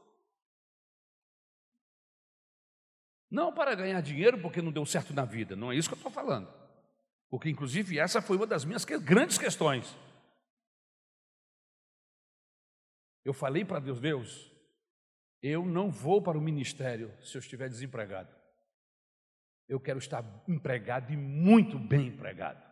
Não 3.29 3.53
para 3.53 3.75
ganhar 3.75 3.99
dinheiro 4.01 4.41
porque 4.41 4.61
não 4.61 4.71
deu 4.71 4.85
certo 4.85 5.13
na 5.13 5.25
vida, 5.25 5.55
não 5.55 5.71
é 5.71 5.75
isso 5.75 5.89
que 5.89 5.93
eu 5.93 5.97
estou 5.97 6.11
falando. 6.11 6.51
Porque, 7.29 7.49
inclusive, 7.49 7.99
essa 7.99 8.21
foi 8.21 8.37
uma 8.37 8.47
das 8.47 8.63
minhas 8.63 8.85
grandes 8.85 9.37
questões. 9.37 9.93
Eu 13.25 13.33
falei 13.33 13.65
para 13.65 13.79
Deus: 13.79 13.99
Deus, 13.99 14.51
eu 15.41 15.65
não 15.65 15.89
vou 15.89 16.21
para 16.21 16.37
o 16.37 16.41
ministério 16.41 17.11
se 17.21 17.35
eu 17.35 17.39
estiver 17.39 17.67
desempregado. 17.67 18.33
Eu 19.67 19.79
quero 19.79 19.97
estar 19.97 20.23
empregado 20.47 21.11
e 21.11 21.17
muito 21.17 21.79
bem 21.79 22.07
empregado. 22.07 22.63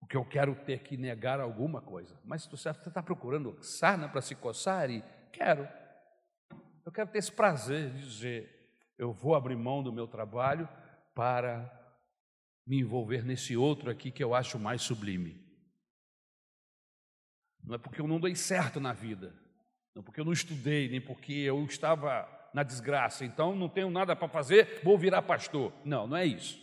Porque 0.00 0.16
eu 0.16 0.24
quero 0.24 0.56
ter 0.64 0.82
que 0.82 0.96
negar 0.96 1.38
alguma 1.40 1.80
coisa. 1.80 2.20
Mas 2.24 2.46
você 2.46 2.68
está 2.68 3.02
procurando 3.02 3.62
sarna 3.62 4.08
para 4.08 4.20
se 4.20 4.34
coçar 4.34 4.90
e 4.90 5.04
quero. 5.32 5.68
Eu 6.84 6.90
quero 6.90 7.10
ter 7.10 7.18
esse 7.18 7.30
prazer 7.30 7.90
de 7.90 8.02
dizer: 8.02 8.74
eu 8.98 9.12
vou 9.12 9.36
abrir 9.36 9.56
mão 9.56 9.82
do 9.82 9.92
meu 9.92 10.08
trabalho 10.08 10.68
para 11.14 11.70
me 12.66 12.80
envolver 12.80 13.24
nesse 13.24 13.56
outro 13.56 13.90
aqui 13.90 14.10
que 14.10 14.22
eu 14.22 14.34
acho 14.34 14.58
mais 14.58 14.82
sublime. 14.82 15.49
Não 17.62 17.74
é 17.74 17.78
porque 17.78 18.00
eu 18.00 18.06
não 18.06 18.20
dei 18.20 18.34
certo 18.34 18.80
na 18.80 18.92
vida, 18.92 19.34
não 19.94 20.02
porque 20.02 20.20
eu 20.20 20.24
não 20.24 20.32
estudei, 20.32 20.88
nem 20.88 21.00
porque 21.00 21.32
eu 21.32 21.64
estava 21.64 22.28
na 22.52 22.62
desgraça, 22.62 23.24
então 23.24 23.54
não 23.54 23.68
tenho 23.68 23.90
nada 23.90 24.16
para 24.16 24.28
fazer, 24.28 24.82
vou 24.82 24.98
virar 24.98 25.22
pastor. 25.22 25.72
Não, 25.84 26.06
não 26.06 26.16
é 26.16 26.26
isso. 26.26 26.58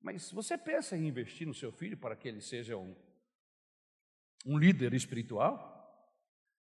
Mas 0.00 0.30
você 0.30 0.56
pensa 0.56 0.96
em 0.96 1.08
investir 1.08 1.46
no 1.46 1.54
seu 1.54 1.72
filho 1.72 1.96
para 1.96 2.14
que 2.14 2.28
ele 2.28 2.40
seja 2.40 2.76
um, 2.76 2.94
um 4.44 4.56
líder 4.56 4.94
espiritual? 4.94 5.76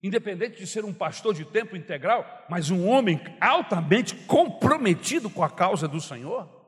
independente 0.04 0.58
de 0.58 0.66
ser 0.66 0.84
um 0.84 0.92
pastor 0.92 1.32
de 1.32 1.46
tempo 1.46 1.74
integral, 1.74 2.44
mas 2.46 2.70
um 2.70 2.86
homem 2.86 3.18
altamente 3.40 4.14
comprometido 4.26 5.30
com 5.30 5.42
a 5.42 5.48
causa 5.48 5.88
do 5.88 5.98
Senhor. 5.98 6.63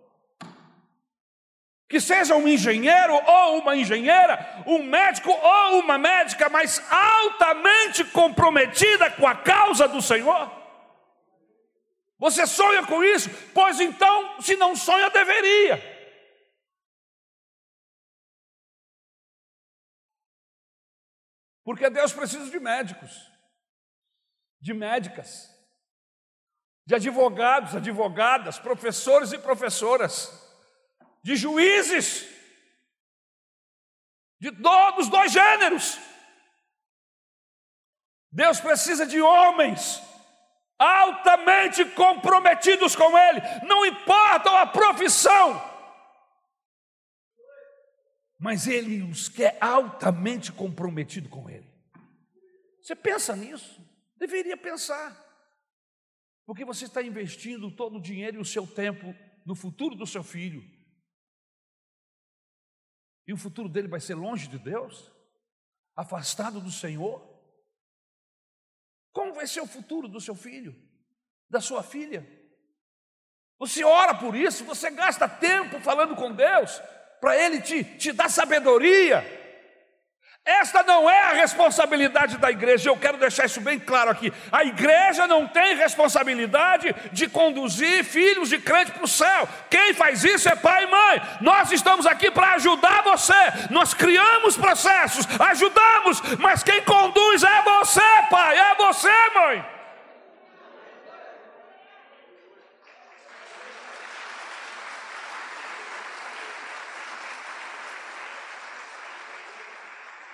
Que 1.89 2.01
seja 2.01 2.34
um 2.34 2.49
engenheiro 2.49 3.14
ou 3.14 3.61
uma 3.61 3.76
engenheira, 3.76 4.64
um 4.66 4.82
médico 4.82 5.30
ou 5.30 5.80
uma 5.80 5.97
médica, 5.97 6.49
mas 6.49 6.82
altamente 6.91 8.05
comprometida 8.05 9.11
com 9.12 9.26
a 9.26 9.37
causa 9.37 9.87
do 9.87 10.03
Senhor. 10.03 10.51
Você 12.18 12.47
sonha 12.47 12.84
com 12.87 13.05
isso? 13.05 13.30
Pois 13.53 13.78
então, 13.78 14.41
se 14.41 14.57
não 14.57 14.74
sonha, 14.74 15.11
deveria. 15.11 15.95
Porque 21.62 21.91
Deus 21.91 22.12
precisa 22.12 22.49
de 22.49 22.61
médicos, 22.61 23.11
de 24.61 24.72
médicas, 24.72 25.53
de 26.87 26.95
advogados, 26.95 27.74
advogadas, 27.74 28.59
professores 28.59 29.32
e 29.32 29.39
professoras, 29.39 30.45
de 31.27 31.35
juízes, 31.35 32.24
de 34.39 34.53
todos 34.53 35.07
os 35.07 35.11
dois 35.11 35.33
gêneros. 35.33 35.99
Deus 38.31 38.61
precisa 38.61 39.05
de 39.05 39.20
homens 39.20 40.01
altamente 40.79 41.85
comprometidos 41.85 42.95
com 42.95 43.18
Ele, 43.18 43.41
não 43.66 43.85
importa 43.85 44.61
a 44.61 44.66
profissão, 44.66 45.61
mas 48.39 48.68
ele 48.68 49.03
os 49.03 49.29
quer 49.29 49.59
altamente 49.61 50.53
comprometido 50.53 51.29
com 51.29 51.51
ele. 51.51 51.66
Você 52.81 52.95
pensa 52.95 53.35
nisso? 53.35 53.85
Deveria 54.16 54.57
pensar. 54.57 55.11
Porque 56.45 56.64
você 56.64 56.85
está 56.85 57.03
investindo 57.03 57.74
todo 57.74 57.97
o 57.97 58.03
dinheiro 58.03 58.37
e 58.37 58.41
o 58.41 58.45
seu 58.45 58.64
tempo 58.64 59.12
no 59.45 59.57
futuro 59.57 59.97
do 59.97 60.07
seu 60.07 60.22
filho. 60.22 60.76
E 63.27 63.33
o 63.33 63.37
futuro 63.37 63.68
dele 63.68 63.89
vai 63.89 64.01
ser 64.01 64.14
longe 64.14 64.47
de 64.47 64.59
Deus? 64.59 65.11
Afastado 65.97 66.61
do 66.61 66.70
Senhor? 66.70 67.37
Como 69.12 69.35
vai 69.35 69.47
ser 69.47 69.61
o 69.61 69.66
futuro 69.66 70.09
do 70.09 70.20
seu 70.20 70.35
filho? 70.35 70.77
Da 71.49 71.61
sua 71.61 71.83
filha? 71.83 72.27
Você 73.59 73.83
ora 73.83 74.14
por 74.14 74.37
isso, 74.37 74.64
você 74.64 74.91
gasta 74.91 75.29
tempo 75.29 75.81
falando 75.81 76.14
com 76.14 76.33
Deus, 76.33 76.81
para 77.20 77.37
Ele 77.37 77.61
te, 77.62 77.83
te 77.97 78.12
dar 78.12 78.29
sabedoria. 78.29 79.24
Esta 80.47 80.84
não 80.84 81.11
é 81.11 81.22
a 81.22 81.32
responsabilidade 81.32 82.38
da 82.38 82.53
igreja, 82.53 82.88
eu 82.88 82.97
quero 82.97 83.18
deixar 83.18 83.47
isso 83.47 83.61
bem 83.61 83.80
claro 83.80 84.11
aqui. 84.11 84.32
A 84.53 84.64
igreja 84.64 85.26
não 85.26 85.49
tem 85.49 85.74
responsabilidade 85.74 86.94
de 87.11 87.28
conduzir 87.28 88.05
filhos 88.05 88.49
de 88.49 88.59
crente 88.59 88.92
para 88.92 89.03
o 89.03 89.09
céu. 89.09 89.49
Quem 89.68 89.92
faz 89.92 90.22
isso 90.22 90.49
é 90.49 90.55
pai 90.55 90.84
e 90.84 90.86
mãe. 90.86 91.22
Nós 91.40 91.72
estamos 91.72 92.07
aqui 92.07 92.30
para 92.30 92.53
ajudar 92.53 93.03
você. 93.03 93.34
Nós 93.70 93.92
criamos 93.92 94.57
processos, 94.57 95.26
ajudamos, 95.40 96.22
mas 96.38 96.62
quem 96.62 96.80
conduz 96.82 97.42
é 97.42 97.62
você, 97.62 98.01
pai, 98.30 98.57
é 98.57 98.74
você, 98.76 99.11
mãe. 99.34 99.76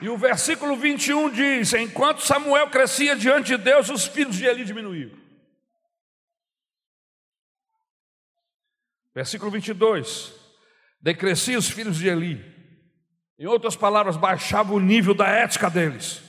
E 0.03 0.09
o 0.09 0.17
versículo 0.17 0.75
21 0.77 1.31
diz: 1.31 1.73
Enquanto 1.75 2.23
Samuel 2.23 2.69
crescia 2.71 3.15
diante 3.15 3.57
de 3.57 3.57
Deus, 3.57 3.89
os 3.89 4.05
filhos 4.05 4.35
de 4.35 4.45
Eli 4.45 4.65
diminuíam. 4.65 5.17
Versículo 9.15 9.49
22: 9.53 10.35
Decresciam 11.01 11.61
os 11.61 11.71
filhos 11.71 11.99
de 11.99 12.09
Eli. 12.09 12.45
Em 13.39 13.47
outras 13.47 13.77
palavras, 13.77 14.17
baixava 14.17 14.73
o 14.73 14.81
nível 14.81 15.15
da 15.15 15.29
ética 15.29 15.71
deles. 15.71 16.21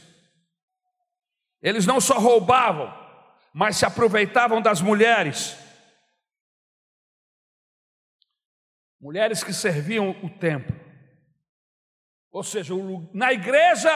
Eles 1.60 1.88
não 1.88 2.00
só 2.00 2.20
roubavam, 2.20 2.94
mas 3.52 3.78
se 3.78 3.88
aproveitavam 3.88 4.62
das 4.62 4.82
mulheres. 4.82 5.58
Mulheres 9.02 9.44
que 9.44 9.52
serviam 9.52 10.12
o 10.22 10.30
templo. 10.30 10.83
Ou 12.34 12.42
seja, 12.42 12.74
na 13.14 13.32
igreja, 13.32 13.92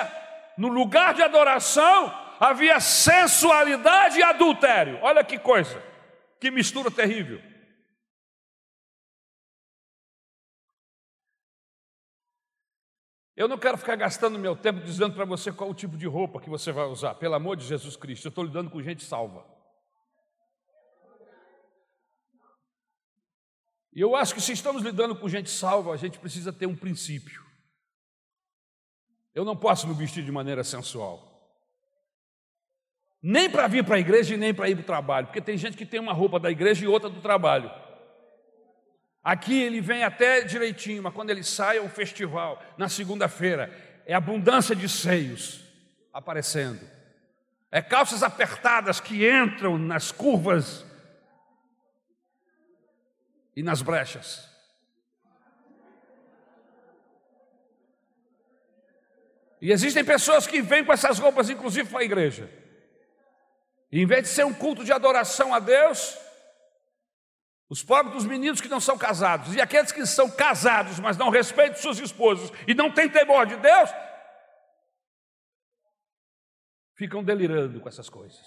no 0.59 0.67
lugar 0.67 1.15
de 1.15 1.23
adoração, 1.23 2.13
havia 2.39 2.79
sensualidade 2.79 4.19
e 4.19 4.23
adultério. 4.23 4.99
Olha 5.01 5.23
que 5.23 5.39
coisa, 5.39 5.83
que 6.39 6.51
mistura 6.51 6.91
terrível. 6.91 7.41
Eu 13.35 13.47
não 13.47 13.57
quero 13.57 13.77
ficar 13.77 13.95
gastando 13.95 14.38
meu 14.38 14.55
tempo 14.55 14.81
dizendo 14.81 15.15
para 15.15 15.25
você 15.25 15.51
qual 15.51 15.71
o 15.71 15.75
tipo 15.75 15.97
de 15.97 16.05
roupa 16.05 16.39
que 16.39 16.49
você 16.49 16.71
vai 16.71 16.85
usar, 16.85 17.15
pelo 17.15 17.33
amor 17.33 17.55
de 17.55 17.65
Jesus 17.65 17.95
Cristo, 17.95 18.25
eu 18.25 18.29
estou 18.29 18.43
lidando 18.43 18.69
com 18.69 18.81
gente 18.83 19.03
salva. 19.03 19.43
E 23.93 23.99
eu 23.99 24.15
acho 24.15 24.35
que 24.35 24.41
se 24.41 24.51
estamos 24.53 24.83
lidando 24.83 25.15
com 25.15 25.27
gente 25.27 25.49
salva, 25.49 25.91
a 25.91 25.97
gente 25.97 26.19
precisa 26.19 26.53
ter 26.53 26.67
um 26.67 26.75
princípio. 26.75 27.47
Eu 29.38 29.45
não 29.45 29.55
posso 29.55 29.88
me 29.88 29.93
vestir 29.93 30.23
de 30.23 30.31
maneira 30.31 30.63
sensual. 30.63 31.23
Nem 33.21 33.47
para 33.47 33.67
vir 33.67 33.85
para 33.85 33.97
a 33.97 33.99
igreja 33.99 34.33
e 34.33 34.38
nem 34.38 34.51
para 34.51 34.67
ir 34.67 34.73
para 34.73 34.81
o 34.81 34.85
trabalho, 34.85 35.27
porque 35.27 35.39
tem 35.39 35.55
gente 35.55 35.77
que 35.77 35.85
tem 35.85 35.99
uma 35.99 36.11
roupa 36.11 36.39
da 36.39 36.49
igreja 36.49 36.83
e 36.83 36.88
outra 36.88 37.07
do 37.07 37.21
trabalho. 37.21 37.69
Aqui 39.23 39.61
ele 39.61 39.79
vem 39.79 40.03
até 40.03 40.41
direitinho, 40.41 41.03
mas 41.03 41.13
quando 41.13 41.29
ele 41.29 41.43
sai 41.43 41.77
é 41.77 41.81
o 41.81 41.88
festival, 41.88 42.59
na 42.79 42.89
segunda-feira, 42.89 43.71
é 44.07 44.15
abundância 44.15 44.75
de 44.75 44.89
seios 44.89 45.63
aparecendo. 46.11 46.81
É 47.71 47.79
calças 47.79 48.23
apertadas 48.23 48.99
que 48.99 49.29
entram 49.29 49.77
nas 49.77 50.11
curvas 50.11 50.83
e 53.55 53.61
nas 53.61 53.83
brechas. 53.83 54.57
E 59.62 59.72
existem 59.72 60.03
pessoas 60.03 60.45
que 60.45 60.62
vêm 60.62 60.86
com 60.86 60.93
essas 60.93 61.18
roupas, 61.18 61.49
inclusive 61.49 61.89
para 61.89 61.99
a 61.99 62.03
igreja. 62.03 62.49
E 63.91 64.01
em 64.01 64.05
vez 64.05 64.24
de 64.24 64.30
ser 64.30 64.45
um 64.45 64.53
culto 64.53 64.84
de 64.84 64.91
adoração 64.91 65.53
a 65.53 65.60
Deus, 65.60 66.18
os 67.70 67.84
pobres 67.84 68.14
dos 68.14 68.26
meninos 68.26 68.62
que 68.62 68.70
não 68.70 68.80
são 68.80 68.97
casados 68.97 69.55
e 69.55 69.62
aqueles 69.62 69.91
que 69.91 70.05
são 70.05 70.30
casados, 70.30 70.99
mas 70.99 71.18
não 71.18 71.30
respeitam 71.30 71.82
suas 71.82 71.99
esposas 71.99 72.51
e 72.68 72.74
não 72.74 72.91
têm 72.91 73.10
temor 73.10 73.45
de 73.45 73.55
Deus, 73.58 73.89
ficam 76.95 77.24
delirando 77.24 77.80
com 77.80 77.89
essas 77.89 78.10
coisas. 78.10 78.45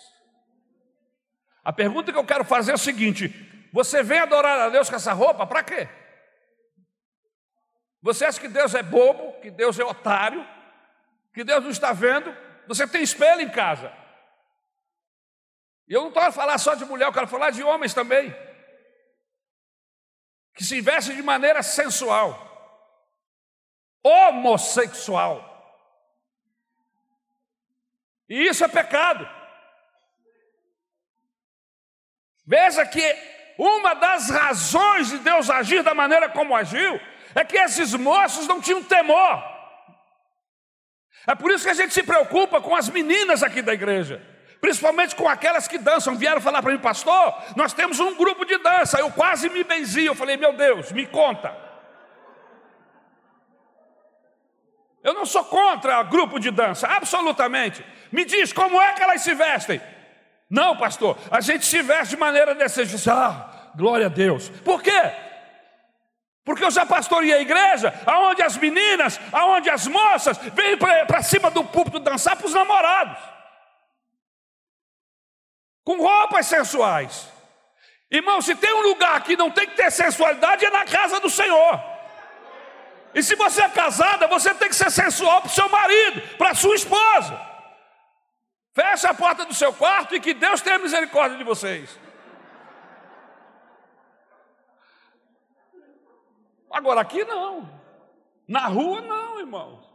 A 1.64 1.72
pergunta 1.72 2.12
que 2.12 2.18
eu 2.18 2.24
quero 2.24 2.44
fazer 2.44 2.72
é 2.72 2.74
o 2.74 2.78
seguinte: 2.78 3.28
você 3.72 4.02
vem 4.02 4.20
adorar 4.20 4.58
a 4.58 4.68
Deus 4.68 4.88
com 4.88 4.96
essa 4.96 5.12
roupa, 5.12 5.46
para 5.46 5.62
quê? 5.62 5.88
Você 8.02 8.24
acha 8.24 8.40
que 8.40 8.48
Deus 8.48 8.74
é 8.74 8.82
bobo, 8.82 9.40
que 9.40 9.50
Deus 9.50 9.78
é 9.78 9.84
otário, 9.84 10.46
que 11.32 11.44
Deus 11.44 11.62
não 11.62 11.70
está 11.70 11.92
vendo, 11.92 12.36
você 12.66 12.86
tem 12.86 13.02
espelho 13.02 13.42
em 13.42 13.50
casa. 13.50 13.92
E 15.88 15.94
eu 15.94 16.02
não 16.02 16.08
estou 16.08 16.22
a 16.22 16.32
falar 16.32 16.56
só 16.58 16.74
de 16.74 16.84
mulher, 16.84 17.06
eu 17.06 17.12
quero 17.12 17.26
falar 17.26 17.50
de 17.50 17.62
homens 17.62 17.92
também. 17.92 18.34
Que 20.54 20.64
se 20.64 20.80
vestem 20.80 21.16
de 21.16 21.22
maneira 21.22 21.62
sensual, 21.62 22.46
homossexual. 24.02 25.46
E 28.28 28.46
isso 28.46 28.64
é 28.64 28.68
pecado. 28.68 29.28
Veja 32.46 32.86
que 32.86 33.02
uma 33.58 33.94
das 33.94 34.30
razões 34.30 35.08
de 35.08 35.18
Deus 35.18 35.50
agir 35.50 35.82
da 35.82 35.94
maneira 35.94 36.28
como 36.28 36.54
agiu 36.54 37.00
é 37.34 37.44
que 37.44 37.56
esses 37.56 37.94
moços 37.94 38.46
não 38.46 38.60
tinham 38.60 38.82
temor. 38.82 39.49
É 41.26 41.34
por 41.34 41.50
isso 41.50 41.64
que 41.64 41.70
a 41.70 41.74
gente 41.74 41.92
se 41.92 42.02
preocupa 42.02 42.60
com 42.60 42.74
as 42.74 42.88
meninas 42.88 43.42
aqui 43.42 43.62
da 43.62 43.74
igreja, 43.74 44.22
principalmente 44.60 45.14
com 45.14 45.28
aquelas 45.28 45.68
que 45.68 45.78
dançam. 45.78 46.16
Vieram 46.16 46.40
falar 46.40 46.62
para 46.62 46.72
mim, 46.72 46.78
pastor, 46.78 47.34
nós 47.56 47.72
temos 47.72 48.00
um 48.00 48.14
grupo 48.14 48.44
de 48.44 48.56
dança. 48.58 48.98
Eu 48.98 49.10
quase 49.10 49.48
me 49.48 49.62
benzi. 49.62 50.06
Eu 50.06 50.14
falei, 50.14 50.36
meu 50.36 50.52
Deus, 50.52 50.92
me 50.92 51.06
conta. 51.06 51.54
Eu 55.02 55.14
não 55.14 55.24
sou 55.24 55.44
contra 55.44 56.02
grupo 56.02 56.38
de 56.38 56.50
dança, 56.50 56.86
absolutamente. 56.86 57.84
Me 58.12 58.24
diz 58.24 58.52
como 58.52 58.80
é 58.80 58.92
que 58.92 59.02
elas 59.02 59.22
se 59.22 59.34
vestem. 59.34 59.80
Não, 60.48 60.76
pastor, 60.76 61.16
a 61.30 61.40
gente 61.40 61.64
se 61.64 61.80
veste 61.80 62.16
de 62.16 62.20
maneira 62.20 62.54
desejosa. 62.54 63.12
Ah, 63.14 63.70
glória 63.76 64.06
a 64.06 64.10
Deus. 64.10 64.48
Por 64.48 64.82
quê? 64.82 65.29
Porque 66.44 66.64
eu 66.64 66.70
já 66.70 66.86
pastorei 66.86 67.32
a 67.32 67.40
igreja, 67.40 67.92
aonde 68.06 68.42
as 68.42 68.56
meninas, 68.56 69.20
aonde 69.32 69.68
as 69.68 69.86
moças 69.86 70.38
vêm 70.38 70.76
para 70.76 71.22
cima 71.22 71.50
do 71.50 71.62
púlpito 71.64 72.00
dançar 72.00 72.36
para 72.36 72.46
os 72.46 72.54
namorados. 72.54 73.22
Com 75.84 75.98
roupas 75.98 76.46
sensuais. 76.46 77.28
Irmão, 78.10 78.40
se 78.40 78.54
tem 78.54 78.72
um 78.74 78.82
lugar 78.82 79.22
que 79.22 79.36
não 79.36 79.50
tem 79.50 79.66
que 79.66 79.76
ter 79.76 79.90
sensualidade, 79.90 80.64
é 80.64 80.70
na 80.70 80.84
casa 80.84 81.20
do 81.20 81.30
Senhor. 81.30 81.80
E 83.14 83.22
se 83.22 83.34
você 83.34 83.62
é 83.62 83.68
casada, 83.68 84.26
você 84.26 84.54
tem 84.54 84.68
que 84.68 84.74
ser 84.74 84.90
sensual 84.90 85.42
para 85.42 85.50
o 85.50 85.52
seu 85.52 85.68
marido, 85.68 86.36
para 86.36 86.50
a 86.50 86.54
sua 86.54 86.74
esposa. 86.74 87.40
Feche 88.72 89.06
a 89.06 89.14
porta 89.14 89.44
do 89.44 89.54
seu 89.54 89.72
quarto 89.72 90.14
e 90.14 90.20
que 90.20 90.32
Deus 90.32 90.60
tenha 90.60 90.78
misericórdia 90.78 91.36
de 91.36 91.44
vocês. 91.44 91.98
Agora 96.70 97.00
aqui 97.00 97.24
não. 97.24 97.68
Na 98.46 98.66
rua 98.66 99.00
não, 99.00 99.40
irmãos. 99.40 99.90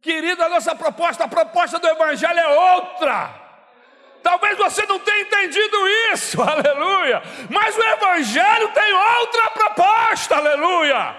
Querido, 0.00 0.42
a 0.42 0.48
nossa 0.48 0.74
proposta, 0.74 1.24
a 1.24 1.28
proposta 1.28 1.78
do 1.78 1.88
Evangelho 1.88 2.38
é 2.38 2.74
outra. 2.76 3.46
Talvez 4.22 4.56
você 4.58 4.84
não 4.86 4.98
tenha 4.98 5.22
entendido 5.22 5.76
isso, 6.12 6.40
aleluia. 6.42 7.22
Mas 7.50 7.76
o 7.76 7.82
Evangelho 7.82 8.72
tem 8.72 8.92
outra 8.92 9.50
proposta, 9.50 10.36
aleluia. 10.36 11.16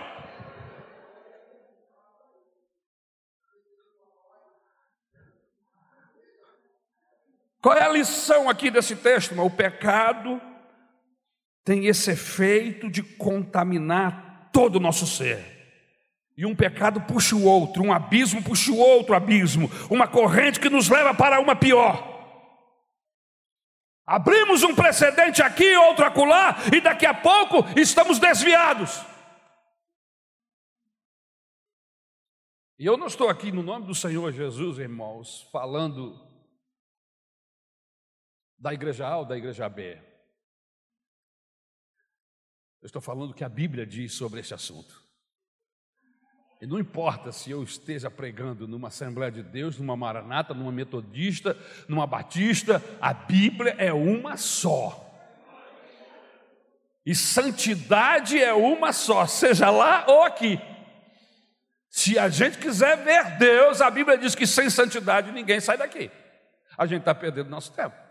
Qual 7.62 7.76
é 7.76 7.84
a 7.84 7.90
lição 7.90 8.50
aqui 8.50 8.72
desse 8.72 8.96
texto? 8.96 9.38
O 9.42 9.50
pecado 9.50 10.42
tem 11.66 11.88
esse 11.88 12.12
efeito 12.12 12.90
de 12.90 13.04
contaminar 13.04 14.27
todo 14.58 14.78
o 14.78 14.80
nosso 14.80 15.06
ser. 15.06 15.56
E 16.36 16.44
um 16.44 16.56
pecado 16.56 17.00
puxa 17.02 17.36
o 17.36 17.44
outro, 17.44 17.84
um 17.84 17.94
abismo 17.94 18.44
puxa 18.44 18.72
o 18.72 18.78
outro 18.80 19.16
abismo, 19.16 19.70
uma 19.88 20.08
corrente 20.08 20.60
que 20.60 20.68
nos 20.68 20.90
leva 20.90 21.14
para 21.14 21.40
uma 21.40 21.56
pior. 21.56 22.16
Abrimos 24.04 24.64
um 24.64 24.74
precedente 24.74 25.44
aqui, 25.44 25.76
outro 25.76 26.04
acolá, 26.04 26.56
e 26.76 26.82
daqui 26.82 27.06
a 27.06 27.14
pouco 27.14 27.58
estamos 27.80 28.18
desviados. 28.18 29.00
E 32.80 32.86
eu 32.88 32.98
não 32.98 33.06
estou 33.06 33.30
aqui 33.30 33.52
no 33.52 33.62
nome 33.62 33.86
do 33.86 33.94
Senhor 33.94 34.32
Jesus, 34.32 34.80
irmãos, 34.80 35.48
falando 35.52 36.20
da 38.58 38.74
igreja 38.74 39.08
A 39.08 39.18
ou 39.18 39.26
da 39.26 39.38
igreja 39.38 39.70
B. 39.70 40.07
Eu 42.82 42.86
estou 42.86 43.02
falando 43.02 43.32
o 43.32 43.34
que 43.34 43.44
a 43.44 43.50
Bíblia 43.50 43.86
diz 43.86 44.14
sobre 44.14 44.40
esse 44.40 44.54
assunto. 44.54 45.08
E 46.60 46.66
não 46.66 46.80
importa 46.80 47.32
se 47.32 47.52
eu 47.52 47.64
esteja 47.64 48.10
pregando 48.10 48.68
numa 48.68 48.88
Assembleia 48.88 49.32
de 49.32 49.44
Deus, 49.44 49.78
numa 49.78 49.96
Maranata, 49.96 50.54
numa 50.54 50.72
Metodista, 50.72 51.56
numa 51.88 52.08
Batista, 52.08 52.82
a 53.00 53.14
Bíblia 53.14 53.76
é 53.78 53.94
uma 53.94 54.38
só. 54.38 55.04
E 57.06 57.14
santidade 57.14 58.42
é 58.42 58.54
uma 58.54 58.92
só, 58.92 59.26
seja 59.28 59.70
lá 59.70 60.06
ou 60.08 60.24
aqui. 60.24 60.60
Se 61.90 62.18
a 62.18 62.28
gente 62.28 62.58
quiser 62.58 63.04
ver 63.04 63.38
Deus, 63.38 63.80
a 63.80 63.90
Bíblia 63.90 64.18
diz 64.18 64.36
que 64.36 64.46
sem 64.46 64.70
santidade 64.70 65.32
ninguém 65.32 65.60
sai 65.60 65.78
daqui. 65.78 66.12
A 66.78 66.86
gente 66.86 67.00
está 67.00 67.14
perdendo 67.16 67.50
nosso 67.50 67.72
tempo. 67.72 68.07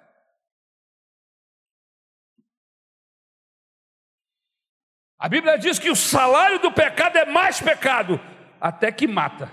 A 5.18 5.28
Bíblia 5.28 5.56
diz 5.56 5.78
que 5.78 5.90
o 5.90 5.96
salário 5.96 6.58
do 6.58 6.70
pecado 6.70 7.16
é 7.16 7.24
mais 7.24 7.60
pecado, 7.60 8.20
até 8.60 8.92
que 8.92 9.06
mata. 9.06 9.50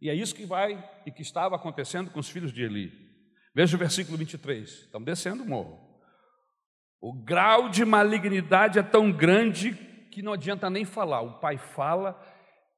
E 0.00 0.08
é 0.08 0.14
isso 0.14 0.34
que 0.34 0.46
vai 0.46 0.82
e 1.04 1.10
que 1.10 1.22
estava 1.22 1.56
acontecendo 1.56 2.10
com 2.10 2.20
os 2.20 2.28
filhos 2.28 2.52
de 2.52 2.62
Eli. 2.62 2.92
Veja 3.54 3.76
o 3.76 3.78
versículo 3.78 4.16
23. 4.16 4.68
Estão 4.68 5.02
descendo 5.02 5.42
o 5.42 5.48
morro. 5.48 5.80
O 7.00 7.12
grau 7.12 7.68
de 7.68 7.84
malignidade 7.84 8.78
é 8.78 8.82
tão 8.82 9.12
grande 9.12 9.74
que 10.10 10.22
não 10.22 10.32
adianta 10.32 10.70
nem 10.70 10.84
falar. 10.84 11.20
O 11.20 11.38
pai 11.38 11.58
fala 11.58 12.18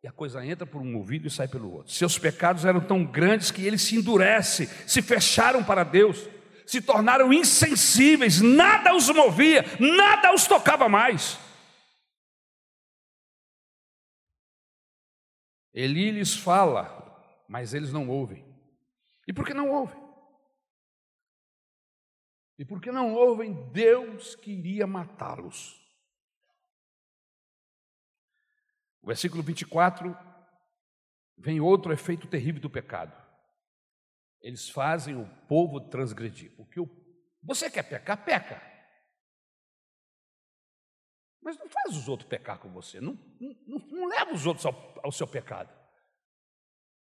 e 0.03 0.09
a 0.09 0.12
coisa 0.12 0.45
entra 0.45 0.66
por 0.66 0.83
um 0.83 0.97
ouvido 0.97 1.26
e 1.26 1.31
sai 1.31 1.49
pelo 1.49 1.72
outro. 1.72 1.93
Seus 1.93 2.18
pecados 2.18 2.64
eram 2.64 2.81
tão 2.81 3.05
grandes 3.05 3.51
que 3.51 3.64
ele 3.64 3.79
se 3.79 3.97
endurece, 3.97 4.66
se 4.87 5.01
fecharam 5.03 5.62
para 5.62 5.85
Deus, 5.85 6.29
se 6.66 6.81
tornaram 6.81 7.33
insensíveis, 7.33 8.41
nada 8.41 8.95
os 8.95 9.09
movia, 9.11 9.64
nada 9.79 10.33
os 10.33 10.47
tocava 10.47 10.89
mais. 10.89 11.39
Eli 15.81 16.11
lhes 16.11 16.35
fala, 16.35 16.89
mas 17.49 17.72
eles 17.72 17.93
não 17.93 18.09
ouvem. 18.09 18.45
E 19.29 19.33
por 19.33 19.47
que 19.47 19.55
não 19.55 19.70
ouvem? 19.70 20.03
E 22.59 22.64
porque 22.64 22.91
não 22.91 23.14
ouvem, 23.14 23.70
Deus 23.70 24.35
queria 24.35 24.89
matá-los. 24.89 25.81
O 29.01 29.07
versículo 29.07 29.41
24 29.41 30.18
vem 31.37 31.61
outro 31.61 31.93
efeito 31.93 32.26
terrível 32.26 32.61
do 32.61 32.68
pecado. 32.68 33.16
Eles 34.41 34.68
fazem 34.68 35.14
o 35.14 35.29
povo 35.47 35.89
transgredir. 35.89 36.57
Porque 36.57 36.81
o... 36.81 36.91
você 37.41 37.70
quer 37.70 37.85
pecar, 37.85 38.24
peca. 38.24 38.67
Mas 41.43 41.59
não 41.59 41.68
faz 41.68 41.97
os 41.97 42.09
outros 42.09 42.28
pecar 42.28 42.59
com 42.59 42.68
você. 42.70 43.01
Não, 43.01 43.18
não, 43.66 43.78
não 43.78 44.07
leva 44.07 44.32
os 44.32 44.47
outros 44.47 44.66
ao, 44.66 45.01
ao 45.03 45.12
seu 45.12 45.26
pecado. 45.26 45.72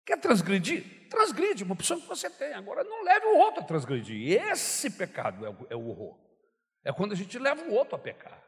Quer 0.04 0.20
transgredir? 0.20 1.08
Transgride, 1.08 1.64
uma 1.64 1.74
opção 1.74 2.00
que 2.00 2.06
você 2.06 2.30
tem. 2.30 2.52
Agora, 2.52 2.84
não 2.84 3.02
leve 3.02 3.26
o 3.26 3.38
outro 3.38 3.62
a 3.62 3.66
transgredir. 3.66 4.40
Esse 4.40 4.90
pecado 4.90 5.44
é 5.44 5.50
o, 5.50 5.66
é 5.70 5.76
o 5.76 5.88
horror. 5.88 6.16
É 6.84 6.92
quando 6.92 7.12
a 7.12 7.16
gente 7.16 7.38
leva 7.38 7.62
o 7.62 7.72
outro 7.72 7.96
a 7.96 7.98
pecar. 7.98 8.40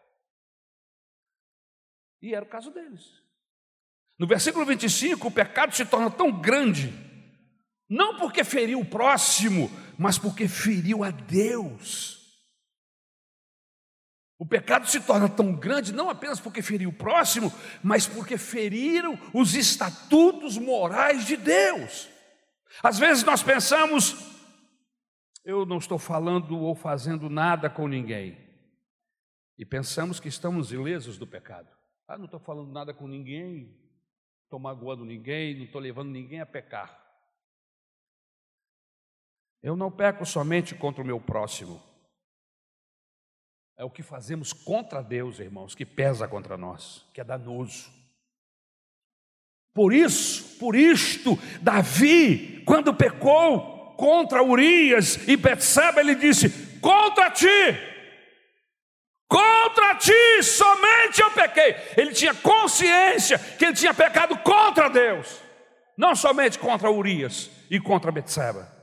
E 2.23 2.35
era 2.35 2.45
o 2.45 2.49
caso 2.49 2.71
deles. 2.71 3.23
No 4.19 4.27
versículo 4.27 4.65
25, 4.65 5.29
o 5.29 5.31
pecado 5.31 5.75
se 5.75 5.85
torna 5.85 6.11
tão 6.11 6.33
grande, 6.41 6.93
não 7.89 8.17
porque 8.17 8.43
feriu 8.43 8.81
o 8.81 8.85
próximo, 8.85 9.71
mas 9.97 10.19
porque 10.19 10.49
feriu 10.49 11.05
a 11.05 11.11
Deus. 11.11 12.18
O 14.39 14.47
pecado 14.47 14.87
se 14.87 15.01
torna 15.01 15.29
tão 15.29 15.53
grande 15.53 15.93
não 15.93 16.09
apenas 16.09 16.39
porque 16.39 16.63
feriu 16.63 16.91
o 16.91 16.97
próximo, 16.97 17.53
mas 17.83 18.07
porque 18.07 18.39
feriram 18.39 19.19
os 19.35 19.55
estatutos 19.55 20.57
morais 20.57 21.27
de 21.27 21.37
Deus. 21.37 22.09
Às 22.81 22.99
vezes 22.99 23.25
nós 23.25 23.43
pensamos, 23.43 24.17
eu 25.45 25.67
não 25.67 25.79
estou 25.79 25.99
falando 25.99 26.57
ou 26.57 26.75
fazendo 26.75 27.29
nada 27.29 27.69
com 27.69 27.89
ninguém, 27.89 28.39
e 29.59 29.65
pensamos 29.65 30.21
que 30.21 30.29
estamos 30.29 30.71
ilesos 30.71 31.19
do 31.19 31.27
pecado. 31.27 31.69
Ah, 32.07 32.17
não 32.17 32.27
estou 32.27 32.39
falando 32.39 32.71
nada 32.71 32.95
com 32.95 33.09
ninguém, 33.09 33.77
estou 34.45 34.61
magoando 34.61 35.05
ninguém, 35.05 35.57
não 35.57 35.65
estou 35.65 35.81
levando 35.81 36.11
ninguém 36.11 36.41
a 36.41 36.47
pecar. 36.47 36.97
Eu 39.61 39.75
não 39.75 39.91
peco 39.91 40.25
somente 40.25 40.77
contra 40.77 41.03
o 41.03 41.07
meu 41.07 41.21
próximo. 41.21 41.83
É 43.79 43.85
o 43.85 43.91
que 43.91 44.03
fazemos 44.03 44.53
contra 44.53 45.01
Deus, 45.03 45.39
irmãos, 45.39 45.75
que 45.75 45.87
pesa 45.87 46.27
contra 46.27 46.57
nós, 46.57 47.07
que 47.15 47.21
é 47.21 47.25
danoso. 47.25 47.89
Por 49.73 49.95
isso, 49.95 50.59
por 50.59 50.75
isto, 50.75 51.39
Davi, 51.63 52.65
quando 52.67 52.93
pecou 52.93 53.95
contra 53.97 54.43
Urias 54.43 55.29
e 55.29 55.37
Betseba, 55.37 56.01
ele 56.01 56.17
disse: 56.17 56.79
"Contra 56.81 57.31
ti 57.31 57.47
Contra 59.29 59.95
ti 59.97 60.43
somente 60.43 61.21
eu 61.21 61.31
pequei. 61.31 61.77
Ele 61.99 62.13
tinha 62.13 62.35
consciência 62.35 63.39
que 63.39 63.67
ele 63.67 63.75
tinha 63.75 63.93
pecado 63.93 64.39
contra 64.39 64.89
Deus, 64.89 65.39
não 65.97 66.17
somente 66.17 66.59
contra 66.59 66.91
Urias 66.91 67.51
e 67.71 67.79
contra 67.79 68.11
Betseba. 68.11 68.78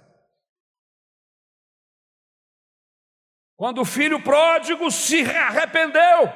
Quando 3.55 3.81
o 3.81 3.85
filho 3.85 4.21
pródigo 4.21 4.89
se 4.91 5.21
arrependeu, 5.21 6.33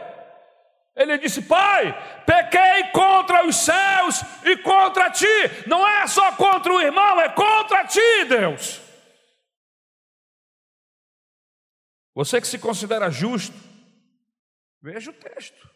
ele 0.95 1.17
disse: 1.17 1.41
Pai, 1.41 1.93
pequei 2.25 2.91
contra 2.91 3.45
os 3.45 3.55
céus 3.55 4.21
e 4.43 4.57
contra 4.57 5.09
ti. 5.09 5.25
Não 5.67 5.87
é 5.87 6.07
só 6.07 6.31
contra 6.33 6.73
o 6.73 6.81
irmão, 6.81 7.19
é 7.19 7.29
contra 7.29 7.85
ti, 7.85 8.25
Deus. 8.27 8.81
Você 12.15 12.41
que 12.41 12.47
se 12.47 12.59
considera 12.59 13.09
justo, 13.09 13.69
Veja 14.81 15.11
o 15.11 15.13
texto. 15.13 15.69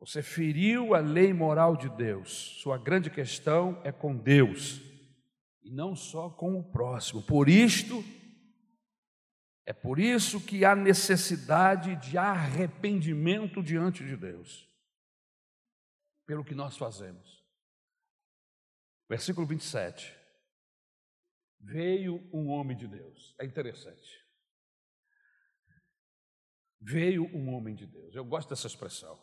Você 0.00 0.22
feriu 0.22 0.94
a 0.94 0.98
lei 0.98 1.32
moral 1.32 1.76
de 1.76 1.88
Deus. 1.88 2.58
Sua 2.60 2.76
grande 2.76 3.08
questão 3.10 3.80
é 3.84 3.92
com 3.92 4.14
Deus 4.14 4.80
e 5.62 5.70
não 5.70 5.96
só 5.96 6.28
com 6.28 6.58
o 6.58 6.64
próximo. 6.64 7.22
Por 7.22 7.48
isto, 7.48 8.04
é 9.66 9.72
por 9.72 9.98
isso 9.98 10.40
que 10.40 10.64
há 10.64 10.74
necessidade 10.74 11.96
de 11.96 12.18
arrependimento 12.18 13.62
diante 13.62 14.04
de 14.04 14.16
Deus, 14.16 14.68
pelo 16.26 16.44
que 16.44 16.54
nós 16.54 16.76
fazemos. 16.76 17.42
Versículo 19.08 19.46
27. 19.46 20.14
Veio 21.60 22.16
um 22.32 22.48
homem 22.48 22.76
de 22.76 22.86
Deus. 22.86 23.34
É 23.38 23.44
interessante 23.44 24.24
veio 26.84 27.24
um 27.34 27.48
homem 27.54 27.74
de 27.74 27.86
Deus. 27.86 28.14
Eu 28.14 28.24
gosto 28.24 28.50
dessa 28.50 28.66
expressão. 28.66 29.18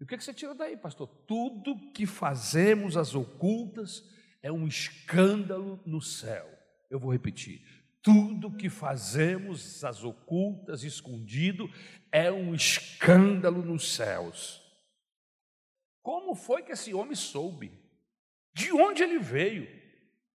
E 0.00 0.04
o 0.04 0.06
que, 0.06 0.14
é 0.14 0.18
que 0.18 0.24
você 0.24 0.32
tira 0.32 0.54
daí, 0.54 0.76
pastor? 0.76 1.06
Tudo 1.26 1.92
que 1.92 2.06
fazemos 2.06 2.96
às 2.96 3.14
ocultas 3.14 4.02
é 4.42 4.50
um 4.50 4.66
escândalo 4.66 5.80
no 5.84 6.00
céu. 6.00 6.48
Eu 6.88 6.98
vou 6.98 7.12
repetir. 7.12 7.62
Tudo 8.02 8.56
que 8.56 8.70
fazemos 8.70 9.84
às 9.84 10.02
ocultas, 10.02 10.82
escondido, 10.82 11.70
é 12.10 12.30
um 12.32 12.54
escândalo 12.54 13.62
nos 13.62 13.94
céus. 13.94 14.60
Como 16.02 16.34
foi 16.34 16.62
que 16.62 16.72
esse 16.72 16.94
homem 16.94 17.14
soube? 17.14 17.70
De 18.54 18.72
onde 18.72 19.02
ele 19.02 19.18
veio? 19.18 19.68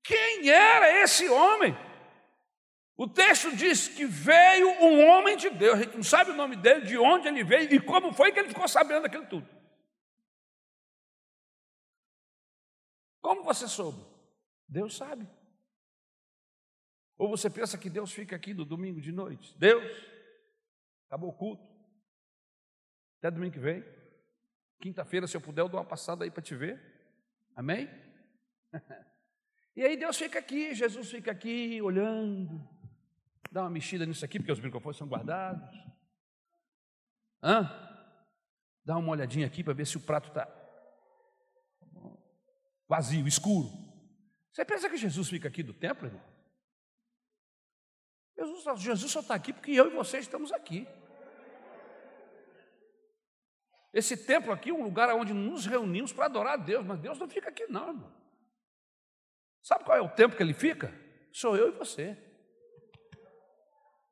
Quem 0.03 0.49
era 0.49 1.01
esse 1.01 1.27
homem? 1.27 1.75
O 2.97 3.07
texto 3.07 3.53
diz 3.55 3.87
que 3.87 4.05
veio 4.05 4.69
um 4.81 5.05
homem 5.09 5.35
de 5.35 5.49
Deus, 5.49 5.75
a 5.79 5.81
gente 5.83 5.97
não 5.97 6.03
sabe 6.03 6.31
o 6.31 6.35
nome 6.35 6.55
dele, 6.55 6.85
de 6.85 6.97
onde 6.97 7.27
ele 7.27 7.43
veio 7.43 7.73
e 7.73 7.79
como 7.79 8.13
foi 8.13 8.31
que 8.31 8.39
ele 8.39 8.47
ficou 8.47 8.67
sabendo 8.67 9.03
daquilo 9.03 9.25
tudo. 9.25 9.49
Como 13.21 13.43
você 13.43 13.67
soube? 13.67 14.05
Deus 14.67 14.95
sabe. 14.95 15.27
Ou 17.17 17.29
você 17.29 17.49
pensa 17.49 17.77
que 17.77 17.89
Deus 17.89 18.11
fica 18.11 18.35
aqui 18.35 18.53
no 18.53 18.65
domingo 18.65 18.99
de 18.99 19.11
noite? 19.11 19.55
Deus, 19.57 19.83
acabou 21.07 21.29
o 21.29 21.33
culto. 21.33 21.63
Até 23.19 23.31
domingo 23.31 23.53
que 23.53 23.59
vem. 23.59 23.83
Quinta-feira, 24.81 25.27
se 25.27 25.37
eu 25.37 25.41
puder, 25.41 25.61
eu 25.61 25.69
dou 25.69 25.79
uma 25.79 25.85
passada 25.85 26.23
aí 26.23 26.31
para 26.31 26.43
te 26.43 26.55
ver. 26.55 26.81
Amém? 27.55 27.89
E 29.77 29.83
aí 29.83 29.97
Deus 29.97 30.17
fica 30.17 30.39
aqui, 30.39 30.73
Jesus 30.73 31.11
fica 31.11 31.31
aqui 31.31 31.81
olhando, 31.81 32.65
Dá 33.55 33.61
uma 33.61 33.69
mexida 33.69 34.05
nisso 34.05 34.25
aqui, 34.25 34.37
porque 34.37 34.51
os 34.51 34.59
microfones 34.59 34.97
são 34.97 35.07
guardados. 35.07 35.73
Hã? 37.41 37.71
Dá 38.83 38.97
uma 38.97 39.11
olhadinha 39.11 39.47
aqui 39.47 39.63
para 39.63 39.71
ver 39.71 39.87
se 39.87 39.95
o 39.95 40.01
prato 40.01 40.27
está 40.27 40.45
vazio, 42.85 43.25
escuro. 43.25 43.69
Você 44.51 44.65
pensa 44.65 44.89
que 44.89 44.97
Jesus 44.97 45.29
fica 45.29 45.47
aqui 45.47 45.63
do 45.63 45.73
templo, 45.73 46.05
irmão? 46.05 46.21
Jesus, 48.37 48.81
Jesus 48.81 49.11
só 49.11 49.19
está 49.21 49.35
aqui 49.35 49.53
porque 49.53 49.71
eu 49.71 49.87
e 49.87 49.95
você 49.95 50.17
estamos 50.19 50.51
aqui. 50.51 50.87
Esse 53.93 54.17
templo 54.17 54.51
aqui 54.51 54.71
é 54.71 54.73
um 54.73 54.83
lugar 54.83 55.09
onde 55.15 55.33
nos 55.33 55.65
reunimos 55.65 56.11
para 56.11 56.25
adorar 56.25 56.55
a 56.55 56.57
Deus, 56.57 56.85
mas 56.85 56.99
Deus 56.99 57.17
não 57.17 57.29
fica 57.29 57.49
aqui, 57.49 57.65
não, 57.67 57.87
irmão. 57.87 58.13
Sabe 59.63 59.85
qual 59.85 59.97
é 59.97 60.01
o 60.01 60.09
tempo 60.09 60.35
que 60.35 60.43
ele 60.43 60.53
fica? 60.53 60.93
Sou 61.31 61.55
eu 61.55 61.69
e 61.69 61.71
você. 61.71 62.17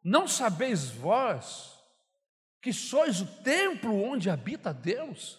Não 0.01 0.27
sabeis 0.27 0.89
vós 0.89 1.77
que 2.61 2.71
sois 2.71 3.19
o 3.19 3.43
templo 3.43 4.01
onde 4.01 4.29
habita 4.29 4.73
Deus? 4.73 5.37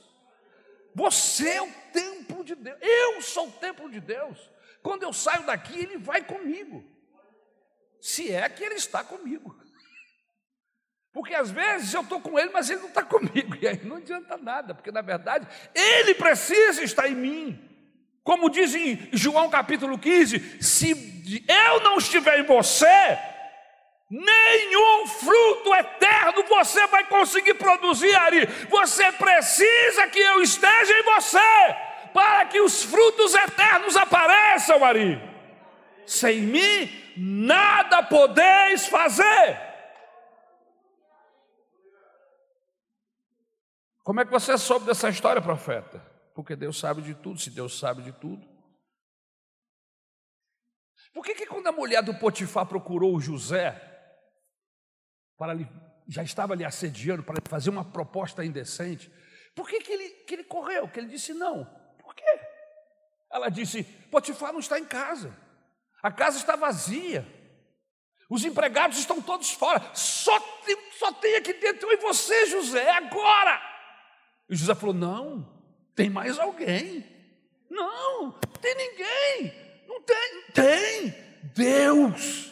Você 0.95 1.49
é 1.49 1.63
o 1.63 1.73
templo 1.91 2.45
de 2.45 2.55
Deus. 2.55 2.79
Eu 2.83 3.23
sou 3.23 3.49
o 3.49 3.53
templo 3.53 3.91
de 3.91 3.99
Deus. 3.99 4.51
Quando 4.83 5.03
eu 5.05 5.13
saio 5.13 5.47
daqui, 5.47 5.79
ele 5.79 5.97
vai 5.97 6.23
comigo. 6.23 6.85
Se 8.05 8.31
é 8.31 8.47
que 8.51 8.63
ele 8.63 8.75
está 8.75 9.03
comigo. 9.03 9.57
Porque 11.11 11.35
às 11.35 11.51
vezes 11.51 11.95
eu 11.95 12.03
estou 12.03 12.21
com 12.21 12.39
ele, 12.39 12.51
mas 12.53 12.69
ele 12.69 12.81
não 12.81 12.89
está 12.89 13.01
comigo. 13.03 13.57
E 13.59 13.67
aí 13.67 13.81
não 13.83 13.97
adianta 13.97 14.37
nada, 14.37 14.75
porque 14.75 14.93
na 14.93 15.01
verdade 15.01 15.49
ele 15.75 16.15
precisa 16.15 16.85
estar 16.85 17.09
em 17.09 17.15
mim. 17.15 17.71
Como 18.23 18.51
diz 18.51 18.75
em 18.75 19.09
João 19.11 19.49
capítulo 19.49 19.99
15: 19.99 20.63
se 20.63 20.91
eu 21.49 21.81
não 21.81 21.97
estiver 21.97 22.41
em 22.41 22.43
você, 22.43 23.19
nenhum 24.11 25.07
fruto 25.07 25.75
eterno 25.75 26.45
você 26.47 26.87
vai 26.89 27.07
conseguir 27.07 27.55
produzir, 27.55 28.15
Ari. 28.17 28.45
Você 28.69 29.11
precisa 29.13 30.09
que 30.09 30.19
eu 30.19 30.43
esteja 30.43 30.93
em 30.93 31.03
você, 31.05 31.77
para 32.13 32.45
que 32.45 32.61
os 32.61 32.85
frutos 32.85 33.35
eternos 33.35 33.97
apareçam, 33.97 34.85
Ari. 34.85 35.19
Sem 36.07 36.43
mim, 36.43 37.05
nada 37.17 37.84
podeis 38.03 38.87
fazer. 38.87 39.75
Como 44.03 44.21
é 44.21 44.25
que 44.25 44.31
você 44.31 44.59
soube 44.59 44.85
dessa 44.85 45.09
história, 45.09 45.41
profeta? 45.41 45.99
Porque 46.35 46.55
Deus 46.55 46.79
sabe 46.79 47.01
de 47.01 47.15
tudo, 47.15 47.41
se 47.41 47.49
Deus 47.51 47.79
sabe 47.79 48.03
de 48.03 48.13
tudo. 48.13 48.47
Por 51.15 51.25
que, 51.25 51.35
que 51.35 51.47
quando 51.47 51.69
a 51.69 51.73
mulher 51.73 52.03
do 52.03 52.13
Potifar 52.15 52.67
procurou 52.67 53.21
José, 53.21 53.81
para 55.39 55.55
ele, 55.55 55.69
já 56.09 56.23
estava 56.23 56.55
lhe 56.55 56.65
assediando, 56.65 57.23
para 57.23 57.41
fazer 57.49 57.71
uma 57.71 57.85
proposta 57.85 58.45
indecente, 58.45 59.11
por 59.55 59.69
que, 59.69 59.81
que, 59.81 59.93
ele, 59.93 60.09
que 60.25 60.35
ele 60.35 60.45
correu? 60.45 60.89
Que 60.89 60.99
ele 60.99 61.09
disse 61.09 61.33
não. 61.33 61.65
Por 61.99 62.15
quê? 62.15 62.41
Ela 63.31 63.49
disse: 63.49 63.85
Potifar 64.11 64.53
não 64.53 64.61
está 64.61 64.79
em 64.79 64.85
casa, 64.85 65.35
a 66.03 66.11
casa 66.11 66.37
está 66.37 66.57
vazia, 66.57 67.27
os 68.35 68.45
empregados 68.45 68.99
estão 68.99 69.21
todos 69.23 69.53
fora, 69.53 69.81
só 69.95 70.39
tem, 70.67 70.77
só 70.99 71.13
tem 71.13 71.37
aqui 71.37 71.53
dentro 71.53 71.89
eu 71.89 71.93
e 71.93 72.03
você, 72.03 72.47
José, 72.47 72.91
agora. 72.91 73.63
E 74.51 74.57
José 74.57 74.75
falou: 74.75 74.95
Não, 74.95 75.49
tem 75.95 76.11
mais 76.11 76.37
alguém? 76.37 77.07
Não, 77.71 78.33
tem 78.61 78.75
ninguém. 78.75 79.55
Não 79.87 80.03
tem. 80.03 80.43
Tem. 80.53 81.15
Deus. 81.55 82.51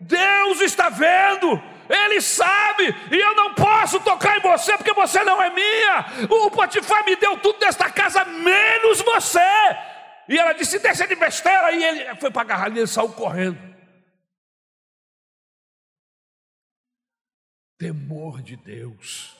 Deus 0.00 0.60
está 0.60 0.88
vendo. 0.88 1.62
Ele 1.88 2.20
sabe, 2.20 2.92
e 3.12 3.16
eu 3.16 3.36
não 3.36 3.54
posso 3.54 4.00
tocar 4.00 4.36
em 4.36 4.40
você 4.40 4.76
porque 4.76 4.92
você 4.92 5.22
não 5.22 5.40
é 5.40 5.48
minha. 5.50 6.28
O 6.28 6.50
Potifar 6.50 7.04
me 7.04 7.14
deu 7.14 7.38
tudo 7.38 7.60
desta 7.60 7.88
casa, 7.88 8.24
menos 8.24 9.00
você. 9.00 9.38
E 10.28 10.36
ela 10.36 10.52
disse: 10.54 10.80
Deixa 10.80 11.06
de 11.06 11.14
besteira. 11.14 11.70
E 11.70 11.84
ele 11.84 12.14
foi 12.16 12.32
para 12.32 12.42
agarrar 12.42 12.68
e 12.70 12.78
ele 12.78 12.86
saiu 12.88 13.10
correndo. 13.10 13.75
Temor 17.78 18.42
de 18.42 18.56
Deus 18.56 19.36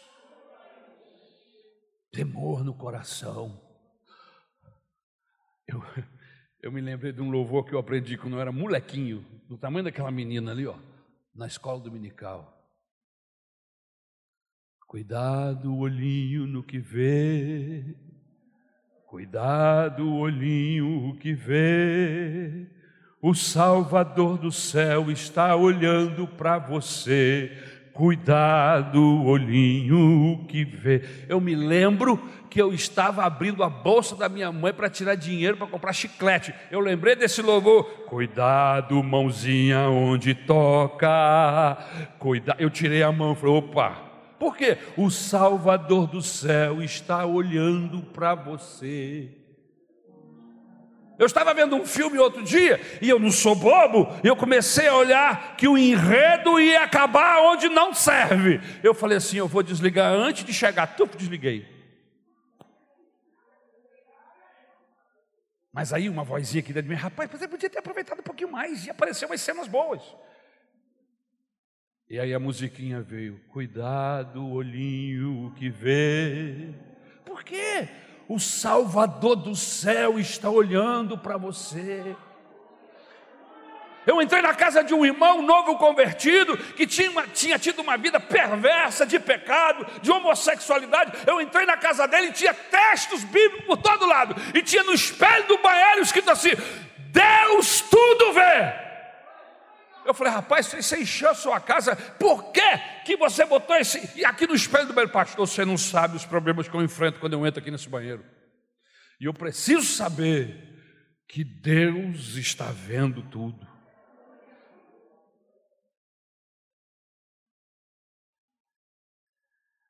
temor 2.17 2.65
no 2.65 2.73
coração. 2.73 3.61
Eu, 5.69 5.83
eu 6.63 6.73
me 6.73 6.81
lembrei 6.81 7.13
de 7.13 7.21
um 7.21 7.31
louvor 7.31 7.67
que 7.67 7.75
eu 7.75 7.79
aprendi 7.79 8.17
quando 8.17 8.37
eu 8.37 8.41
era 8.41 8.51
molequinho, 8.51 9.23
do 9.47 9.59
tamanho 9.59 9.85
daquela 9.85 10.11
menina 10.11 10.51
ali, 10.51 10.67
ó, 10.67 10.77
na 11.35 11.47
escola 11.47 11.79
dominical. 11.79 12.55
Cuidado, 14.87 15.77
olhinho 15.77 16.47
no 16.47 16.63
que 16.63 16.79
vê, 16.79 17.85
cuidado, 19.07 20.11
olhinho 20.15 21.19
que 21.21 21.35
vê. 21.35 22.67
O 23.21 23.35
Salvador 23.35 24.39
do 24.39 24.51
céu 24.51 25.11
está 25.11 25.55
olhando 25.55 26.27
para 26.27 26.59
você 26.59 27.76
Cuidado, 27.97 29.25
olhinho 29.25 30.45
que 30.47 30.67
vê. 30.67 31.03
Eu 31.31 31.41
me 31.41 31.55
lembro 31.55 32.23
que 32.51 32.61
eu 32.61 32.75
estava 32.75 33.25
abrindo 33.25 33.65
a 33.65 33.71
bolsa 33.71 34.15
da 34.15 34.29
minha 34.29 34.53
mãe 34.53 34.71
para 34.71 34.91
tirar 34.91 35.15
dinheiro 35.15 35.57
para 35.57 35.67
comprar 35.67 35.95
chiclete. 35.95 36.53
Eu 36.71 36.81
lembrei 36.81 37.17
desse 37.17 37.41
louvor. 37.41 37.85
Cuidado, 38.07 39.03
mãozinha 39.03 39.89
onde 39.89 40.35
toca. 40.35 41.79
Cuidado. 42.19 42.61
Eu 42.61 42.69
tirei 42.69 43.03
a 43.03 43.11
mão 43.11 43.33
e 43.33 43.37
falei: 43.37 43.57
opa. 43.57 43.97
Por 44.39 44.55
quê? 44.55 44.77
O 44.95 45.11
Salvador 45.11 46.07
do 46.07 46.21
céu 46.21 46.83
está 46.83 47.25
olhando 47.25 48.03
para 48.03 48.35
você. 48.35 49.31
Eu 51.19 51.27
estava 51.27 51.55
vendo 51.55 51.77
um 51.77 51.87
filme 51.87 52.19
outro 52.19 52.43
dia 52.43 52.79
e 53.01 53.09
eu 53.09 53.19
não 53.19 53.31
sou 53.31 53.55
bobo, 53.55 54.09
eu 54.23 54.37
comecei 54.37 54.87
a 54.87 54.95
olhar 54.95 55.57
que 55.57 55.67
o 55.67 55.79
enredo 55.79 56.61
ia 56.61 56.83
acabar 56.83 57.41
onde 57.41 57.69
não 57.69 57.95
serve. 57.95 58.61
Eu 58.83 58.93
falei 58.93 59.17
assim: 59.17 59.39
eu 59.39 59.49
vou 59.49 59.63
desligar 59.63 60.13
antes 60.13 60.45
de 60.45 60.53
chegar. 60.53 60.87
Tuf, 60.89 61.17
desliguei. 61.17 61.75
Mas 65.73 65.93
aí 65.93 66.09
uma 66.09 66.25
vozinha 66.25 66.63
aqui 66.63 66.73
dentro 66.73 66.89
de 66.89 66.95
mim, 66.95 67.01
rapaz, 67.01 67.31
você 67.31 67.47
podia 67.47 67.69
ter 67.69 67.79
aproveitado 67.79 68.21
um 68.21 68.23
pouquinho 68.23 68.51
mais 68.51 68.87
e 68.87 68.91
apareceu 68.91 69.29
umas 69.29 69.41
cenas 69.41 69.69
boas. 69.69 70.03
E 72.09 72.21
aí 72.21 72.33
a 72.33 72.39
musiquinha 72.39 73.03
veio, 73.03 73.41
cuidado, 73.49 74.49
olhinho 74.49 75.53
que 75.57 75.69
vê. 75.69 76.73
Por 77.25 77.43
quê? 77.43 77.89
O 78.29 78.39
Salvador 78.41 79.37
do 79.37 79.55
céu 79.55 80.19
está 80.19 80.51
olhando 80.51 81.17
para 81.17 81.37
você. 81.37 82.17
Eu 84.07 84.23
entrei 84.23 84.41
na 84.41 84.55
casa 84.55 84.85
de 84.85 84.95
um 84.95 85.05
irmão 85.05 85.43
novo 85.43 85.77
convertido 85.79 86.57
que 86.57 86.87
tinha, 86.87 87.11
tinha 87.35 87.59
tido 87.59 87.83
uma 87.83 87.97
vida 87.97 88.21
perversa 88.21 89.05
de 89.05 89.19
pecado, 89.19 89.85
de 90.01 90.13
homossexualidade. 90.13 91.13
Eu 91.27 91.41
entrei 91.41 91.67
na 91.67 91.77
casa 91.77 92.07
dele 92.07 92.29
e 92.29 92.33
tinha 92.33 92.55
textos 92.55 93.25
bíblicos 93.25 93.67
por 93.67 93.77
todo 93.79 94.07
lado, 94.07 94.37
e 94.55 94.63
tinha 94.63 94.85
no 94.85 94.93
espelho 94.93 95.49
do 95.49 95.59
banheiro 95.59 96.03
escrito 96.03 96.31
assim: 96.31 96.53
Deus 97.11 97.81
tudo 97.81 98.33
vê. 98.33 98.86
Eu 100.07 100.15
falei, 100.15 100.33
rapaz, 100.33 100.67
você 100.67 101.01
encheu 101.01 101.31
a 101.31 101.35
sua 101.35 101.61
casa, 101.61 101.97
por 101.97 102.53
que, 102.53 102.79
que 103.05 103.17
você 103.17 103.45
botou 103.45 103.75
esse. 103.77 104.19
E 104.19 104.25
aqui 104.25 104.47
no 104.47 104.55
espelho 104.55 104.87
do 104.87 104.95
meu 104.95 105.09
pastor, 105.09 105.47
você 105.47 105.65
não 105.65 105.77
sabe 105.77 106.17
os 106.17 106.25
problemas 106.25 106.69
que 106.69 106.77
eu 106.77 106.83
enfrento 106.83 107.19
quando 107.19 107.33
eu 107.33 107.47
entro 107.47 107.61
aqui 107.61 107.71
nesse 107.71 107.89
banheiro. 107.89 108.25
E 109.21 109.25
eu 109.25 109.35
preciso 109.35 109.85
saber 109.85 111.25
que 111.29 111.43
Deus 111.43 112.37
está 112.37 112.71
vendo 112.71 113.23
tudo. 113.31 113.67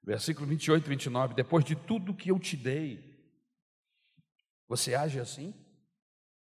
Versículo 0.02 0.46
28 0.46 0.86
e 0.86 0.88
29. 0.88 1.34
Depois 1.34 1.64
de 1.64 1.74
tudo 1.74 2.14
que 2.14 2.30
eu 2.30 2.38
te 2.38 2.56
dei, 2.56 3.16
você 4.68 4.94
age 4.94 5.18
assim? 5.18 5.52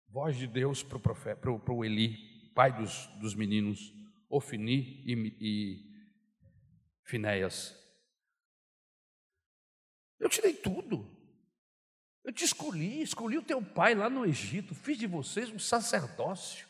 Voz 0.09 0.37
de 0.37 0.47
Deus 0.47 0.83
para 0.83 0.97
o 0.97 1.01
profeta, 1.01 1.41
para 1.41 1.73
o 1.73 1.85
Eli 1.85 2.34
pai 2.55 2.73
dos, 2.73 3.07
dos 3.19 3.35
meninos, 3.35 3.93
Ofni 4.29 5.03
e, 5.05 5.37
e 5.41 5.95
Finéias. 7.03 7.77
Eu 10.19 10.29
dei 10.29 10.55
tudo. 10.55 11.11
Eu 12.25 12.33
te 12.33 12.45
escolhi, 12.45 13.03
escolhi 13.03 13.37
o 13.37 13.43
teu 13.43 13.63
pai 13.63 13.95
lá 13.95 14.09
no 14.09 14.25
Egito, 14.25 14.75
fiz 14.75 14.97
de 14.97 15.07
vocês 15.07 15.51
um 15.51 15.59
sacerdócio. 15.59 16.67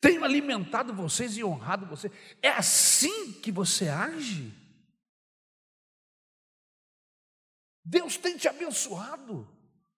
Tenho 0.00 0.22
alimentado 0.22 0.94
vocês 0.94 1.36
e 1.36 1.42
honrado 1.42 1.86
vocês. 1.86 2.12
É 2.42 2.50
assim 2.50 3.32
que 3.40 3.50
você 3.50 3.88
age? 3.88 4.54
Deus 7.84 8.18
tem 8.18 8.36
te 8.36 8.46
abençoado, 8.46 9.48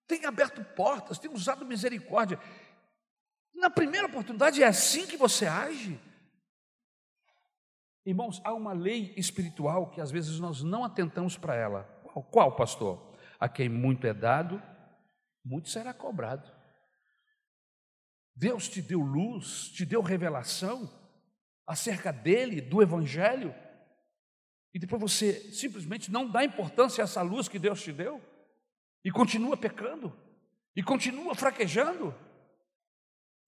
tem 0.06 0.24
aberto 0.24 0.64
portas, 0.76 1.18
tem 1.18 1.30
usado 1.30 1.66
misericórdia. 1.66 2.38
Na 3.54 3.70
primeira 3.70 4.06
oportunidade 4.06 4.62
é 4.62 4.66
assim 4.66 5.06
que 5.06 5.16
você 5.16 5.46
age. 5.46 6.00
Irmãos, 8.04 8.40
há 8.44 8.54
uma 8.54 8.72
lei 8.72 9.12
espiritual 9.16 9.90
que 9.90 10.00
às 10.00 10.10
vezes 10.10 10.38
nós 10.40 10.62
não 10.62 10.84
atentamos 10.84 11.36
para 11.36 11.54
ela. 11.54 11.84
Qual, 12.02 12.24
qual, 12.24 12.56
pastor? 12.56 13.14
A 13.38 13.48
quem 13.48 13.68
muito 13.68 14.06
é 14.06 14.14
dado, 14.14 14.62
muito 15.44 15.68
será 15.68 15.92
cobrado. 15.92 16.50
Deus 18.34 18.68
te 18.68 18.80
deu 18.80 19.00
luz, 19.00 19.68
te 19.70 19.84
deu 19.84 20.00
revelação 20.00 20.90
acerca 21.66 22.12
dele, 22.12 22.60
do 22.60 22.82
Evangelho, 22.82 23.54
e 24.72 24.78
depois 24.78 25.00
você 25.00 25.52
simplesmente 25.52 26.10
não 26.10 26.28
dá 26.28 26.44
importância 26.44 27.02
a 27.02 27.04
essa 27.04 27.22
luz 27.22 27.48
que 27.48 27.58
Deus 27.58 27.82
te 27.82 27.92
deu, 27.92 28.20
e 29.04 29.10
continua 29.10 29.56
pecando, 29.56 30.16
e 30.74 30.82
continua 30.82 31.34
fraquejando. 31.34 32.14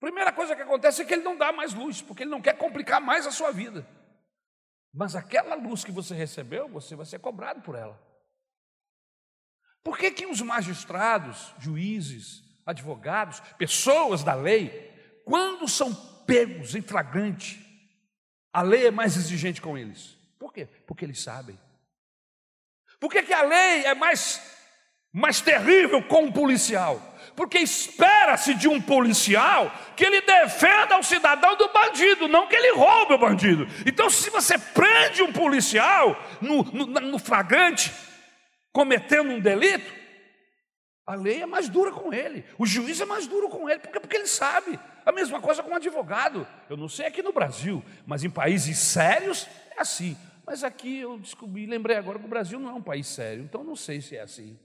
Primeira 0.03 0.33
coisa 0.33 0.53
que 0.53 0.61
acontece 0.61 1.01
é 1.01 1.05
que 1.05 1.13
ele 1.13 1.23
não 1.23 1.37
dá 1.37 1.53
mais 1.53 1.73
luz, 1.73 2.01
porque 2.01 2.23
ele 2.23 2.29
não 2.29 2.41
quer 2.41 2.57
complicar 2.57 2.99
mais 2.99 3.25
a 3.25 3.31
sua 3.31 3.51
vida. 3.51 3.87
Mas 4.93 5.15
aquela 5.15 5.55
luz 5.55 5.85
que 5.85 5.93
você 5.93 6.13
recebeu, 6.13 6.67
você 6.67 6.93
vai 6.93 7.05
ser 7.05 7.19
cobrado 7.19 7.61
por 7.61 7.73
ela. 7.73 7.97
Por 9.81 9.97
que, 9.97 10.11
que 10.11 10.25
os 10.25 10.41
magistrados, 10.41 11.55
juízes, 11.57 12.43
advogados, 12.65 13.39
pessoas 13.57 14.25
da 14.25 14.33
lei, 14.33 14.91
quando 15.23 15.69
são 15.69 15.95
pegos 16.25 16.75
em 16.75 16.81
flagrante, 16.81 17.65
a 18.51 18.61
lei 18.61 18.87
é 18.87 18.91
mais 18.91 19.15
exigente 19.15 19.61
com 19.61 19.77
eles? 19.77 20.17
Por 20.37 20.51
quê? 20.51 20.65
Porque 20.85 21.05
eles 21.05 21.23
sabem. 21.23 21.57
Por 22.99 23.09
que, 23.09 23.23
que 23.23 23.33
a 23.33 23.43
lei 23.43 23.85
é 23.85 23.95
mais 23.95 24.53
mais 25.13 25.39
terrível 25.39 26.01
com 26.07 26.23
um 26.23 26.31
policial. 26.31 26.99
Porque 27.35 27.57
espera-se 27.57 28.53
de 28.53 28.67
um 28.67 28.79
policial 28.79 29.71
que 29.95 30.05
ele 30.05 30.21
defenda 30.21 30.97
o 30.97 31.03
cidadão 31.03 31.57
do 31.57 31.67
bandido, 31.69 32.27
não 32.27 32.47
que 32.47 32.55
ele 32.55 32.75
roube 32.75 33.13
o 33.13 33.17
bandido. 33.17 33.67
Então, 33.85 34.09
se 34.09 34.29
você 34.29 34.57
prende 34.57 35.23
um 35.23 35.33
policial 35.33 36.15
no, 36.39 36.63
no, 36.63 36.85
no 36.85 37.19
flagrante, 37.19 37.91
cometendo 38.71 39.31
um 39.31 39.39
delito, 39.39 39.93
a 41.05 41.15
lei 41.15 41.41
é 41.41 41.45
mais 41.45 41.67
dura 41.67 41.91
com 41.91 42.13
ele, 42.13 42.45
o 42.57 42.65
juiz 42.65 43.01
é 43.01 43.05
mais 43.05 43.27
duro 43.27 43.49
com 43.49 43.69
ele, 43.69 43.79
porque, 43.79 43.99
porque 43.99 44.17
ele 44.17 44.27
sabe. 44.27 44.79
A 45.05 45.11
mesma 45.11 45.41
coisa 45.41 45.61
com 45.61 45.71
o 45.71 45.75
advogado. 45.75 46.47
Eu 46.69 46.77
não 46.77 46.87
sei 46.87 47.07
aqui 47.07 47.21
no 47.21 47.33
Brasil, 47.33 47.83
mas 48.05 48.23
em 48.23 48.29
países 48.29 48.77
sérios 48.77 49.47
é 49.75 49.81
assim. 49.81 50.15
Mas 50.45 50.63
aqui 50.63 50.99
eu 50.99 51.17
descobri, 51.17 51.65
lembrei 51.65 51.97
agora 51.97 52.19
que 52.19 52.25
o 52.25 52.29
Brasil 52.29 52.59
não 52.59 52.69
é 52.69 52.73
um 52.73 52.81
país 52.81 53.07
sério, 53.07 53.43
então 53.43 53.63
não 53.63 53.75
sei 53.75 54.01
se 54.01 54.15
é 54.15 54.21
assim. 54.21 54.57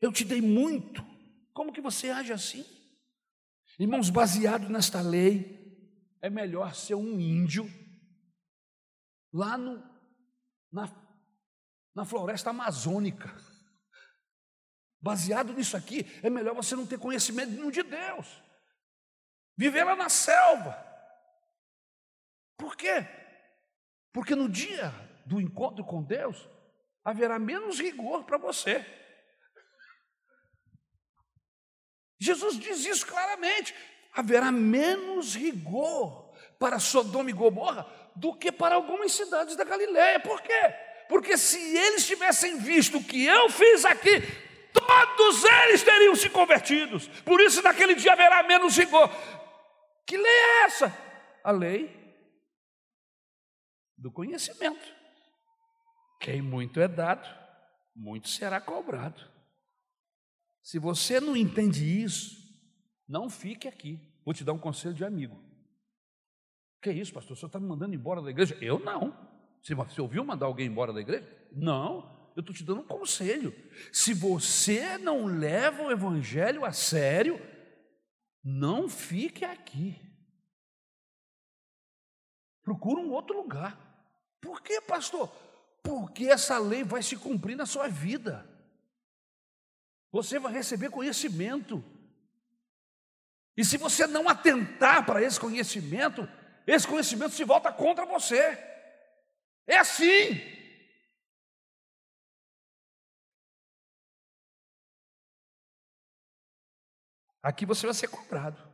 Eu 0.00 0.12
te 0.12 0.24
dei 0.24 0.40
muito. 0.40 1.04
Como 1.52 1.72
que 1.72 1.80
você 1.80 2.10
age 2.10 2.32
assim? 2.32 2.64
Irmãos, 3.78 4.10
baseado 4.10 4.68
nesta 4.68 5.00
lei, 5.00 5.58
é 6.20 6.28
melhor 6.28 6.74
ser 6.74 6.94
um 6.94 7.18
índio 7.20 7.68
lá 9.32 9.56
no, 9.56 9.82
na, 10.72 10.90
na 11.94 12.04
floresta 12.04 12.50
amazônica. 12.50 13.34
Baseado 15.00 15.52
nisso 15.52 15.76
aqui, 15.76 16.04
é 16.22 16.30
melhor 16.30 16.54
você 16.54 16.74
não 16.74 16.86
ter 16.86 16.98
conhecimento 16.98 17.70
de 17.70 17.82
Deus. 17.82 18.42
Viver 19.56 19.84
lá 19.84 19.94
na 19.94 20.08
selva. 20.08 20.76
Por 22.56 22.76
quê? 22.76 23.06
Porque 24.12 24.34
no 24.34 24.48
dia 24.48 24.90
do 25.26 25.40
encontro 25.40 25.84
com 25.84 26.02
Deus, 26.02 26.48
haverá 27.04 27.38
menos 27.38 27.78
rigor 27.78 28.24
para 28.24 28.38
você. 28.38 28.84
Jesus 32.18 32.58
diz 32.58 32.84
isso 32.84 33.06
claramente: 33.06 33.74
haverá 34.12 34.50
menos 34.50 35.34
rigor 35.34 36.32
para 36.58 36.78
Sodoma 36.78 37.30
e 37.30 37.32
Gomorra 37.32 37.86
do 38.16 38.34
que 38.34 38.50
para 38.50 38.74
algumas 38.74 39.12
cidades 39.12 39.54
da 39.56 39.64
Galiléia. 39.64 40.18
Por 40.20 40.42
quê? 40.42 40.74
Porque 41.08 41.38
se 41.38 41.58
eles 41.76 42.06
tivessem 42.06 42.58
visto 42.58 42.98
o 42.98 43.04
que 43.04 43.24
eu 43.24 43.48
fiz 43.48 43.84
aqui, 43.84 44.20
todos 44.72 45.44
eles 45.44 45.82
teriam 45.82 46.14
se 46.14 46.28
convertidos. 46.28 47.08
Por 47.24 47.40
isso, 47.40 47.62
naquele 47.62 47.94
dia 47.94 48.12
haverá 48.12 48.42
menos 48.42 48.76
rigor. 48.76 49.10
Que 50.06 50.16
lei 50.16 50.26
é 50.26 50.64
essa? 50.64 50.96
A 51.44 51.50
lei 51.50 51.94
do 53.96 54.10
conhecimento. 54.10 54.94
Quem 56.20 56.42
muito 56.42 56.80
é 56.80 56.88
dado, 56.88 57.28
muito 57.94 58.28
será 58.28 58.60
cobrado. 58.60 59.37
Se 60.68 60.78
você 60.78 61.18
não 61.18 61.34
entende 61.34 61.82
isso, 61.82 62.36
não 63.08 63.30
fique 63.30 63.66
aqui. 63.66 63.98
Vou 64.22 64.34
te 64.34 64.44
dar 64.44 64.52
um 64.52 64.58
conselho 64.58 64.92
de 64.92 65.02
amigo. 65.02 65.42
Que 66.82 66.92
isso, 66.92 67.10
pastor? 67.10 67.32
O 67.32 67.36
senhor 67.40 67.46
está 67.46 67.58
me 67.58 67.66
mandando 67.66 67.94
embora 67.94 68.20
da 68.20 68.28
igreja? 68.28 68.54
Eu 68.60 68.78
não. 68.78 69.16
Você 69.62 69.98
ouviu 69.98 70.22
mandar 70.22 70.44
alguém 70.44 70.66
embora 70.66 70.92
da 70.92 71.00
igreja? 71.00 71.26
Não. 71.50 72.30
Eu 72.36 72.40
estou 72.40 72.54
te 72.54 72.62
dando 72.62 72.82
um 72.82 72.86
conselho. 72.86 73.50
Se 73.90 74.12
você 74.12 74.98
não 74.98 75.24
leva 75.24 75.84
o 75.84 75.90
evangelho 75.90 76.66
a 76.66 76.72
sério, 76.72 77.40
não 78.44 78.90
fique 78.90 79.46
aqui. 79.46 79.98
Procura 82.62 83.00
um 83.00 83.10
outro 83.10 83.34
lugar. 83.34 83.74
Por 84.38 84.60
quê, 84.60 84.82
pastor? 84.82 85.28
Porque 85.82 86.26
essa 86.26 86.58
lei 86.58 86.84
vai 86.84 87.02
se 87.02 87.16
cumprir 87.16 87.56
na 87.56 87.64
sua 87.64 87.88
vida. 87.88 88.57
Você 90.10 90.38
vai 90.38 90.52
receber 90.52 90.90
conhecimento. 90.90 91.84
E 93.56 93.64
se 93.64 93.76
você 93.76 94.06
não 94.06 94.28
atentar 94.28 95.04
para 95.04 95.22
esse 95.22 95.38
conhecimento, 95.38 96.28
esse 96.66 96.86
conhecimento 96.86 97.34
se 97.34 97.44
volta 97.44 97.72
contra 97.72 98.06
você. 98.06 98.56
É 99.66 99.78
assim. 99.78 100.58
Aqui 107.42 107.66
você 107.66 107.86
vai 107.86 107.94
ser 107.94 108.08
cobrado. 108.08 108.66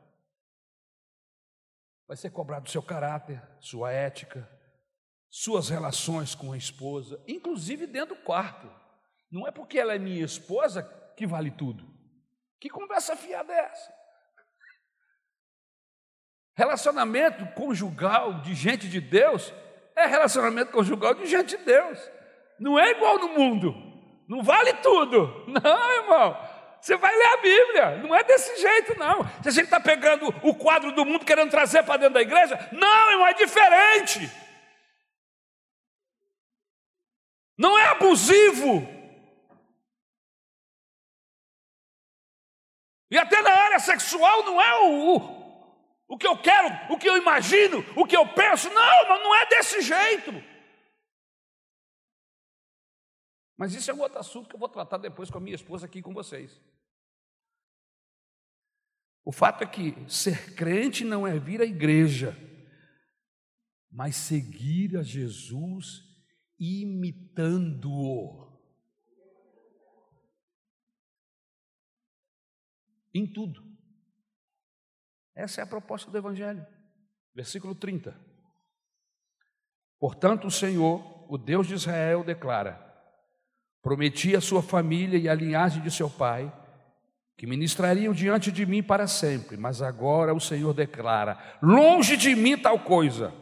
Vai 2.06 2.16
ser 2.16 2.30
cobrado 2.30 2.68
seu 2.68 2.82
caráter, 2.82 3.42
sua 3.60 3.90
ética, 3.90 4.48
suas 5.30 5.68
relações 5.68 6.34
com 6.34 6.52
a 6.52 6.56
esposa, 6.56 7.22
inclusive 7.26 7.86
dentro 7.86 8.14
do 8.14 8.22
quarto. 8.22 8.70
Não 9.30 9.48
é 9.48 9.50
porque 9.50 9.78
ela 9.78 9.94
é 9.94 9.98
minha 9.98 10.24
esposa 10.24 10.82
que 11.16 11.26
vale 11.26 11.50
tudo. 11.50 11.84
Que 12.60 12.68
conversa 12.68 13.16
fiada 13.16 13.52
é 13.52 13.58
essa? 13.58 13.94
Relacionamento 16.56 17.46
conjugal 17.54 18.40
de 18.40 18.54
gente 18.54 18.88
de 18.88 19.00
Deus 19.00 19.52
é 19.96 20.06
relacionamento 20.06 20.72
conjugal 20.72 21.14
de 21.14 21.26
gente 21.26 21.56
de 21.56 21.64
Deus. 21.64 21.98
Não 22.58 22.78
é 22.78 22.90
igual 22.92 23.18
no 23.18 23.28
mundo. 23.28 23.74
Não 24.28 24.42
vale 24.42 24.72
tudo. 24.74 25.44
Não, 25.48 25.92
irmão. 25.92 26.54
Você 26.80 26.96
vai 26.96 27.14
ler 27.16 27.26
a 27.26 27.36
Bíblia. 27.38 27.96
Não 28.02 28.14
é 28.14 28.22
desse 28.22 28.60
jeito, 28.60 28.98
não. 28.98 29.24
Se 29.42 29.48
a 29.48 29.50
gente 29.50 29.64
está 29.64 29.80
pegando 29.80 30.28
o 30.42 30.54
quadro 30.54 30.92
do 30.92 31.02
mundo 31.02 31.24
querendo 31.24 31.50
trazer 31.50 31.82
para 31.82 31.96
dentro 31.96 32.12
da 32.12 32.20
igreja, 32.20 32.68
não, 32.72 33.10
irmão, 33.10 33.26
é 33.26 33.32
diferente. 33.32 34.30
Não 37.56 37.78
é 37.78 37.86
abusivo. 37.86 38.86
E 43.14 43.16
até 43.16 43.40
na 43.42 43.52
área 43.52 43.78
sexual 43.78 44.42
não 44.42 44.60
é 44.60 44.80
o, 44.80 45.16
o, 45.16 45.18
o 46.08 46.18
que 46.18 46.26
eu 46.26 46.36
quero, 46.36 46.92
o 46.92 46.98
que 46.98 47.08
eu 47.08 47.16
imagino, 47.16 47.78
o 47.94 48.04
que 48.04 48.16
eu 48.16 48.26
penso. 48.26 48.68
Não, 48.70 49.22
não 49.22 49.32
é 49.36 49.46
desse 49.46 49.80
jeito. 49.82 50.32
Mas 53.56 53.72
isso 53.72 53.88
é 53.88 53.94
um 53.94 54.00
outro 54.00 54.18
assunto 54.18 54.48
que 54.48 54.56
eu 54.56 54.58
vou 54.58 54.68
tratar 54.68 54.98
depois 54.98 55.30
com 55.30 55.38
a 55.38 55.40
minha 55.40 55.54
esposa 55.54 55.86
aqui 55.86 56.02
com 56.02 56.12
vocês. 56.12 56.60
O 59.24 59.30
fato 59.30 59.62
é 59.62 59.66
que 59.68 59.94
ser 60.08 60.56
crente 60.56 61.04
não 61.04 61.24
é 61.24 61.38
vir 61.38 61.60
à 61.60 61.64
igreja, 61.64 62.36
mas 63.92 64.16
seguir 64.16 64.96
a 64.96 65.04
Jesus 65.04 66.02
imitando-o. 66.58 68.53
Em 73.14 73.26
tudo. 73.26 73.62
Essa 75.34 75.60
é 75.60 75.64
a 75.64 75.66
proposta 75.66 76.10
do 76.10 76.18
Evangelho. 76.18 76.66
Versículo 77.34 77.74
30. 77.74 78.14
Portanto, 79.98 80.48
o 80.48 80.50
Senhor, 80.50 81.26
o 81.28 81.38
Deus 81.38 81.66
de 81.66 81.74
Israel, 81.74 82.24
declara: 82.24 82.78
Prometi 83.82 84.34
à 84.34 84.40
sua 84.40 84.62
família 84.62 85.18
e 85.18 85.28
à 85.28 85.34
linhagem 85.34 85.82
de 85.82 85.90
seu 85.90 86.10
pai 86.10 86.52
que 87.36 87.46
ministrariam 87.46 88.12
diante 88.12 88.52
de 88.52 88.64
mim 88.64 88.82
para 88.82 89.06
sempre, 89.08 89.56
mas 89.56 89.82
agora 89.82 90.34
o 90.34 90.40
Senhor 90.40 90.72
declara: 90.72 91.38
Longe 91.62 92.16
de 92.16 92.34
mim 92.34 92.56
tal 92.56 92.78
coisa. 92.78 93.32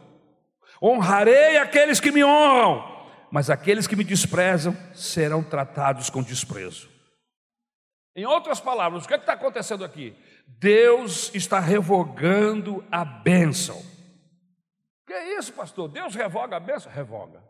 Honrarei 0.81 1.57
aqueles 1.57 1.99
que 1.99 2.11
me 2.11 2.23
honram, 2.23 2.83
mas 3.31 3.49
aqueles 3.49 3.87
que 3.87 3.95
me 3.95 4.03
desprezam 4.03 4.75
serão 4.93 5.43
tratados 5.43 6.09
com 6.09 6.21
desprezo. 6.21 6.92
Em 8.15 8.25
outras 8.25 8.59
palavras, 8.59 9.05
o 9.05 9.07
que 9.07 9.13
é 9.13 9.17
está 9.17 9.33
acontecendo 9.33 9.83
aqui? 9.83 10.15
Deus 10.47 11.33
está 11.33 11.59
revogando 11.59 12.85
a 12.91 13.03
bênção. 13.03 13.81
Que 15.05 15.13
é 15.13 15.37
isso, 15.37 15.51
pastor? 15.53 15.89
Deus 15.89 16.13
revoga 16.13 16.55
a 16.55 16.59
bênção? 16.59 16.91
Revoga. 16.91 17.43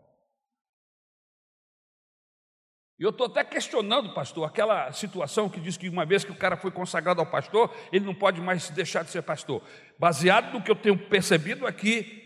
E 2.97 3.03
eu 3.03 3.09
estou 3.09 3.27
até 3.27 3.43
questionando, 3.43 4.13
pastor, 4.13 4.47
aquela 4.47 4.91
situação 4.93 5.49
que 5.49 5.59
diz 5.59 5.75
que 5.75 5.89
uma 5.89 6.05
vez 6.05 6.23
que 6.23 6.31
o 6.31 6.37
cara 6.37 6.55
foi 6.55 6.71
consagrado 6.71 7.19
ao 7.19 7.29
pastor, 7.29 7.73
ele 7.91 8.05
não 8.05 8.15
pode 8.15 8.39
mais 8.39 8.69
deixar 8.69 9.03
de 9.03 9.09
ser 9.09 9.21
pastor. 9.23 9.61
Baseado 9.99 10.53
no 10.53 10.63
que 10.63 10.71
eu 10.71 10.75
tenho 10.75 10.97
percebido 11.09 11.67
aqui, 11.67 12.21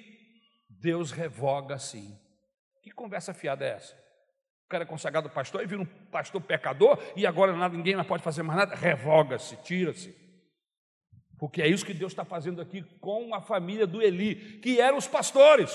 Deus 0.70 1.12
revoga 1.12 1.80
sim. 1.80 2.16
Que 2.84 2.92
conversa 2.92 3.34
fiada 3.34 3.66
é 3.66 3.70
essa? 3.70 4.07
O 4.68 4.70
cara 4.70 4.84
é 4.84 4.86
consagrado 4.86 5.30
pastor 5.30 5.64
e 5.64 5.66
vira 5.66 5.82
um 5.82 5.86
pastor 5.86 6.42
pecador 6.42 7.02
e 7.16 7.26
agora 7.26 7.54
nada, 7.54 7.74
ninguém 7.74 7.96
mais 7.96 8.06
pode 8.06 8.22
fazer 8.22 8.44
mais 8.44 8.60
nada. 8.60 8.76
Revoga-se, 8.76 9.56
tira-se. 9.64 10.14
Porque 11.40 11.62
é 11.62 11.68
isso 11.70 11.86
que 11.86 11.94
Deus 11.94 12.12
está 12.12 12.26
fazendo 12.26 12.62
aqui 12.62 12.84
com 13.00 13.34
a 13.34 13.40
família 13.40 13.88
do 13.88 14.02
Eli, 14.02 14.60
que 14.60 14.82
eram 14.82 14.98
os 14.98 15.08
pastores. 15.08 15.72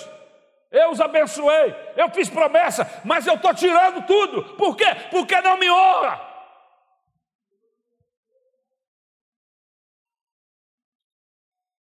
Eu 0.70 0.90
os 0.90 1.01
abençoei, 1.01 1.74
eu 1.97 2.11
fiz 2.11 2.28
promessa, 2.28 2.84
mas 3.03 3.26
eu 3.26 3.36
estou 3.36 3.55
tirando 3.55 4.07
tudo. 4.07 4.57
Por 4.57 4.76
quê? 4.76 4.84
Porque 5.11 5.40
não 5.40 5.57
me 5.57 5.70
honra. 5.70 6.30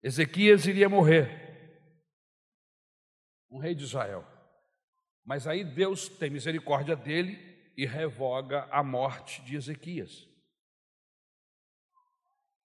Ezequias 0.04 0.68
iria 0.68 0.88
morrer, 0.88 1.80
um 3.50 3.58
rei 3.58 3.74
de 3.74 3.84
Israel. 3.84 4.33
Mas 5.26 5.48
aí 5.48 5.64
Deus 5.64 6.10
tem 6.10 6.30
misericórdia 6.30 6.96
dele 6.96 7.40
e 7.78 7.86
revoga 7.86 8.68
a 8.72 8.84
morte 8.84 9.42
de 9.44 9.56
Ezequias. 9.56 10.28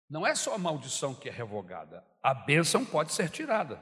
Não 0.09 0.25
é 0.25 0.33
só 0.33 0.55
a 0.55 0.57
maldição 0.57 1.13
que 1.13 1.27
é 1.27 1.31
revogada, 1.31 2.05
a 2.23 2.33
bênção 2.33 2.85
pode 2.85 3.13
ser 3.13 3.29
tirada. 3.29 3.81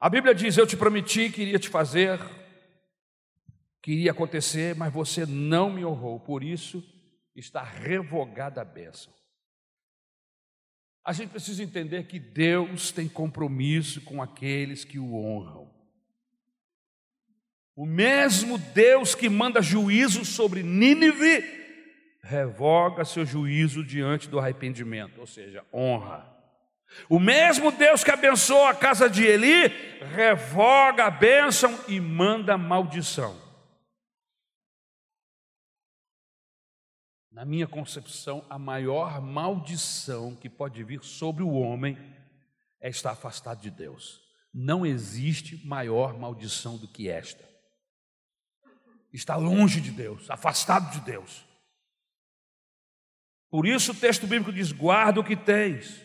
A 0.00 0.08
Bíblia 0.08 0.34
diz: 0.34 0.56
Eu 0.56 0.66
te 0.66 0.76
prometi 0.76 1.30
que 1.30 1.42
iria 1.42 1.58
te 1.58 1.68
fazer, 1.68 2.18
que 3.82 3.92
iria 3.92 4.12
acontecer, 4.12 4.76
mas 4.76 4.92
você 4.92 5.26
não 5.26 5.70
me 5.70 5.84
honrou, 5.84 6.20
por 6.20 6.44
isso 6.44 6.82
está 7.34 7.62
revogada 7.62 8.60
a 8.60 8.64
bênção. 8.64 9.12
A 11.04 11.12
gente 11.12 11.30
precisa 11.30 11.62
entender 11.62 12.06
que 12.06 12.20
Deus 12.20 12.92
tem 12.92 13.08
compromisso 13.08 14.00
com 14.02 14.22
aqueles 14.22 14.84
que 14.84 14.98
o 14.98 15.14
honram. 15.14 15.77
O 17.78 17.86
mesmo 17.86 18.58
Deus 18.58 19.14
que 19.14 19.28
manda 19.28 19.62
juízo 19.62 20.24
sobre 20.24 20.64
Nínive, 20.64 21.44
revoga 22.20 23.04
seu 23.04 23.24
juízo 23.24 23.84
diante 23.84 24.28
do 24.28 24.40
arrependimento, 24.40 25.20
ou 25.20 25.28
seja, 25.28 25.64
honra. 25.72 26.26
O 27.08 27.20
mesmo 27.20 27.70
Deus 27.70 28.02
que 28.02 28.10
abençoou 28.10 28.66
a 28.66 28.74
casa 28.74 29.08
de 29.08 29.24
Eli, 29.24 29.68
revoga 30.12 31.04
a 31.04 31.10
bênção 31.12 31.72
e 31.86 32.00
manda 32.00 32.58
maldição. 32.58 33.40
Na 37.30 37.44
minha 37.44 37.68
concepção, 37.68 38.44
a 38.50 38.58
maior 38.58 39.22
maldição 39.22 40.34
que 40.34 40.48
pode 40.48 40.82
vir 40.82 41.04
sobre 41.04 41.44
o 41.44 41.52
homem 41.52 41.96
é 42.80 42.88
estar 42.88 43.12
afastado 43.12 43.60
de 43.60 43.70
Deus. 43.70 44.20
Não 44.52 44.84
existe 44.84 45.64
maior 45.64 46.18
maldição 46.18 46.76
do 46.76 46.88
que 46.88 47.08
esta. 47.08 47.47
Está 49.18 49.34
longe 49.34 49.80
de 49.80 49.90
Deus, 49.90 50.30
afastado 50.30 50.92
de 50.92 51.00
Deus. 51.00 51.44
Por 53.50 53.66
isso 53.66 53.90
o 53.90 53.94
texto 53.94 54.28
bíblico 54.28 54.52
diz: 54.52 54.70
guarda 54.70 55.18
o 55.18 55.24
que 55.24 55.34
tens, 55.34 56.00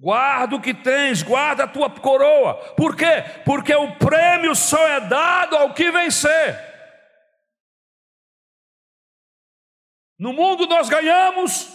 guarda 0.00 0.56
o 0.56 0.60
que 0.60 0.72
tens, 0.72 1.22
guarda 1.22 1.64
a 1.64 1.68
tua 1.68 1.90
coroa. 1.90 2.54
Por 2.76 2.96
quê? 2.96 3.22
Porque 3.44 3.74
o 3.74 3.98
prêmio 3.98 4.54
só 4.54 4.88
é 4.88 5.02
dado 5.02 5.54
ao 5.54 5.74
que 5.74 5.90
vencer. 5.90 6.58
No 10.18 10.32
mundo 10.32 10.66
nós 10.66 10.88
ganhamos, 10.88 11.68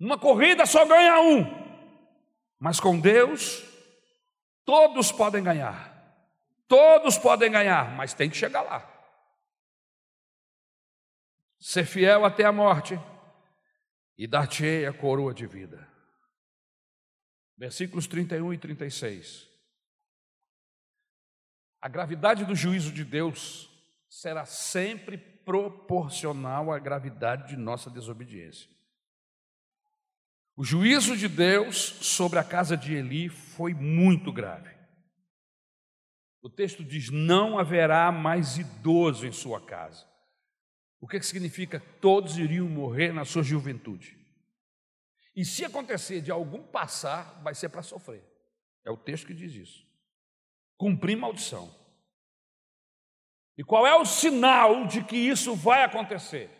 numa 0.00 0.18
corrida 0.18 0.66
só 0.66 0.84
ganha 0.84 1.20
um, 1.20 1.44
mas 2.58 2.80
com 2.80 2.98
Deus 2.98 3.62
todos 4.64 5.12
podem 5.12 5.44
ganhar. 5.44 5.91
Todos 6.72 7.18
podem 7.18 7.52
ganhar, 7.52 7.94
mas 7.94 8.14
tem 8.14 8.30
que 8.30 8.36
chegar 8.38 8.62
lá. 8.62 8.90
Ser 11.60 11.84
fiel 11.84 12.24
até 12.24 12.46
a 12.46 12.50
morte 12.50 12.98
e 14.16 14.26
dar-te 14.26 14.86
a 14.86 14.92
coroa 14.94 15.34
de 15.34 15.46
vida. 15.46 15.86
Versículos 17.58 18.06
31 18.06 18.54
e 18.54 18.56
36. 18.56 19.46
A 21.78 21.90
gravidade 21.90 22.46
do 22.46 22.54
juízo 22.54 22.90
de 22.90 23.04
Deus 23.04 23.68
será 24.08 24.46
sempre 24.46 25.18
proporcional 25.18 26.72
à 26.72 26.78
gravidade 26.78 27.48
de 27.48 27.56
nossa 27.58 27.90
desobediência. 27.90 28.70
O 30.56 30.64
juízo 30.64 31.18
de 31.18 31.28
Deus 31.28 31.76
sobre 31.76 32.38
a 32.38 32.44
casa 32.44 32.78
de 32.78 32.94
Eli 32.94 33.28
foi 33.28 33.74
muito 33.74 34.32
grave. 34.32 34.81
O 36.42 36.50
texto 36.50 36.84
diz: 36.84 37.08
não 37.08 37.58
haverá 37.58 38.10
mais 38.10 38.58
idoso 38.58 39.26
em 39.26 39.32
sua 39.32 39.60
casa. 39.60 40.04
O 41.00 41.06
que, 41.06 41.18
que 41.18 41.26
significa? 41.26 41.80
Todos 42.00 42.36
iriam 42.36 42.68
morrer 42.68 43.12
na 43.12 43.24
sua 43.24 43.42
juventude. 43.42 44.18
E 45.34 45.44
se 45.44 45.64
acontecer 45.64 46.20
de 46.20 46.30
algum 46.30 46.62
passar, 46.62 47.40
vai 47.42 47.54
ser 47.54 47.68
para 47.68 47.82
sofrer. 47.82 48.22
É 48.84 48.90
o 48.90 48.96
texto 48.96 49.26
que 49.26 49.34
diz 49.34 49.54
isso. 49.54 49.86
Cumprir 50.76 51.16
maldição. 51.16 51.72
E 53.56 53.62
qual 53.62 53.86
é 53.86 53.94
o 53.94 54.04
sinal 54.04 54.86
de 54.86 55.04
que 55.04 55.16
isso 55.16 55.54
vai 55.54 55.84
acontecer? 55.84 56.50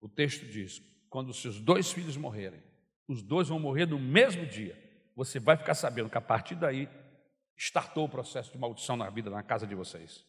O 0.00 0.08
texto 0.08 0.46
diz: 0.46 0.82
quando 1.08 1.32
seus 1.32 1.58
dois 1.58 1.90
filhos 1.90 2.16
morrerem, 2.16 2.62
os 3.08 3.22
dois 3.22 3.48
vão 3.48 3.58
morrer 3.58 3.86
no 3.86 3.98
mesmo 3.98 4.46
dia. 4.46 4.78
Você 5.16 5.38
vai 5.38 5.56
ficar 5.56 5.74
sabendo 5.74 6.10
que 6.10 6.18
a 6.18 6.20
partir 6.20 6.54
daí 6.54 6.88
startou 7.60 8.06
o 8.06 8.08
processo 8.08 8.50
de 8.50 8.56
maldição 8.56 8.96
na 8.96 9.10
vida, 9.10 9.28
na 9.28 9.42
casa 9.42 9.66
de 9.66 9.74
vocês. 9.74 10.26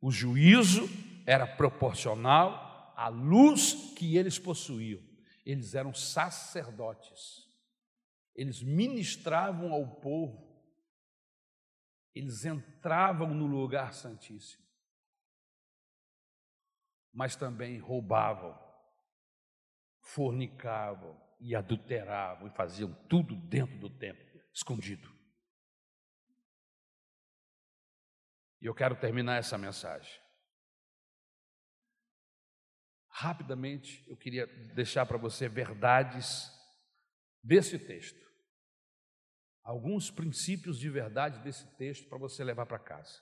O 0.00 0.12
juízo 0.12 0.88
era 1.26 1.44
proporcional 1.48 2.94
à 2.96 3.08
luz 3.08 3.92
que 3.96 4.16
eles 4.16 4.38
possuíam. 4.38 5.02
Eles 5.44 5.74
eram 5.74 5.92
sacerdotes. 5.92 7.48
Eles 8.36 8.62
ministravam 8.62 9.72
ao 9.72 9.96
povo. 9.96 10.48
Eles 12.14 12.44
entravam 12.44 13.34
no 13.34 13.46
lugar 13.46 13.92
santíssimo. 13.92 14.62
Mas 17.12 17.34
também 17.34 17.78
roubavam, 17.78 18.56
fornicavam 20.00 21.20
e 21.40 21.56
adulteravam 21.56 22.46
e 22.46 22.50
faziam 22.50 22.94
tudo 23.08 23.34
dentro 23.34 23.76
do 23.80 23.90
templo, 23.90 24.40
escondido. 24.54 25.11
E 28.62 28.66
eu 28.66 28.74
quero 28.74 28.94
terminar 28.94 29.36
essa 29.36 29.58
mensagem. 29.58 30.22
Rapidamente, 33.08 34.04
eu 34.08 34.16
queria 34.16 34.46
deixar 34.74 35.04
para 35.04 35.18
você 35.18 35.48
verdades 35.48 36.48
desse 37.42 37.76
texto. 37.78 38.22
Alguns 39.64 40.10
princípios 40.10 40.78
de 40.78 40.88
verdade 40.88 41.42
desse 41.42 41.66
texto 41.76 42.08
para 42.08 42.18
você 42.18 42.44
levar 42.44 42.64
para 42.66 42.78
casa. 42.78 43.20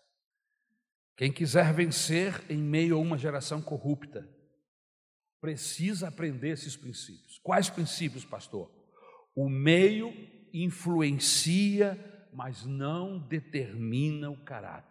Quem 1.16 1.32
quiser 1.32 1.72
vencer 1.72 2.44
em 2.50 2.58
meio 2.58 2.96
a 2.96 3.00
uma 3.00 3.18
geração 3.18 3.60
corrupta, 3.62 4.28
precisa 5.40 6.08
aprender 6.08 6.50
esses 6.50 6.76
princípios. 6.76 7.38
Quais 7.42 7.70
princípios, 7.70 8.26
pastor? 8.26 8.70
O 9.34 9.48
meio 9.48 10.12
influencia, 10.52 11.98
mas 12.32 12.64
não 12.64 13.18
determina 13.18 14.30
o 14.30 14.44
caráter. 14.44 14.90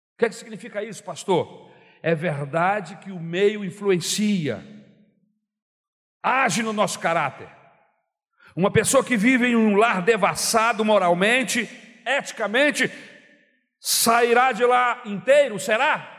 O 0.00 0.06
que, 0.18 0.24
é 0.24 0.28
que 0.28 0.34
significa 0.34 0.82
isso, 0.82 1.02
pastor? 1.04 1.70
É 2.02 2.12
verdade 2.12 2.96
que 2.96 3.12
o 3.12 3.20
meio 3.20 3.64
influencia, 3.64 4.64
age 6.20 6.60
no 6.62 6.72
nosso 6.72 6.98
caráter. 6.98 7.48
Uma 8.56 8.70
pessoa 8.70 9.04
que 9.04 9.16
vive 9.16 9.46
em 9.46 9.54
um 9.56 9.76
lar 9.76 10.02
devassado 10.02 10.84
moralmente, 10.84 11.68
eticamente, 12.04 12.90
sairá 13.78 14.50
de 14.50 14.64
lá 14.64 15.02
inteiro, 15.04 15.58
será? 15.60 16.16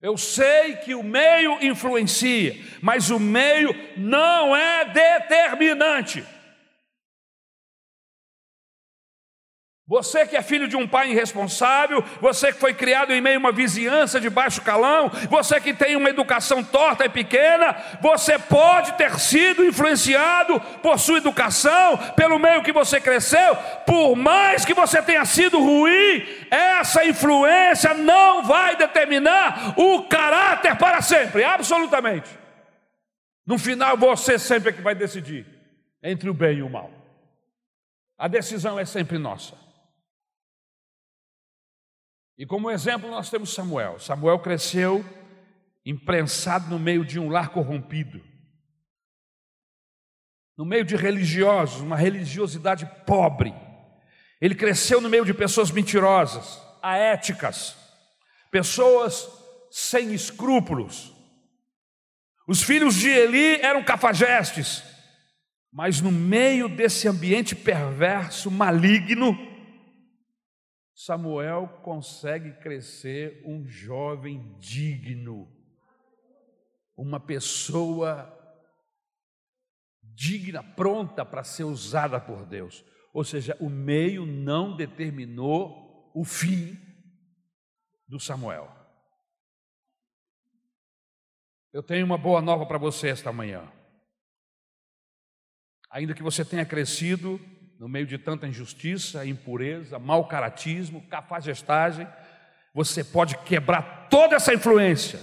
Eu 0.00 0.16
sei 0.16 0.76
que 0.76 0.94
o 0.94 1.02
meio 1.02 1.62
influencia, 1.62 2.56
mas 2.80 3.10
o 3.10 3.20
meio 3.20 3.74
não 3.98 4.56
é 4.56 4.86
determinante. 4.86 6.24
Você 9.88 10.26
que 10.26 10.36
é 10.36 10.42
filho 10.42 10.68
de 10.68 10.76
um 10.76 10.86
pai 10.86 11.12
irresponsável, 11.12 12.04
você 12.20 12.52
que 12.52 12.60
foi 12.60 12.74
criado 12.74 13.10
em 13.10 13.22
meio 13.22 13.36
a 13.36 13.38
uma 13.38 13.50
vizinhança 13.50 14.20
de 14.20 14.28
baixo 14.28 14.60
calão, 14.60 15.10
você 15.30 15.58
que 15.58 15.72
tem 15.72 15.96
uma 15.96 16.10
educação 16.10 16.62
torta 16.62 17.06
e 17.06 17.08
pequena, 17.08 17.74
você 17.98 18.38
pode 18.38 18.92
ter 18.98 19.18
sido 19.18 19.64
influenciado 19.64 20.60
por 20.82 20.98
sua 20.98 21.16
educação, 21.16 21.96
pelo 22.14 22.38
meio 22.38 22.62
que 22.62 22.70
você 22.70 23.00
cresceu, 23.00 23.56
por 23.86 24.14
mais 24.14 24.62
que 24.62 24.74
você 24.74 25.00
tenha 25.00 25.24
sido 25.24 25.58
ruim, 25.58 26.22
essa 26.50 27.06
influência 27.06 27.94
não 27.94 28.42
vai 28.42 28.76
determinar 28.76 29.72
o 29.74 30.02
caráter 30.02 30.76
para 30.76 31.00
sempre, 31.00 31.42
absolutamente. 31.42 32.28
No 33.46 33.58
final, 33.58 33.96
você 33.96 34.38
sempre 34.38 34.68
é 34.68 34.72
que 34.74 34.82
vai 34.82 34.94
decidir 34.94 35.46
entre 36.02 36.28
o 36.28 36.34
bem 36.34 36.58
e 36.58 36.62
o 36.62 36.68
mal. 36.68 36.90
A 38.18 38.28
decisão 38.28 38.78
é 38.78 38.84
sempre 38.84 39.16
nossa. 39.16 39.67
E 42.38 42.46
como 42.46 42.70
exemplo, 42.70 43.10
nós 43.10 43.28
temos 43.28 43.52
Samuel. 43.52 43.98
Samuel 43.98 44.38
cresceu 44.38 45.04
imprensado 45.84 46.70
no 46.70 46.78
meio 46.78 47.04
de 47.04 47.18
um 47.18 47.28
lar 47.28 47.48
corrompido, 47.48 48.22
no 50.56 50.64
meio 50.64 50.84
de 50.84 50.94
religiosos, 50.94 51.80
uma 51.80 51.96
religiosidade 51.96 52.86
pobre. 53.04 53.54
Ele 54.40 54.54
cresceu 54.54 55.00
no 55.00 55.08
meio 55.08 55.24
de 55.24 55.34
pessoas 55.34 55.70
mentirosas, 55.70 56.60
aéticas, 56.82 57.76
pessoas 58.50 59.28
sem 59.70 60.14
escrúpulos. 60.14 61.12
Os 62.46 62.62
filhos 62.62 62.94
de 62.94 63.08
Eli 63.08 63.60
eram 63.60 63.82
cafajestes, 63.82 64.84
Mas 65.70 66.00
no 66.00 66.10
meio 66.10 66.68
desse 66.68 67.06
ambiente 67.06 67.54
perverso, 67.54 68.50
maligno, 68.50 69.36
Samuel 70.98 71.68
consegue 71.84 72.54
crescer 72.54 73.40
um 73.46 73.64
jovem 73.68 74.58
digno, 74.58 75.48
uma 76.96 77.20
pessoa 77.20 78.36
digna, 80.02 80.60
pronta 80.60 81.24
para 81.24 81.44
ser 81.44 81.62
usada 81.62 82.20
por 82.20 82.44
Deus. 82.44 82.84
Ou 83.14 83.22
seja, 83.22 83.56
o 83.60 83.70
meio 83.70 84.26
não 84.26 84.76
determinou 84.76 86.10
o 86.12 86.24
fim 86.24 86.76
do 88.08 88.18
Samuel. 88.18 88.68
Eu 91.72 91.84
tenho 91.84 92.04
uma 92.04 92.18
boa 92.18 92.42
nova 92.42 92.66
para 92.66 92.76
você 92.76 93.06
esta 93.06 93.32
manhã. 93.32 93.72
Ainda 95.90 96.12
que 96.12 96.24
você 96.24 96.44
tenha 96.44 96.66
crescido 96.66 97.38
no 97.78 97.88
meio 97.88 98.06
de 98.06 98.18
tanta 98.18 98.46
injustiça, 98.46 99.24
impureza, 99.24 99.98
mau 99.98 100.24
caratismo, 100.26 101.00
cafajestagem, 101.08 102.08
você 102.74 103.04
pode 103.04 103.36
quebrar 103.38 104.08
toda 104.10 104.34
essa 104.36 104.52
influência 104.52 105.20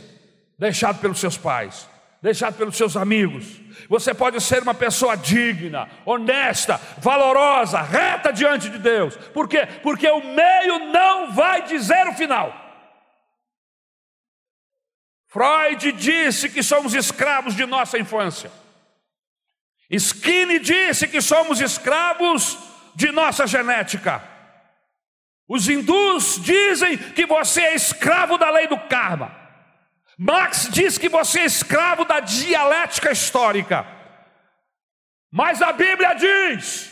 deixada 0.58 0.98
pelos 1.00 1.20
seus 1.20 1.38
pais, 1.38 1.90
deixado 2.22 2.56
pelos 2.56 2.78
seus 2.78 2.96
amigos. 2.96 3.60
Você 3.90 4.14
pode 4.14 4.40
ser 4.40 4.64
uma 4.64 4.74
pessoa 4.74 5.18
digna, 5.18 5.90
honesta, 6.06 6.80
valorosa, 7.00 7.82
reta 7.82 8.32
diante 8.32 8.70
de 8.70 8.80
Deus. 8.80 9.18
Por 9.34 9.50
quê? 9.50 9.68
Porque 9.84 10.08
o 10.08 10.24
meio 10.24 10.92
não 10.94 11.34
vai 11.34 11.64
dizer 11.64 12.08
o 12.08 12.14
final. 12.14 12.62
Freud 15.28 15.92
disse 15.92 16.50
que 16.50 16.64
somos 16.64 16.94
escravos 16.94 17.54
de 17.54 17.66
nossa 17.66 18.00
infância. 18.00 18.50
Skinny 19.90 20.60
disse 20.60 21.08
que 21.08 21.22
somos 21.22 21.62
escravos 21.62 22.58
de 22.96 23.12
nossa 23.12 23.46
genética. 23.46 24.22
Os 25.48 25.70
hindus 25.70 26.40
dizem 26.42 26.98
que 26.98 27.26
você 27.26 27.62
é 27.62 27.76
escravo 27.76 28.38
da 28.38 28.50
lei 28.50 28.68
do 28.68 28.80
karma. 28.80 29.36
Marx 30.18 30.70
diz 30.72 30.98
que 30.98 31.10
você 31.10 31.42
é 31.42 31.46
escravo 31.46 32.06
da 32.06 32.20
dialética 32.20 33.12
histórica. 33.12 33.86
Mas 35.32 35.62
a 35.62 35.72
Bíblia 35.72 36.14
diz, 36.14 36.92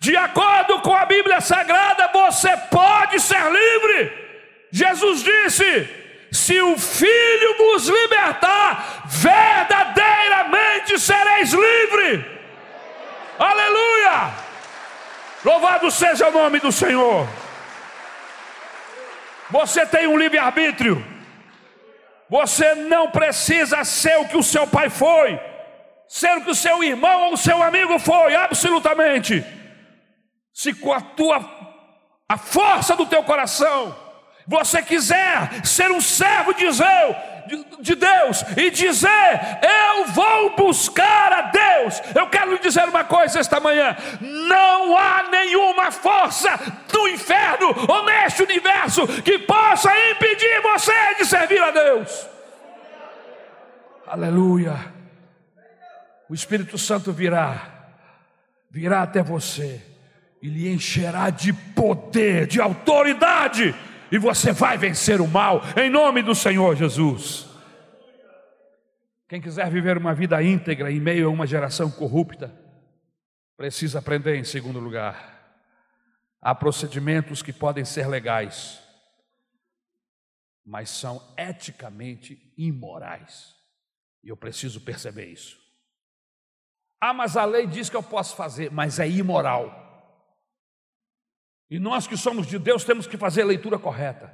de 0.00 0.16
acordo 0.16 0.80
com 0.80 0.96
a 0.96 1.04
Bíblia 1.04 1.40
Sagrada, 1.40 2.08
você 2.08 2.56
pode 2.70 3.20
ser 3.20 3.42
livre. 3.52 4.10
Jesus 4.72 5.22
disse: 5.22 6.01
se 6.32 6.58
o 6.62 6.78
Filho 6.78 7.58
vos 7.58 7.86
libertar, 7.86 9.04
verdadeiramente 9.06 10.98
sereis 10.98 11.52
livre. 11.52 12.40
Aleluia! 13.38 14.32
Louvado 15.44 15.90
seja 15.90 16.28
o 16.28 16.32
nome 16.32 16.58
do 16.58 16.72
Senhor. 16.72 17.28
Você 19.50 19.84
tem 19.84 20.06
um 20.06 20.16
livre-arbítrio. 20.16 21.04
Você 22.30 22.74
não 22.76 23.10
precisa 23.10 23.84
ser 23.84 24.16
o 24.16 24.26
que 24.26 24.38
o 24.38 24.42
seu 24.42 24.66
pai 24.66 24.88
foi, 24.88 25.38
ser 26.08 26.38
o 26.38 26.44
que 26.44 26.50
o 26.50 26.54
seu 26.54 26.82
irmão 26.82 27.24
ou 27.24 27.34
o 27.34 27.36
seu 27.36 27.62
amigo 27.62 27.98
foi, 27.98 28.34
absolutamente. 28.34 29.44
Se 30.54 30.72
com 30.72 30.94
a 30.94 31.00
tua 31.02 31.44
a 32.26 32.38
força 32.38 32.96
do 32.96 33.04
teu 33.04 33.22
coração 33.22 33.94
você 34.46 34.82
quiser 34.82 35.64
ser 35.64 35.90
um 35.90 36.00
servo 36.00 36.52
de 36.54 36.66
de 37.80 37.94
Deus 37.94 38.44
e 38.56 38.70
dizer: 38.70 39.40
Eu 39.62 40.06
vou 40.06 40.56
buscar 40.56 41.32
a 41.32 41.42
Deus. 41.42 42.00
Eu 42.14 42.28
quero 42.28 42.52
lhe 42.52 42.58
dizer 42.58 42.88
uma 42.88 43.04
coisa 43.04 43.40
esta 43.40 43.60
manhã: 43.60 43.96
não 44.20 44.96
há 44.96 45.28
nenhuma 45.30 45.90
força 45.90 46.50
do 46.90 47.08
inferno 47.08 47.74
ou 47.88 48.04
neste 48.04 48.42
universo 48.42 49.06
que 49.22 49.38
possa 49.40 49.90
impedir 50.10 50.60
você 50.62 51.14
de 51.18 51.26
servir 51.26 51.62
a 51.62 51.70
Deus. 51.70 52.28
Aleluia. 54.06 54.92
O 56.28 56.34
Espírito 56.34 56.78
Santo 56.78 57.12
virá, 57.12 57.60
virá 58.70 59.02
até 59.02 59.22
você 59.22 59.82
e 60.40 60.48
lhe 60.48 60.72
encherá 60.72 61.30
de 61.30 61.52
poder, 61.52 62.46
de 62.46 62.60
autoridade 62.60 63.74
e 64.12 64.18
você 64.18 64.52
vai 64.52 64.76
vencer 64.76 65.22
o 65.22 65.26
mal, 65.26 65.62
em 65.74 65.88
nome 65.88 66.22
do 66.22 66.34
Senhor 66.34 66.76
Jesus. 66.76 67.46
Quem 69.26 69.40
quiser 69.40 69.70
viver 69.70 69.96
uma 69.96 70.14
vida 70.14 70.42
íntegra 70.42 70.92
em 70.92 71.00
meio 71.00 71.28
a 71.28 71.30
uma 71.30 71.46
geração 71.46 71.90
corrupta, 71.90 72.54
precisa 73.56 74.00
aprender, 74.00 74.36
em 74.36 74.44
segundo 74.44 74.78
lugar, 74.78 75.56
há 76.42 76.54
procedimentos 76.54 77.40
que 77.40 77.54
podem 77.54 77.86
ser 77.86 78.06
legais, 78.06 78.82
mas 80.62 80.90
são 80.90 81.34
eticamente 81.38 82.52
imorais, 82.58 83.56
e 84.22 84.28
eu 84.28 84.36
preciso 84.36 84.82
perceber 84.82 85.24
isso. 85.32 85.56
Ah, 87.00 87.14
mas 87.14 87.34
a 87.34 87.46
lei 87.46 87.66
diz 87.66 87.88
que 87.88 87.96
eu 87.96 88.02
posso 88.02 88.36
fazer, 88.36 88.70
mas 88.70 89.00
é 89.00 89.08
imoral. 89.08 89.81
E 91.72 91.78
nós 91.78 92.06
que 92.06 92.18
somos 92.18 92.46
de 92.46 92.58
Deus 92.58 92.84
temos 92.84 93.06
que 93.06 93.16
fazer 93.16 93.40
a 93.40 93.46
leitura 93.46 93.78
correta. 93.78 94.30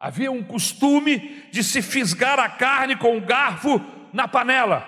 Havia 0.00 0.32
um 0.32 0.42
costume 0.42 1.48
de 1.52 1.62
se 1.62 1.80
fisgar 1.80 2.40
a 2.40 2.48
carne 2.48 2.96
com 2.96 3.16
um 3.16 3.24
garfo 3.24 3.78
na 4.12 4.26
panela. 4.26 4.84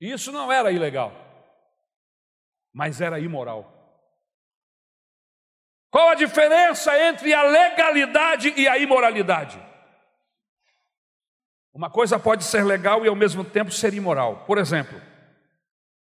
E 0.00 0.10
isso 0.10 0.32
não 0.32 0.50
era 0.50 0.72
ilegal, 0.72 1.12
mas 2.72 3.02
era 3.02 3.20
imoral. 3.20 3.70
Qual 5.90 6.08
a 6.08 6.14
diferença 6.14 6.98
entre 6.98 7.34
a 7.34 7.42
legalidade 7.42 8.54
e 8.56 8.66
a 8.66 8.78
imoralidade? 8.78 9.62
Uma 11.74 11.90
coisa 11.90 12.18
pode 12.18 12.42
ser 12.42 12.64
legal 12.64 13.04
e 13.04 13.08
ao 13.08 13.14
mesmo 13.14 13.44
tempo 13.44 13.70
ser 13.70 13.92
imoral. 13.92 14.46
Por 14.46 14.56
exemplo, 14.56 14.98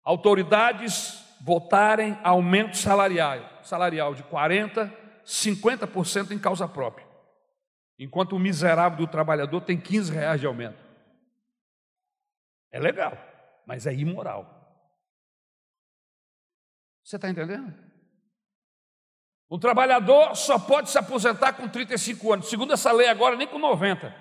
autoridades 0.03 1.20
votarem 1.43 2.17
aumento 2.23 2.77
salarial, 2.77 3.63
salarial 3.63 4.13
de 4.13 4.23
40%, 4.23 5.01
50% 5.25 6.31
em 6.31 6.39
causa 6.39 6.67
própria. 6.67 7.07
Enquanto 7.97 8.35
o 8.35 8.39
miserável 8.39 8.97
do 8.97 9.07
trabalhador 9.07 9.61
tem 9.61 9.79
15 9.79 10.11
reais 10.11 10.39
de 10.39 10.47
aumento. 10.47 10.79
É 12.71 12.79
legal, 12.79 13.17
mas 13.65 13.85
é 13.85 13.93
imoral. 13.93 14.59
Você 17.03 17.15
está 17.17 17.29
entendendo? 17.29 17.73
Um 19.49 19.59
trabalhador 19.59 20.35
só 20.35 20.57
pode 20.57 20.89
se 20.89 20.97
aposentar 20.97 21.53
com 21.53 21.67
35 21.67 22.33
anos. 22.33 22.49
Segundo 22.49 22.73
essa 22.73 22.91
lei 22.91 23.07
agora, 23.07 23.35
nem 23.35 23.47
com 23.47 23.59
90. 23.59 24.15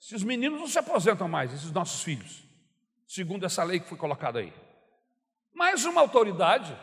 Se 0.00 0.14
os 0.14 0.24
meninos 0.24 0.58
não 0.58 0.68
se 0.68 0.78
aposentam 0.78 1.28
mais, 1.28 1.52
esses 1.52 1.70
nossos 1.70 2.02
filhos. 2.02 2.44
Segundo 3.06 3.44
essa 3.44 3.62
lei 3.62 3.78
que 3.78 3.88
foi 3.88 3.98
colocada 3.98 4.38
aí 4.38 4.52
mais 5.56 5.86
uma 5.86 6.02
autoridade. 6.02 6.76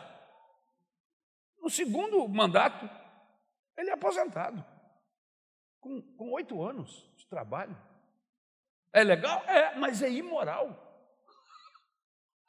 No 1.62 1.70
segundo 1.70 2.28
mandato, 2.28 2.90
ele 3.78 3.88
é 3.88 3.92
aposentado, 3.92 4.62
com 5.80 6.32
oito 6.32 6.60
anos 6.60 7.08
de 7.16 7.26
trabalho. 7.28 7.74
É 8.92 9.04
legal? 9.04 9.44
É, 9.44 9.76
mas 9.76 10.02
é 10.02 10.10
imoral. 10.10 10.80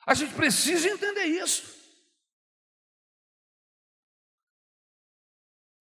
A 0.05 0.15
gente 0.15 0.33
precisa 0.33 0.89
entender 0.89 1.25
isso. 1.25 1.75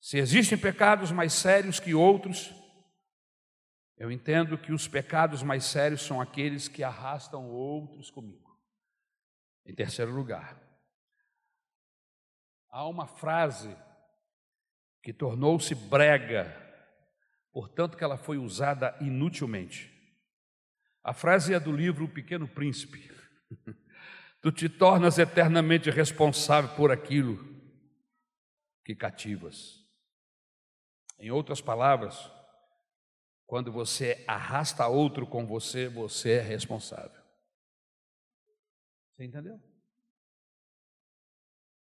Se 0.01 0.19
existem 0.19 0.59
pecados 0.59 1.11
mais 1.11 1.33
sérios 1.33 1.81
que 1.81 1.95
outros, 1.95 2.53
eu 3.97 4.12
entendo 4.12 4.59
que 4.59 4.73
os 4.73 4.87
pecados 4.87 5.43
mais 5.43 5.65
sérios 5.65 6.03
são 6.03 6.21
aqueles 6.21 6.69
que 6.69 6.83
arrastam 6.83 7.51
outros 7.51 8.11
comigo. 8.11 8.44
Em 9.66 9.74
terceiro 9.74 10.12
lugar, 10.12 10.61
há 12.69 12.86
uma 12.86 13.07
frase 13.07 13.74
que 15.03 15.12
tornou-se 15.12 15.74
brega, 15.74 16.55
portanto 17.53 17.97
que 17.97 18.05
ela 18.05 18.19
foi 18.19 18.36
usada 18.36 18.97
inutilmente. 19.01 19.93
A 21.03 21.12
frase 21.12 21.55
é 21.55 21.61
do 21.61 21.73
livro 21.73 22.05
O 22.05 22.09
Pequeno 22.09 22.49
Príncipe. 22.49 23.11
tu 24.41 24.53
te 24.53 24.69
tornas 24.69 25.19
eternamente 25.19 25.91
responsável 25.91 26.74
por 26.77 26.91
aquilo 26.91 27.39
que 28.85 28.95
cativas. 28.95 29.82
Em 31.19 31.31
outras 31.31 31.62
palavras, 31.62 32.31
quando 33.47 33.73
você 33.73 34.23
arrasta 34.27 34.86
outro 34.86 35.27
com 35.27 35.47
você, 35.47 35.89
você 35.89 36.32
é 36.32 36.41
responsável. 36.41 37.24
Você 39.15 39.24
entendeu? 39.24 39.62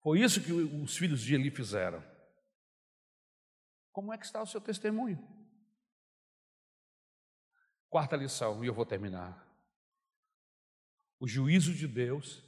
Foi 0.00 0.20
isso 0.20 0.42
que 0.42 0.52
os 0.52 0.96
filhos 0.96 1.20
de 1.20 1.34
Eli 1.34 1.50
fizeram. 1.50 2.02
Como 3.92 4.12
é 4.12 4.18
que 4.18 4.24
está 4.24 4.40
o 4.40 4.46
seu 4.46 4.60
testemunho? 4.60 5.18
Quarta 7.88 8.16
lição, 8.16 8.62
e 8.62 8.68
eu 8.68 8.74
vou 8.74 8.86
terminar. 8.86 9.46
o 11.20 11.26
juízo 11.26 11.74
de 11.74 11.88
Deus 11.88 12.44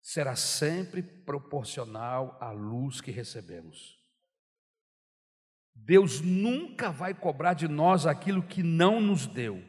será 0.00 0.34
sempre 0.34 1.02
proporcional 1.02 2.38
à 2.40 2.50
luz 2.50 3.02
que 3.02 3.10
recebemos. 3.10 4.00
Deus 5.74 6.22
nunca 6.22 6.90
vai 6.90 7.12
cobrar 7.12 7.52
de 7.52 7.68
nós 7.68 8.06
aquilo 8.06 8.42
que 8.42 8.62
não 8.62 8.98
nos 8.98 9.26
deu. 9.26 9.62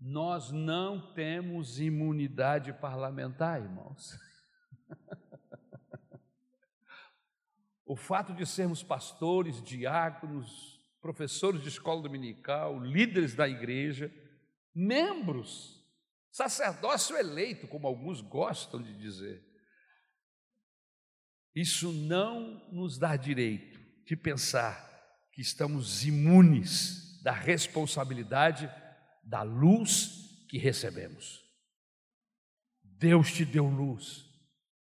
Nós 0.00 0.50
não 0.50 1.12
temos 1.12 1.78
imunidade 1.78 2.72
parlamentar, 2.72 3.60
irmãos. 3.60 4.18
o 7.84 7.94
fato 7.94 8.32
de 8.32 8.46
sermos 8.46 8.82
pastores, 8.82 9.62
diáconos, 9.62 10.80
professores 11.02 11.60
de 11.60 11.68
escola 11.68 12.02
dominical, 12.02 12.78
líderes 12.80 13.34
da 13.34 13.46
igreja, 13.46 14.10
membros 14.74 15.80
Sacerdócio 16.30 17.16
eleito, 17.16 17.66
como 17.66 17.86
alguns 17.86 18.20
gostam 18.20 18.80
de 18.80 18.96
dizer. 18.96 19.44
Isso 21.54 21.92
não 21.92 22.68
nos 22.70 22.98
dá 22.98 23.16
direito 23.16 23.80
de 24.06 24.16
pensar 24.16 24.88
que 25.32 25.40
estamos 25.40 26.04
imunes 26.04 27.20
da 27.22 27.32
responsabilidade 27.32 28.70
da 29.22 29.42
luz 29.42 30.44
que 30.48 30.58
recebemos. 30.58 31.44
Deus 32.82 33.32
te 33.32 33.44
deu 33.44 33.66
luz, 33.66 34.26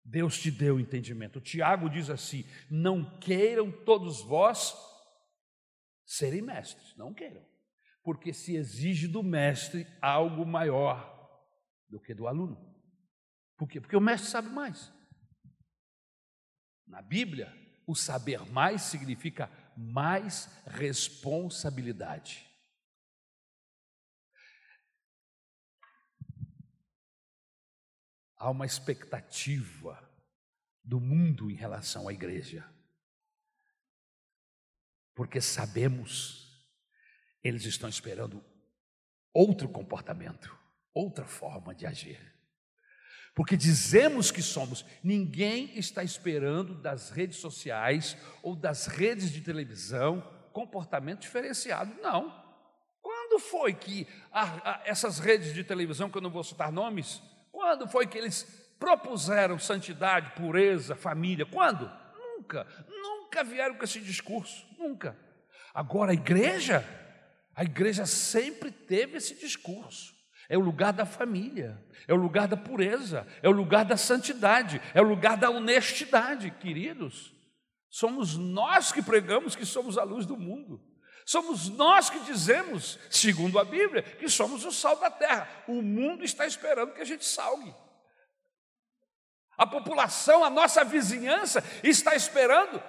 Deus 0.04 0.38
te 0.38 0.50
deu 0.50 0.78
entendimento. 0.78 1.40
Tiago 1.40 1.88
diz 1.88 2.10
assim: 2.10 2.44
não 2.70 3.18
queiram 3.18 3.70
todos 3.70 4.22
vós 4.22 4.74
serem 6.04 6.42
mestres, 6.42 6.94
não 6.96 7.14
queiram, 7.14 7.44
porque 8.02 8.32
se 8.32 8.56
exige 8.56 9.08
do 9.08 9.22
mestre 9.22 9.86
algo 10.02 10.44
maior 10.44 11.10
do 11.88 11.98
que 12.00 12.14
do 12.14 12.26
aluno. 12.26 12.74
Por 13.56 13.68
quê? 13.68 13.80
Porque 13.80 13.96
o 13.96 14.00
mestre 14.00 14.30
sabe 14.30 14.48
mais. 14.48 14.92
Na 16.86 17.00
Bíblia, 17.00 17.52
o 17.86 17.94
saber 17.94 18.40
mais 18.50 18.82
significa 18.82 19.50
mais 19.76 20.46
responsabilidade. 20.66 22.46
Há 28.44 28.50
uma 28.50 28.66
expectativa 28.66 29.98
do 30.82 31.00
mundo 31.00 31.50
em 31.50 31.54
relação 31.54 32.08
à 32.08 32.12
igreja. 32.12 32.68
Porque 35.14 35.40
sabemos, 35.40 36.68
eles 37.42 37.64
estão 37.64 37.88
esperando 37.88 38.44
outro 39.32 39.68
comportamento 39.68 40.54
outra 40.94 41.24
forma 41.24 41.74
de 41.74 41.84
agir. 41.84 42.32
Porque 43.34 43.56
dizemos 43.56 44.30
que 44.30 44.40
somos, 44.40 44.86
ninguém 45.02 45.76
está 45.76 46.04
esperando 46.04 46.72
das 46.72 47.10
redes 47.10 47.38
sociais 47.38 48.16
ou 48.42 48.54
das 48.54 48.86
redes 48.86 49.32
de 49.32 49.40
televisão 49.40 50.22
comportamento 50.52 51.22
diferenciado, 51.22 51.92
não. 52.00 52.44
Quando 53.02 53.40
foi 53.40 53.74
que 53.74 54.06
a, 54.30 54.70
a, 54.70 54.82
essas 54.84 55.18
redes 55.18 55.52
de 55.52 55.64
televisão, 55.64 56.08
que 56.08 56.16
eu 56.16 56.22
não 56.22 56.30
vou 56.30 56.44
citar 56.44 56.70
nomes, 56.70 57.20
quando 57.64 57.88
foi 57.88 58.06
que 58.06 58.18
eles 58.18 58.42
propuseram 58.78 59.58
santidade, 59.58 60.32
pureza, 60.32 60.94
família? 60.94 61.46
Quando? 61.46 61.90
Nunca, 62.14 62.66
nunca 62.86 63.42
vieram 63.42 63.76
com 63.76 63.84
esse 63.84 64.00
discurso, 64.00 64.66
nunca. 64.78 65.16
Agora 65.72 66.10
a 66.10 66.14
igreja, 66.14 66.86
a 67.56 67.64
igreja 67.64 68.04
sempre 68.04 68.70
teve 68.70 69.16
esse 69.16 69.34
discurso. 69.36 70.12
É 70.46 70.58
o 70.58 70.60
lugar 70.60 70.92
da 70.92 71.06
família, 71.06 71.82
é 72.06 72.12
o 72.12 72.18
lugar 72.18 72.46
da 72.46 72.56
pureza, 72.56 73.26
é 73.42 73.48
o 73.48 73.52
lugar 73.52 73.86
da 73.86 73.96
santidade, 73.96 74.78
é 74.92 75.00
o 75.00 75.08
lugar 75.08 75.38
da 75.38 75.48
honestidade, 75.48 76.50
queridos. 76.50 77.32
Somos 77.88 78.36
nós 78.36 78.92
que 78.92 79.00
pregamos 79.00 79.56
que 79.56 79.64
somos 79.64 79.96
a 79.96 80.04
luz 80.04 80.26
do 80.26 80.36
mundo. 80.36 80.84
Somos 81.24 81.68
nós 81.70 82.10
que 82.10 82.20
dizemos, 82.20 82.98
segundo 83.10 83.58
a 83.58 83.64
Bíblia, 83.64 84.02
que 84.02 84.28
somos 84.28 84.64
o 84.64 84.72
sal 84.72 84.96
da 84.96 85.10
terra. 85.10 85.48
O 85.66 85.80
mundo 85.80 86.24
está 86.24 86.46
esperando 86.46 86.92
que 86.92 87.00
a 87.00 87.06
gente 87.06 87.24
salgue. 87.24 87.74
A 89.56 89.66
população, 89.66 90.44
a 90.44 90.50
nossa 90.50 90.84
vizinhança 90.84 91.64
está 91.82 92.14
esperando 92.14 92.82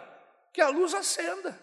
que 0.51 0.61
a 0.61 0.69
luz 0.69 0.93
acenda. 0.93 1.57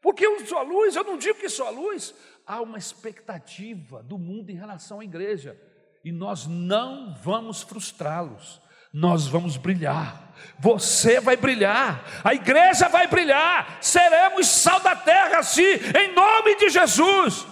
Porque 0.00 0.26
eu 0.26 0.44
sou 0.46 0.58
a 0.58 0.62
luz, 0.62 0.96
eu 0.96 1.04
não 1.04 1.18
digo 1.18 1.38
que 1.38 1.48
sou 1.48 1.66
a 1.66 1.70
luz, 1.70 2.14
há 2.46 2.60
uma 2.60 2.78
expectativa 2.78 4.02
do 4.02 4.18
mundo 4.18 4.50
em 4.50 4.56
relação 4.56 5.00
à 5.00 5.04
igreja, 5.04 5.60
e 6.04 6.10
nós 6.10 6.46
não 6.46 7.14
vamos 7.22 7.62
frustrá-los, 7.62 8.60
nós 8.92 9.26
vamos 9.26 9.56
brilhar. 9.56 10.20
Você 10.58 11.20
vai 11.20 11.36
brilhar, 11.36 12.04
a 12.22 12.34
igreja 12.34 12.88
vai 12.88 13.08
brilhar, 13.08 13.78
seremos 13.80 14.46
sal 14.46 14.78
da 14.80 14.94
terra, 14.94 15.38
assim, 15.38 15.62
em 15.62 16.14
nome 16.14 16.54
de 16.56 16.68
Jesus 16.68 17.46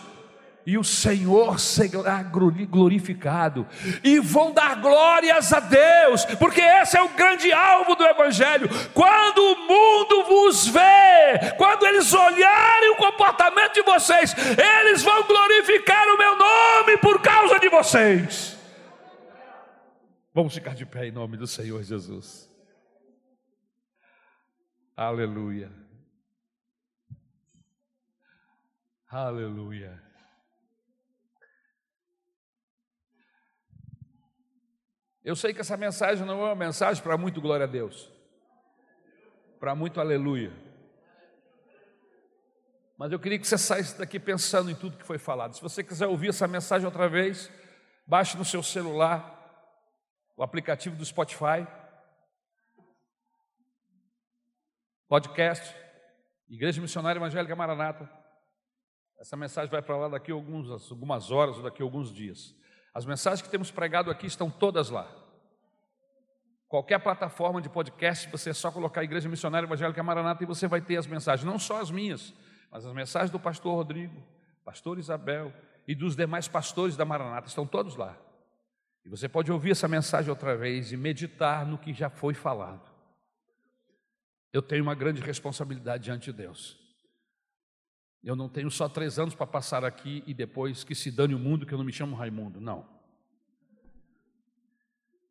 e 0.67 0.77
o 0.77 0.85
Senhor 0.85 1.59
será 1.59 2.23
glorificado, 2.23 3.67
e 4.05 4.21
vão 4.21 4.53
dar 4.53 4.77
glórias 4.77 5.53
a 5.53 5.59
Deus, 5.61 6.25
porque 6.39 6.61
esse 6.61 6.97
é 6.97 7.03
o 7.03 7.09
grande 7.09 7.53
alvo 7.53 7.97
do 7.97 8.05
Evangelho. 8.05 8.69
Quando 8.93 9.39
o 9.39 9.57
mundo 9.67 10.25
vos 10.25 10.69
vê, 10.69 11.55
quando 11.57 11.87
eles 11.87 12.13
olharem 12.13 12.91
o 12.91 12.97
comportamento 12.97 13.75
de 13.75 13.83
vocês, 13.83 14.35
eles 14.83 15.03
vão 15.03 15.25
glorificar 15.25 16.07
o 16.09 16.19
meu 16.19 16.37
nome 16.37 16.97
por 16.99 17.21
causa 17.21 17.59
de 17.59 17.69
vocês. 17.69 18.60
Vamos 20.33 20.55
ficar 20.55 20.75
de 20.77 20.87
pé 20.87 21.09
em 21.09 21.11
nome 21.11 21.37
do 21.37 21.47
Senhor 21.47 21.83
Jesus. 21.83 22.49
Aleluia. 24.97 25.73
Aleluia. 29.09 30.01
Eu 35.25 35.35
sei 35.35 35.53
que 35.53 35.61
essa 35.61 35.77
mensagem 35.77 36.25
não 36.25 36.41
é 36.41 36.45
uma 36.45 36.55
mensagem 36.55 37.03
para 37.03 37.19
muito 37.19 37.41
glória 37.41 37.65
a 37.65 37.69
Deus, 37.69 38.09
para 39.59 39.75
muito 39.75 40.01
aleluia. 40.01 40.53
Mas 42.97 43.11
eu 43.11 43.19
queria 43.19 43.39
que 43.39 43.49
você 43.49 43.59
saísse 43.59 43.99
daqui 43.99 44.21
pensando 44.21 44.71
em 44.71 44.77
tudo 44.77 44.97
que 44.97 45.05
foi 45.05 45.19
falado. 45.19 45.57
Se 45.57 45.63
você 45.63 45.83
quiser 45.83 46.07
ouvir 46.07 46.29
essa 46.29 46.47
mensagem 46.47 46.87
outra 46.87 47.09
vez, 47.09 47.51
baixe 48.07 48.37
no 48.37 48.45
seu 48.45 48.63
celular 48.63 49.40
o 50.41 50.43
aplicativo 50.43 50.97
do 50.97 51.05
Spotify, 51.05 51.69
podcast, 55.07 55.77
Igreja 56.49 56.81
Missionária 56.81 57.19
Evangélica 57.19 57.55
Maranata. 57.55 58.11
Essa 59.19 59.37
mensagem 59.37 59.71
vai 59.71 59.83
para 59.83 59.99
lá 59.99 60.09
daqui 60.09 60.33
a 60.33 60.35
alguns, 60.35 60.91
algumas 60.91 61.31
horas 61.31 61.59
ou 61.59 61.63
daqui 61.63 61.83
a 61.83 61.85
alguns 61.85 62.11
dias. 62.11 62.57
As 62.95 63.05
mensagens 63.05 63.43
que 63.43 63.51
temos 63.51 63.71
pregado 63.71 64.11
aqui 64.11 64.27
estão 64.27 64.51
todas 64.51 64.89
lá. 64.89 65.15
Qualquer 66.69 67.01
plataforma 67.01 67.61
de 67.61 67.69
podcast, 67.69 68.27
você 68.31 68.49
é 68.49 68.55
só 68.55 68.73
colocar 68.73 69.05
Igreja 69.05 69.29
Missionária 69.29 69.67
Evangélica 69.67 70.03
Maranata 70.03 70.43
e 70.43 70.47
você 70.47 70.67
vai 70.67 70.81
ter 70.81 70.97
as 70.97 71.07
mensagens, 71.07 71.45
não 71.45 71.59
só 71.59 71.83
as 71.83 71.91
minhas, 71.91 72.33
mas 72.71 72.87
as 72.87 72.95
mensagens 72.95 73.31
do 73.31 73.39
pastor 73.39 73.75
Rodrigo, 73.75 74.27
pastor 74.65 74.99
Isabel 74.99 75.53
e 75.87 75.95
dos 75.95 76.17
demais 76.17 76.49
pastores 76.49 76.97
da 76.97 77.05
Maranata, 77.05 77.47
estão 77.47 77.67
todos 77.67 77.95
lá. 77.95 78.17
E 79.05 79.09
você 79.09 79.29
pode 79.29 79.51
ouvir 79.51 79.71
essa 79.73 79.89
mensagem 79.89 80.31
outra 80.31 80.57
vez 80.57 80.93
e 80.93 80.97
meditar 80.97 81.67
no 81.67 81.79
que 81.79 81.93
já 81.93 82.11
foi 82.11 82.35
falado. 82.35 82.89
Eu 84.53 84.61
tenho 84.61 84.83
uma 84.83 84.95
grande 84.95 85.21
responsabilidade 85.21 86.05
diante 86.05 86.27
de 86.27 86.33
Deus. 86.33 86.79
Eu 88.23 88.37
não 88.37 88.49
tenho 88.49 88.71
só 88.71 88.89
três 88.89 89.19
anos 89.19 89.35
para 89.35 89.47
passar 89.47 89.85
aqui 89.85 90.23
e 90.27 90.35
depois 90.35 90.85
que 90.85 90.95
se 90.95 91.11
dane 91.11 91.35
o 91.35 91.39
mundo, 91.39 91.65
que 91.65 91.73
eu 91.73 91.79
não 91.79 91.85
me 91.85 91.93
chamo 91.93 92.17
Raimundo. 92.17 92.61
Não. 92.61 92.87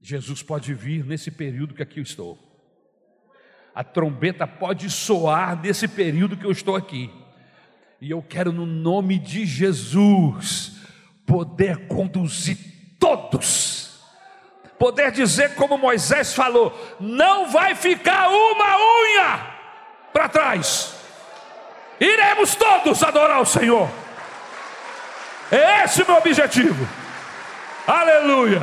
Jesus 0.01 0.41
pode 0.41 0.73
vir 0.73 1.05
nesse 1.05 1.29
período 1.29 1.75
que 1.75 1.83
aqui 1.83 1.99
eu 1.99 2.03
estou. 2.03 2.39
A 3.75 3.83
trombeta 3.83 4.47
pode 4.47 4.89
soar 4.89 5.61
nesse 5.61 5.87
período 5.87 6.37
que 6.37 6.45
eu 6.45 6.51
estou 6.51 6.75
aqui. 6.75 7.11
E 8.01 8.09
eu 8.09 8.23
quero, 8.23 8.51
no 8.51 8.65
nome 8.65 9.19
de 9.19 9.45
Jesus, 9.45 10.79
poder 11.25 11.87
conduzir 11.87 12.57
todos. 12.99 13.99
Poder 14.77 15.11
dizer, 15.11 15.55
como 15.55 15.77
Moisés 15.77 16.33
falou: 16.33 16.77
não 16.99 17.49
vai 17.49 17.73
ficar 17.73 18.29
uma 18.29 18.77
unha 18.77 19.39
para 20.13 20.29
trás 20.29 20.99
iremos 21.99 22.55
todos 22.55 23.03
adorar 23.03 23.41
o 23.41 23.45
Senhor. 23.45 23.89
É 25.51 25.83
esse 25.83 26.01
o 26.01 26.05
meu 26.07 26.17
objetivo. 26.17 26.87
Aleluia. 27.85 28.61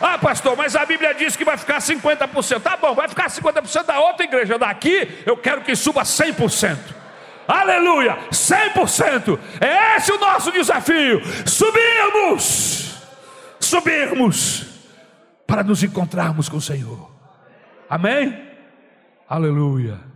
Ah, 0.00 0.18
pastor, 0.18 0.56
mas 0.56 0.74
a 0.74 0.84
Bíblia 0.84 1.14
diz 1.14 1.36
que 1.36 1.44
vai 1.44 1.56
ficar 1.56 1.78
50%. 1.78 2.60
Tá 2.60 2.76
bom, 2.76 2.94
vai 2.94 3.06
ficar 3.06 3.28
50% 3.28 3.84
da 3.84 4.00
outra 4.00 4.24
igreja. 4.24 4.58
Daqui 4.58 5.22
eu 5.24 5.36
quero 5.36 5.60
que 5.60 5.76
suba 5.76 6.02
100%. 6.02 6.76
Aleluia, 7.46 8.18
100%. 8.32 9.38
É 9.60 9.96
esse 9.96 10.10
o 10.10 10.18
nosso 10.18 10.50
desafio. 10.50 11.22
Subimos. 11.46 12.81
Subirmos 13.72 14.66
para 15.46 15.62
nos 15.62 15.82
encontrarmos 15.82 16.46
com 16.46 16.58
o 16.58 16.60
Senhor. 16.60 17.10
Amém? 17.88 18.50
Aleluia. 19.26 20.11